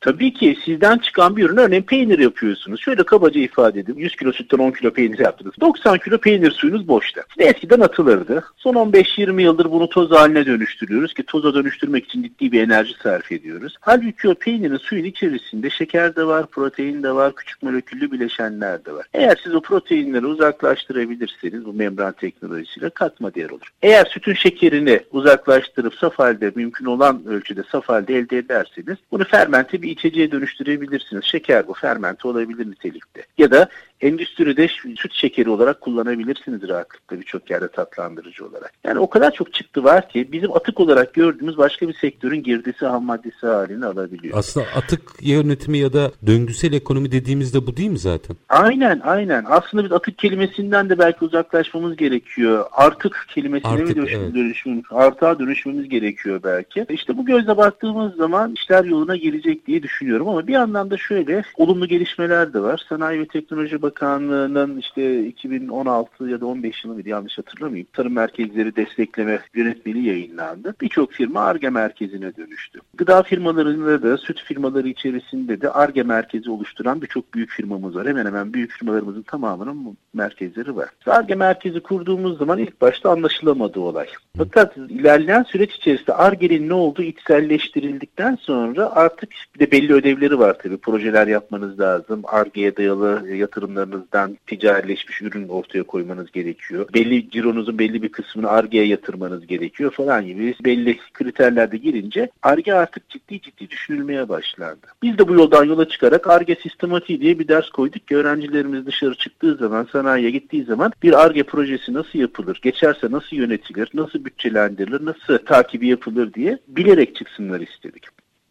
Tabii 0.03 0.33
ki 0.33 0.57
sizden 0.65 0.97
çıkan 0.97 1.37
bir 1.37 1.43
ürün 1.43 1.57
örneğin 1.57 1.83
peynir 1.83 2.19
yapıyorsunuz. 2.19 2.81
Şöyle 2.81 3.03
kabaca 3.03 3.41
ifade 3.41 3.79
edeyim. 3.79 3.99
100 3.99 4.15
kilo 4.15 4.31
sütten 4.31 4.57
10 4.57 4.71
kilo 4.71 4.91
peynir 4.91 5.19
yaptınız. 5.19 5.53
90 5.61 5.97
kilo 5.97 6.17
peynir 6.17 6.51
suyunuz 6.51 6.87
boşta. 6.87 7.23
İşte 7.29 7.43
eskiden 7.43 7.79
atılırdı. 7.79 8.43
Son 8.57 8.73
15-20 8.73 9.41
yıldır 9.41 9.71
bunu 9.71 9.89
toz 9.89 10.11
haline 10.11 10.45
dönüştürüyoruz 10.45 11.13
ki 11.13 11.23
toza 11.23 11.53
dönüştürmek 11.53 12.05
için 12.05 12.23
ciddi 12.23 12.51
bir 12.51 12.61
enerji 12.61 12.93
sarf 13.03 13.31
ediyoruz. 13.31 13.75
Halbuki 13.79 14.29
o 14.29 14.35
peynirin 14.35 14.77
suyun 14.77 15.03
içerisinde 15.03 15.69
şeker 15.69 16.15
de 16.15 16.25
var, 16.25 16.45
protein 16.45 17.03
de 17.03 17.11
var, 17.11 17.35
küçük 17.35 17.63
moleküllü 17.63 18.11
bileşenler 18.11 18.85
de 18.85 18.91
var. 18.93 19.05
Eğer 19.13 19.39
siz 19.43 19.55
o 19.55 19.61
proteinleri 19.61 20.25
uzaklaştırabilirseniz 20.25 21.65
bu 21.65 21.73
membran 21.73 22.13
teknolojisiyle 22.13 22.89
katma 22.89 23.33
değer 23.33 23.49
olur. 23.49 23.67
Eğer 23.81 24.05
sütün 24.05 24.33
şekerini 24.33 24.99
uzaklaştırıp 25.11 25.95
saf 25.95 26.19
halde 26.19 26.51
mümkün 26.55 26.85
olan 26.85 27.25
ölçüde 27.27 27.63
saf 27.71 27.89
halde 27.89 28.17
elde 28.17 28.37
ederseniz 28.37 28.97
bunu 29.11 29.23
fermente 29.23 29.81
bir 29.81 29.92
içeceğe 29.93 30.31
dönüştürebilirsiniz. 30.31 31.25
Şeker 31.25 31.67
bu 31.67 31.73
fermente 31.73 32.27
olabilir 32.27 32.71
nitelikte. 32.71 33.25
Ya 33.37 33.51
da 33.51 33.69
endüstride 34.03 34.67
süt 34.97 35.13
şekeri 35.13 35.49
olarak 35.49 35.81
kullanabilirsiniz 35.81 36.69
rahatlıkla 36.69 37.19
birçok 37.19 37.49
yerde 37.49 37.67
tatlandırıcı 37.67 38.45
olarak. 38.45 38.73
Yani 38.83 38.99
o 38.99 39.09
kadar 39.09 39.31
çok 39.31 39.53
çıktı 39.53 39.83
var 39.83 40.09
ki 40.09 40.31
bizim 40.31 40.51
atık 40.55 40.79
olarak 40.79 41.13
gördüğümüz 41.13 41.57
başka 41.57 41.87
bir 41.87 41.93
sektörün 41.93 42.43
girdisi 42.43 42.85
ham 42.85 43.05
maddesi 43.05 43.47
halini 43.47 43.85
alabiliyor. 43.85 44.37
Aslında 44.37 44.65
atık 44.75 45.01
yönetimi 45.21 45.77
ya 45.77 45.93
da 45.93 46.11
döngüsel 46.27 46.73
ekonomi 46.73 47.11
dediğimizde 47.11 47.67
bu 47.67 47.77
değil 47.77 47.89
mi 47.89 47.99
zaten? 47.99 48.35
Aynen 48.49 49.01
aynen. 49.03 49.45
Aslında 49.47 49.83
biz 49.83 49.91
atık 49.91 50.17
kelimesinden 50.17 50.89
de 50.89 50.99
belki 50.99 51.25
uzaklaşmamız 51.25 51.95
gerekiyor. 51.95 52.65
Artık 52.71 53.25
kelimesine 53.29 53.71
Artık, 53.71 53.89
mi 53.89 53.95
dönüşüm, 53.95 54.21
evet. 54.21 54.35
dönüşüm, 54.35 54.81
artığa 54.91 55.39
dönüşmemiz 55.39 55.89
gerekiyor 55.89 56.39
belki. 56.43 56.85
İşte 56.89 57.17
bu 57.17 57.25
gözle 57.25 57.57
baktığımız 57.57 58.15
zaman 58.15 58.53
işler 58.53 58.85
yoluna 58.85 59.15
girecek 59.15 59.67
diye 59.67 59.83
düşünüyorum 59.83 60.27
ama 60.27 60.47
bir 60.47 60.53
yandan 60.53 60.91
da 60.91 60.97
şöyle 60.97 61.43
olumlu 61.57 61.87
gelişmeler 61.87 62.53
de 62.53 62.59
var. 62.59 62.85
Sanayi 62.89 63.19
ve 63.19 63.25
Teknoloji 63.25 63.81
Bakanlığı'nın 63.93 64.77
işte 64.77 65.25
2016 65.25 66.23
ya 66.27 66.41
da 66.41 66.45
15 66.45 66.83
yılı 66.83 66.93
mıydı 66.93 67.09
yanlış 67.09 67.37
hatırlamıyorum. 67.37 67.89
Tarım 67.93 68.13
merkezleri 68.13 68.75
destekleme 68.75 69.39
yönetmeliği 69.55 70.05
yayınlandı. 70.05 70.75
Birçok 70.81 71.11
firma 71.11 71.41
ARGE 71.41 71.69
merkezine 71.69 72.35
dönüştü. 72.35 72.79
Gıda 72.93 73.23
firmalarında 73.23 74.03
da 74.03 74.17
süt 74.17 74.43
firmaları 74.43 74.87
içerisinde 74.87 75.61
de 75.61 75.69
ARGE 75.69 76.03
merkezi 76.03 76.51
oluşturan 76.51 77.01
birçok 77.01 77.33
büyük 77.33 77.49
firmamız 77.49 77.95
var. 77.95 78.07
Hemen 78.07 78.25
hemen 78.25 78.53
büyük 78.53 78.71
firmalarımızın 78.71 79.21
tamamının 79.21 79.97
merkezleri 80.13 80.75
var. 80.75 80.89
ARGE 81.05 81.35
merkezi 81.35 81.79
kurduğumuz 81.79 82.37
zaman 82.37 82.59
ilk 82.59 82.81
başta 82.81 83.09
anlaşılamadı 83.09 83.79
olay. 83.79 84.07
Fakat 84.37 84.77
ilerleyen 84.77 85.43
süreç 85.43 85.75
içerisinde 85.75 86.13
ARGE'nin 86.13 86.69
ne 86.69 86.73
olduğu 86.73 87.01
içselleştirildikten 87.01 88.35
sonra 88.41 88.91
artık 88.95 89.29
bir 89.55 89.59
de 89.59 89.71
belli 89.71 89.93
ödevleri 89.93 90.39
var 90.39 90.57
tabii. 90.63 90.77
Projeler 90.77 91.27
yapmanız 91.27 91.79
lazım. 91.79 92.21
ARGE'ye 92.23 92.77
dayalı 92.77 93.27
yatırımlarınızdan 93.73 94.37
ticarileşmiş 94.47 95.21
ürün 95.21 95.47
ortaya 95.47 95.83
koymanız 95.83 96.31
gerekiyor. 96.31 96.89
Belli 96.93 97.29
cironuzun 97.29 97.79
belli 97.79 98.03
bir 98.03 98.09
kısmını 98.09 98.49
ARGE'ye 98.49 98.85
yatırmanız 98.85 99.47
gerekiyor 99.47 99.91
falan 99.91 100.25
gibi 100.25 100.55
belli 100.65 100.97
kriterlerde 101.13 101.77
girince 101.77 102.29
ARGE 102.43 102.73
artık 102.73 103.09
ciddi 103.09 103.41
ciddi 103.41 103.69
düşünülmeye 103.69 104.29
başlandı. 104.29 104.87
Biz 105.03 105.17
de 105.17 105.27
bu 105.27 105.33
yoldan 105.33 105.63
yola 105.63 105.87
çıkarak 105.87 106.27
ARGE 106.27 106.55
sistematiği 106.55 107.21
diye 107.21 107.39
bir 107.39 107.47
ders 107.47 107.69
koyduk 107.69 108.07
ki 108.07 108.15
öğrencilerimiz 108.15 108.85
dışarı 108.85 109.15
çıktığı 109.15 109.55
zaman, 109.55 109.87
sanayiye 109.91 110.31
gittiği 110.31 110.63
zaman 110.63 110.91
bir 111.03 111.23
ARGE 111.23 111.43
projesi 111.43 111.93
nasıl 111.93 112.19
yapılır, 112.19 112.59
geçerse 112.61 113.11
nasıl 113.11 113.35
yönetilir, 113.37 113.89
nasıl 113.93 114.25
bütçelendirilir, 114.25 115.05
nasıl 115.05 115.37
takibi 115.37 115.87
yapılır 115.87 116.33
diye 116.33 116.57
bilerek 116.67 117.15
çıksınlar 117.15 117.61
istedik 117.61 118.03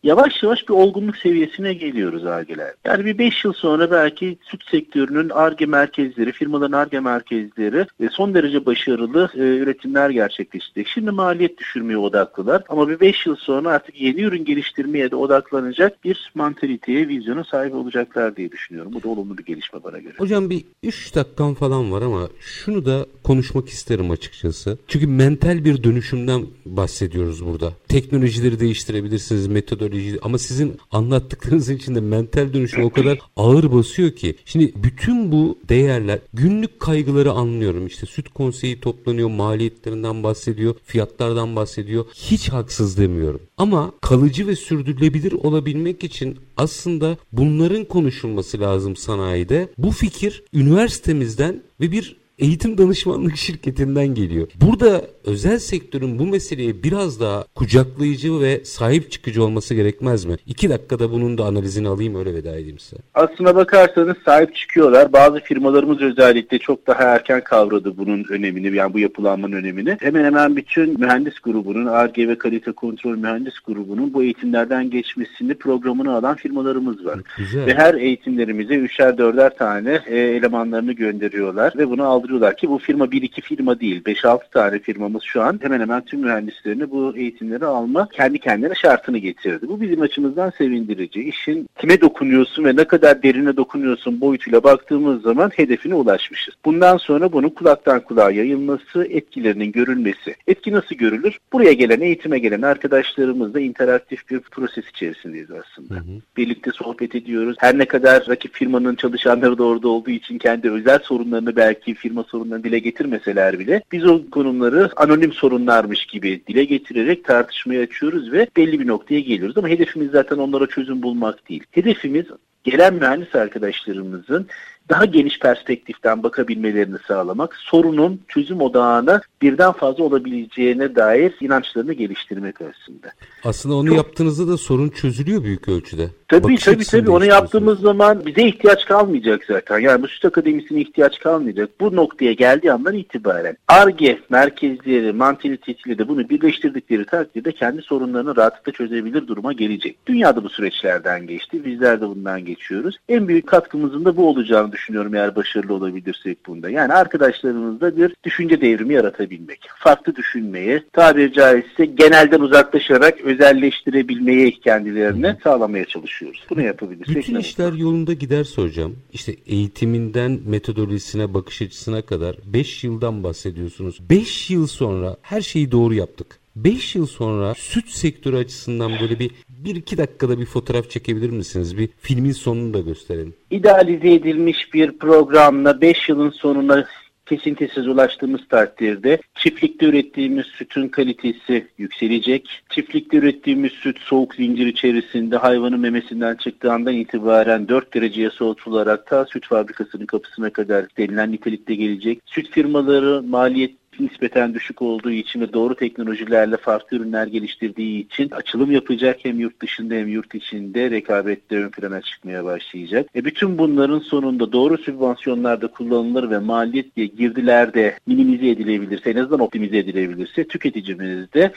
yavaş 0.03 0.43
yavaş 0.43 0.69
bir 0.69 0.75
olgunluk 0.75 1.17
seviyesine 1.17 1.75
geliyoruz 1.75 2.27
ARGE'ler. 2.27 2.75
Yani 2.85 3.05
bir 3.05 3.19
5 3.19 3.45
yıl 3.45 3.53
sonra 3.53 3.91
belki 3.91 4.39
süt 4.43 4.65
sektörünün 4.71 5.29
ARGE 5.29 5.67
merkezleri, 5.67 6.33
firmaların 6.33 6.73
ARGE 6.73 7.01
merkezleri 7.01 7.87
e, 8.01 8.09
son 8.09 8.35
derece 8.35 8.67
başarılı 8.67 9.31
e, 9.35 9.39
üretimler 9.39 10.11
gerçekleştirecek. 10.11 10.89
Şimdi 10.89 11.11
maliyet 11.11 11.59
düşürmeye 11.59 11.99
odaklılar 11.99 12.63
ama 12.69 12.89
bir 12.89 13.01
5 13.01 13.27
yıl 13.27 13.37
sonra 13.37 13.71
artık 13.71 14.01
yeni 14.01 14.21
ürün 14.21 14.45
geliştirmeye 14.45 15.11
de 15.11 15.17
odaklanacak 15.17 16.05
bir 16.05 16.33
mantaliteye, 16.35 17.09
vizyona 17.09 17.45
sahip 17.45 17.75
olacaklar 17.75 18.37
diye 18.37 18.53
düşünüyorum. 18.53 18.93
Bu 18.95 19.03
da 19.03 19.09
olumlu 19.09 19.39
bir 19.39 19.45
gelişme 19.45 19.85
bana 19.85 19.99
göre. 19.99 20.15
Hocam 20.19 20.51
bir 20.51 20.65
3 20.83 21.15
dakikam 21.15 21.55
falan 21.55 21.93
var 21.93 22.03
ama 22.03 22.29
şunu 22.41 22.87
da 22.87 23.07
konuşmak 23.23 23.69
isterim 23.69 24.11
açıkçası. 24.11 24.79
Çünkü 24.89 25.07
mental 25.07 25.65
bir 25.65 25.83
dönüşümden 25.83 26.47
bahsediyoruz 26.67 27.47
burada. 27.47 27.73
Teknolojileri 27.89 28.61
değiştirebilirsiniz, 28.61 29.47
metodoloji 29.47 29.92
psikoloji 29.93 30.19
ama 30.23 30.39
sizin 30.39 30.77
anlattıklarınız 30.91 31.71
içinde 31.71 32.01
mental 32.01 32.53
dönüşüm 32.53 32.85
o 32.85 32.91
kadar 32.91 33.19
ağır 33.37 33.73
basıyor 33.73 34.11
ki. 34.11 34.35
Şimdi 34.45 34.73
bütün 34.77 35.33
bu 35.33 35.59
değerler 35.69 36.19
günlük 36.35 36.81
kaygıları 36.81 37.33
anlıyorum. 37.33 37.87
İşte 37.87 38.07
süt 38.07 38.29
konseyi 38.29 38.81
toplanıyor, 38.81 39.29
maliyetlerinden 39.29 40.23
bahsediyor, 40.23 40.75
fiyatlardan 40.85 41.57
bahsediyor. 41.57 42.05
Hiç 42.15 42.49
haksız 42.49 42.99
demiyorum. 42.99 43.41
Ama 43.57 43.93
kalıcı 44.01 44.47
ve 44.47 44.57
sürdürülebilir 44.57 45.33
olabilmek 45.33 46.05
için 46.05 46.39
aslında 46.57 47.17
bunların 47.33 47.85
konuşulması 47.85 48.61
lazım 48.61 48.97
sanayide. 48.97 49.69
Bu 49.79 49.91
fikir 49.91 50.43
üniversitemizden 50.55 51.63
ve 51.81 51.93
bir 51.93 52.22
eğitim 52.39 52.79
danışmanlık 52.79 53.37
şirketinden 53.37 54.07
geliyor. 54.07 54.49
Burada 54.61 55.03
özel 55.25 55.59
sektörün 55.59 56.19
bu 56.19 56.27
meseleye 56.27 56.83
biraz 56.83 57.21
daha 57.21 57.45
kucaklayıcı 57.55 58.41
ve 58.41 58.65
sahip 58.65 59.11
çıkıcı 59.11 59.45
olması 59.45 59.75
gerekmez 59.75 60.25
mi? 60.25 60.37
İki 60.47 60.71
dakikada 60.71 61.13
bunun 61.13 61.39
da 61.39 61.45
analizini 61.45 61.89
alayım 61.89 62.15
öyle 62.15 62.35
veda 62.35 62.57
edeyim 62.57 62.79
size. 62.79 63.03
Aslına 63.15 63.55
bakarsanız 63.55 64.17
sahip 64.25 64.57
çıkıyorlar. 64.57 65.13
Bazı 65.13 65.41
firmalarımız 65.41 66.01
özellikle 66.01 66.59
çok 66.59 66.87
daha 66.87 67.03
erken 67.03 67.45
kavradı 67.45 67.97
bunun 67.97 68.25
önemini 68.31 68.77
yani 68.77 68.95
bu 68.95 68.99
yapılanmanın 68.99 69.53
önemini. 69.53 69.97
Hemen 70.01 70.25
hemen 70.25 70.57
bütün 70.57 71.01
mühendis 71.01 71.39
grubunun, 71.39 71.87
ARGE 71.87 72.29
ve 72.29 72.39
kalite 72.39 72.73
kontrol 72.73 73.17
mühendis 73.17 73.59
grubunun 73.67 74.15
bu 74.15 74.23
eğitimlerden 74.23 74.91
geçmesini 74.91 75.55
programını 75.55 76.15
alan 76.15 76.37
firmalarımız 76.37 77.05
var. 77.05 77.21
Güzel. 77.39 77.67
Ve 77.67 77.75
her 77.75 77.95
eğitimlerimize 77.95 78.75
üçer 78.75 79.19
dörder 79.19 79.57
tane 79.57 80.01
e, 80.07 80.17
elemanlarını 80.17 80.93
gönderiyorlar 80.93 81.73
ve 81.77 81.91
bunu 81.91 82.05
aldırıyorlar 82.05 82.32
çalıştırıyorlar 82.33 82.57
ki 82.57 82.71
bu 82.71 82.79
firma 82.79 83.11
bir 83.11 83.23
iki 83.23 83.41
firma 83.41 83.81
değil 83.81 84.03
5-6 84.03 84.51
tane 84.51 84.79
firmamız 84.79 85.23
şu 85.23 85.43
an 85.43 85.59
hemen 85.63 85.81
hemen 85.81 86.05
tüm 86.05 86.21
mühendislerini 86.21 86.91
bu 86.91 87.17
eğitimleri 87.17 87.67
alma 87.67 88.09
kendi 88.13 88.39
kendine 88.39 88.75
şartını 88.75 89.19
getirdi. 89.19 89.69
Bu 89.69 89.81
bizim 89.81 90.01
açımızdan 90.01 90.53
sevindirici. 90.59 91.23
İşin 91.23 91.69
kime 91.79 92.01
dokunuyorsun 92.01 92.65
ve 92.65 92.77
ne 92.77 92.85
kadar 92.85 93.23
derine 93.23 93.57
dokunuyorsun 93.57 94.21
boyutuyla 94.21 94.65
baktığımız 94.65 95.23
zaman 95.23 95.51
hedefine 95.57 95.95
ulaşmışız. 95.95 96.55
Bundan 96.65 96.97
sonra 96.97 97.33
bunun 97.33 97.49
kulaktan 97.49 98.01
kulağa 98.01 98.31
yayılması, 98.31 99.05
etkilerinin 99.05 99.73
görülmesi. 99.73 100.35
Etki 100.47 100.73
nasıl 100.73 100.95
görülür? 100.95 101.39
Buraya 101.53 101.73
gelen, 101.73 102.01
eğitime 102.01 102.39
gelen 102.39 102.63
arkadaşlarımızla 102.63 103.61
interaktif 103.61 104.31
bir 104.31 104.41
proses 104.41 104.89
içerisindeyiz 104.89 105.51
aslında. 105.51 105.95
Hı 105.95 105.99
hı. 105.99 106.21
Birlikte 106.37 106.71
sohbet 106.71 107.15
ediyoruz. 107.15 107.57
Her 107.59 107.79
ne 107.79 107.85
kadar 107.85 108.25
rakip 108.29 108.55
firmanın 108.55 108.95
çalışanları 108.95 109.59
da 109.59 109.65
orada 109.65 109.89
olduğu 109.89 110.11
için 110.11 110.39
kendi 110.39 110.71
özel 110.71 110.99
sorunlarını 110.99 111.57
belki 111.57 111.95
firma 111.95 112.12
sorunlarını 112.21 112.65
dile 112.65 112.79
getirmeseler 112.79 113.59
bile 113.59 113.83
biz 113.93 114.07
o 114.07 114.31
konumları 114.31 114.91
anonim 114.97 115.33
sorunlarmış 115.33 116.07
gibi 116.07 116.43
dile 116.49 116.65
getirerek 116.65 117.25
tartışmaya 117.25 117.83
açıyoruz 117.83 118.33
ve 118.33 118.47
belli 118.57 118.81
bir 118.81 118.87
noktaya 118.87 119.21
geliyoruz. 119.21 119.59
Ama 119.59 119.69
hedefimiz 119.69 120.11
zaten 120.11 120.39
onlara 120.39 120.67
çözüm 120.67 121.03
bulmak 121.03 121.49
değil. 121.49 121.65
Hedefimiz 121.71 122.27
gelen 122.65 122.95
mühendis 122.95 123.35
arkadaşlarımızın 123.35 124.49
daha 124.89 125.05
geniş 125.05 125.39
perspektiften 125.39 126.23
bakabilmelerini 126.23 126.97
sağlamak, 127.09 127.57
sorunun 127.57 128.21
çözüm 128.29 128.61
odağına 128.61 129.21
birden 129.43 129.73
fazla 129.73 130.05
olabileceğine 130.05 130.97
dair 130.97 131.35
inançlarını 131.41 131.93
geliştirmek 131.93 132.57
aslında. 132.61 133.13
Aslında 133.45 133.75
onu 133.75 133.89
Çok... 133.89 133.97
yaptığınızda 133.97 134.49
da 134.49 134.57
sorun 134.57 134.89
çözülüyor 134.89 135.43
büyük 135.43 135.69
ölçüde. 135.69 136.11
Tabii 136.29 136.43
Bakış 136.43 136.65
tabii 136.65 136.85
tabii 136.85 137.11
onu 137.11 137.25
yaptığımız 137.25 137.81
zaman 137.81 138.27
bize 138.27 138.43
ihtiyaç 138.43 138.85
kalmayacak 138.85 139.45
zaten. 139.49 139.79
Yani 139.79 140.03
bu 140.03 140.09
süt 140.09 140.25
akademisine 140.25 140.81
ihtiyaç 140.81 141.19
kalmayacak. 141.19 141.71
Bu 141.81 141.97
noktaya 141.97 142.33
geldiği 142.33 142.73
andan 142.73 142.95
itibaren 142.95 143.57
ARGE 143.69 144.19
merkezleri, 144.31 145.13
mantalitesiyle 145.13 145.99
de 145.99 146.09
bunu 146.09 146.29
birleştirdikleri 146.29 147.07
takdirde 147.07 147.53
kendi 147.53 147.83
sorunlarını 147.83 148.37
rahatlıkla 148.37 148.73
çözebilir 148.73 149.27
duruma 149.27 149.53
gelecek. 149.53 149.97
Dünyada 150.07 150.45
bu 150.45 150.49
süreçlerden 150.49 151.27
geçti. 151.27 151.65
Bizler 151.65 152.01
de 152.01 152.09
bundan 152.09 152.45
geçiyoruz. 152.55 152.97
En 153.09 153.29
büyük 153.29 153.47
katkımızın 153.47 154.05
da 154.05 154.17
bu 154.17 154.29
olacağını 154.29 154.73
düşünüyorum 154.73 155.15
eğer 155.15 155.37
başarılı 155.37 155.75
olabilirsek 155.75 156.47
bunda. 156.47 156.71
Yani 156.71 156.93
arkadaşlarımızda 156.93 157.97
bir 157.97 158.15
düşünce 158.25 158.61
devrimi 158.61 158.95
yaratabilmek. 158.95 159.61
Farklı 159.79 160.17
düşünmeyi, 160.17 160.83
tabiri 160.93 161.33
caizse 161.33 161.85
genelden 161.85 162.41
uzaklaşarak 162.41 163.21
özelleştirebilmeyi 163.21 164.61
kendilerine 164.61 165.37
sağlamaya 165.45 165.85
çalışıyoruz. 165.85 166.45
Bunu 166.51 166.63
yapabilirsek. 166.63 167.17
Bütün 167.17 167.39
işler 167.39 167.73
yolunda 167.73 168.13
giderse 168.13 168.63
hocam, 168.63 168.93
işte 169.13 169.37
eğitiminden 169.47 170.39
metodolojisine, 170.47 171.35
bakış 171.35 171.63
açısına 171.63 172.03
kadar 172.03 172.37
5 172.45 172.85
yıldan 172.85 173.25
bahsediyorsunuz. 173.25 174.01
5 174.11 174.51
yıl 174.51 174.67
sonra 174.67 175.17
her 175.23 175.41
şeyi 175.41 175.73
doğru 175.73 175.95
yaptık. 175.95 176.42
5 176.57 176.95
yıl 176.95 177.07
sonra 177.07 177.55
süt 177.55 177.89
sektörü 177.89 178.37
açısından 178.37 178.93
böyle 179.01 179.19
bir 179.19 179.31
bir 179.49 179.77
iki 179.77 179.99
dakikada 179.99 180.41
bir 180.41 180.47
fotoğraf 180.47 180.91
çekebilir 180.91 181.31
misiniz? 181.31 181.79
Bir 181.79 181.89
filmin 181.99 182.33
sonunu 182.33 182.75
da 182.75 182.81
gösterelim. 182.81 183.35
İdealize 183.51 184.13
edilmiş 184.13 184.75
bir 184.75 184.99
programla 184.99 185.81
5 185.81 186.09
yılın 186.09 186.31
sonuna 186.31 186.87
kesintisiz 187.27 187.89
ulaştığımız 187.89 188.41
takdirde 188.49 189.19
çiftlikte 189.35 189.87
ürettiğimiz 189.87 190.47
sütün 190.47 190.89
kalitesi 190.89 191.67
yükselecek. 191.79 192.63
Çiftlikte 192.71 193.17
ürettiğimiz 193.17 193.73
süt 193.73 193.99
soğuk 193.99 194.35
zincir 194.35 194.67
içerisinde 194.67 195.37
hayvanın 195.37 195.81
memesinden 195.81 196.37
çıktığı 196.37 196.73
andan 196.73 196.95
itibaren 196.95 197.69
4 197.69 197.95
dereceye 197.95 198.31
soğutularak 198.31 199.07
ta 199.07 199.25
süt 199.25 199.47
fabrikasının 199.47 200.07
kapısına 200.07 200.51
kadar 200.51 200.87
denilen 200.99 201.33
nitelikte 201.33 201.75
gelecek. 201.75 202.21
Süt 202.27 202.51
firmaları 202.51 203.23
maliyet 203.23 203.82
nispeten 204.01 204.55
düşük 204.55 204.83
olduğu 204.83 205.11
için 205.11 205.41
ve 205.41 205.53
doğru 205.53 205.75
teknolojilerle 205.75 206.57
farklı 206.57 206.97
ürünler 206.97 207.27
geliştirdiği 207.27 208.07
için 208.07 208.31
açılım 208.31 208.71
yapacak 208.71 209.17
hem 209.23 209.41
yurt 209.41 209.63
dışında 209.63 209.95
hem 209.95 210.09
yurt 210.09 210.35
içinde 210.35 210.91
rekabette 210.91 211.57
ön 211.57 211.71
plana 211.71 212.01
çıkmaya 212.01 212.45
başlayacak. 212.45 213.07
E 213.17 213.25
bütün 213.25 213.59
bunların 213.59 213.99
sonunda 213.99 214.53
doğru 214.53 214.79
sübvansiyonlarda 214.79 215.67
kullanılır 215.67 216.31
ve 216.31 216.39
maliyet 216.39 216.97
girdiler 216.97 217.75
de 217.75 217.95
minimize 218.07 218.49
edilebilirse 218.49 219.11
en 219.11 219.17
azından 219.17 219.41
optimize 219.41 219.79
edilebilirse 219.79 220.45
tüketicimiz 220.45 221.33
de 221.33 221.53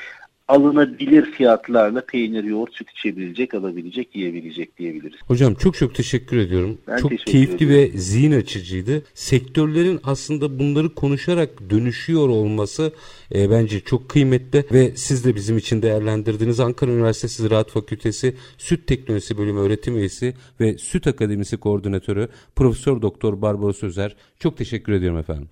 alınabilir 0.47 1.31
fiyatlarla 1.31 2.01
peynir, 2.01 2.43
yoğurt, 2.43 2.73
süt 2.73 2.91
içebilecek, 2.91 3.53
alabilecek, 3.53 4.15
yiyebilecek 4.15 4.77
diyebiliriz. 4.77 5.19
Hocam 5.27 5.55
çok 5.55 5.75
çok 5.75 5.95
teşekkür 5.95 6.37
ediyorum. 6.37 6.77
Ben 6.87 6.97
çok 6.97 7.09
teşekkür 7.09 7.31
keyifli 7.31 7.55
ediyorum. 7.55 7.93
ve 7.93 7.97
zihin 7.97 8.31
açıcıydı. 8.31 9.03
Sektörlerin 9.13 9.99
aslında 10.03 10.59
bunları 10.59 10.95
konuşarak 10.95 11.69
dönüşüyor 11.69 12.29
olması 12.29 12.93
e, 13.35 13.51
bence 13.51 13.79
çok 13.79 14.09
kıymetli 14.09 14.65
ve 14.71 14.91
siz 14.95 15.25
de 15.25 15.35
bizim 15.35 15.57
için 15.57 15.81
değerlendirdiğiniz 15.81 16.59
Ankara 16.59 16.91
Üniversitesi 16.91 17.41
Ziraat 17.41 17.69
Fakültesi 17.69 18.35
Süt 18.57 18.87
Teknolojisi 18.87 19.37
Bölümü 19.37 19.59
öğretim 19.59 19.97
üyesi 19.97 20.33
ve 20.59 20.77
Süt 20.77 21.07
Akademisi 21.07 21.57
Koordinatörü 21.57 22.27
Profesör 22.55 23.01
Doktor 23.01 23.41
Barbaros 23.41 23.83
Özer. 23.83 24.15
Çok 24.39 24.57
teşekkür 24.57 24.93
ediyorum 24.93 25.19
efendim. 25.19 25.49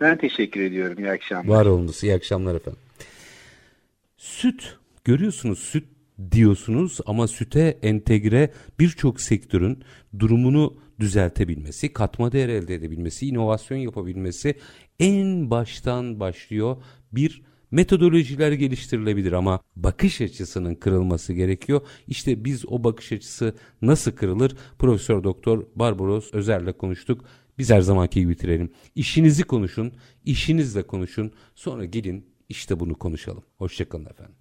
Ben 0.00 0.16
teşekkür 0.18 0.60
ediyorum. 0.60 0.98
İyi 0.98 1.10
akşamlar. 1.10 1.56
Var 1.56 1.66
olunuz. 1.66 2.04
İyi 2.04 2.14
akşamlar 2.14 2.54
efendim. 2.54 2.80
Süt 4.24 4.76
görüyorsunuz 5.04 5.58
süt 5.58 5.84
diyorsunuz 6.32 6.98
ama 7.06 7.28
süte 7.28 7.78
entegre 7.82 8.52
birçok 8.80 9.20
sektörün 9.20 9.84
durumunu 10.18 10.76
düzeltebilmesi, 11.00 11.92
katma 11.92 12.32
değer 12.32 12.48
elde 12.48 12.74
edebilmesi, 12.74 13.26
inovasyon 13.26 13.78
yapabilmesi 13.78 14.54
en 14.98 15.50
baştan 15.50 16.20
başlıyor. 16.20 16.76
Bir 17.12 17.42
metodolojiler 17.70 18.52
geliştirilebilir 18.52 19.32
ama 19.32 19.60
bakış 19.76 20.20
açısının 20.20 20.74
kırılması 20.74 21.32
gerekiyor. 21.32 21.80
İşte 22.06 22.44
biz 22.44 22.68
o 22.68 22.84
bakış 22.84 23.12
açısı 23.12 23.54
nasıl 23.82 24.12
kırılır? 24.12 24.56
Profesör 24.78 25.24
Doktor 25.24 25.66
Barbaros 25.76 26.34
Özer'le 26.34 26.72
konuştuk. 26.72 27.24
Biz 27.58 27.70
her 27.70 27.80
zamanki 27.80 28.20
gibi 28.20 28.32
bitirelim. 28.32 28.70
İşinizi 28.94 29.42
konuşun, 29.42 29.92
işinizle 30.24 30.82
konuşun. 30.82 31.32
Sonra 31.54 31.84
gelin 31.84 32.33
işte 32.54 32.80
bunu 32.80 32.94
konuşalım. 32.98 33.44
Hoşçakalın 33.58 34.06
efendim. 34.06 34.34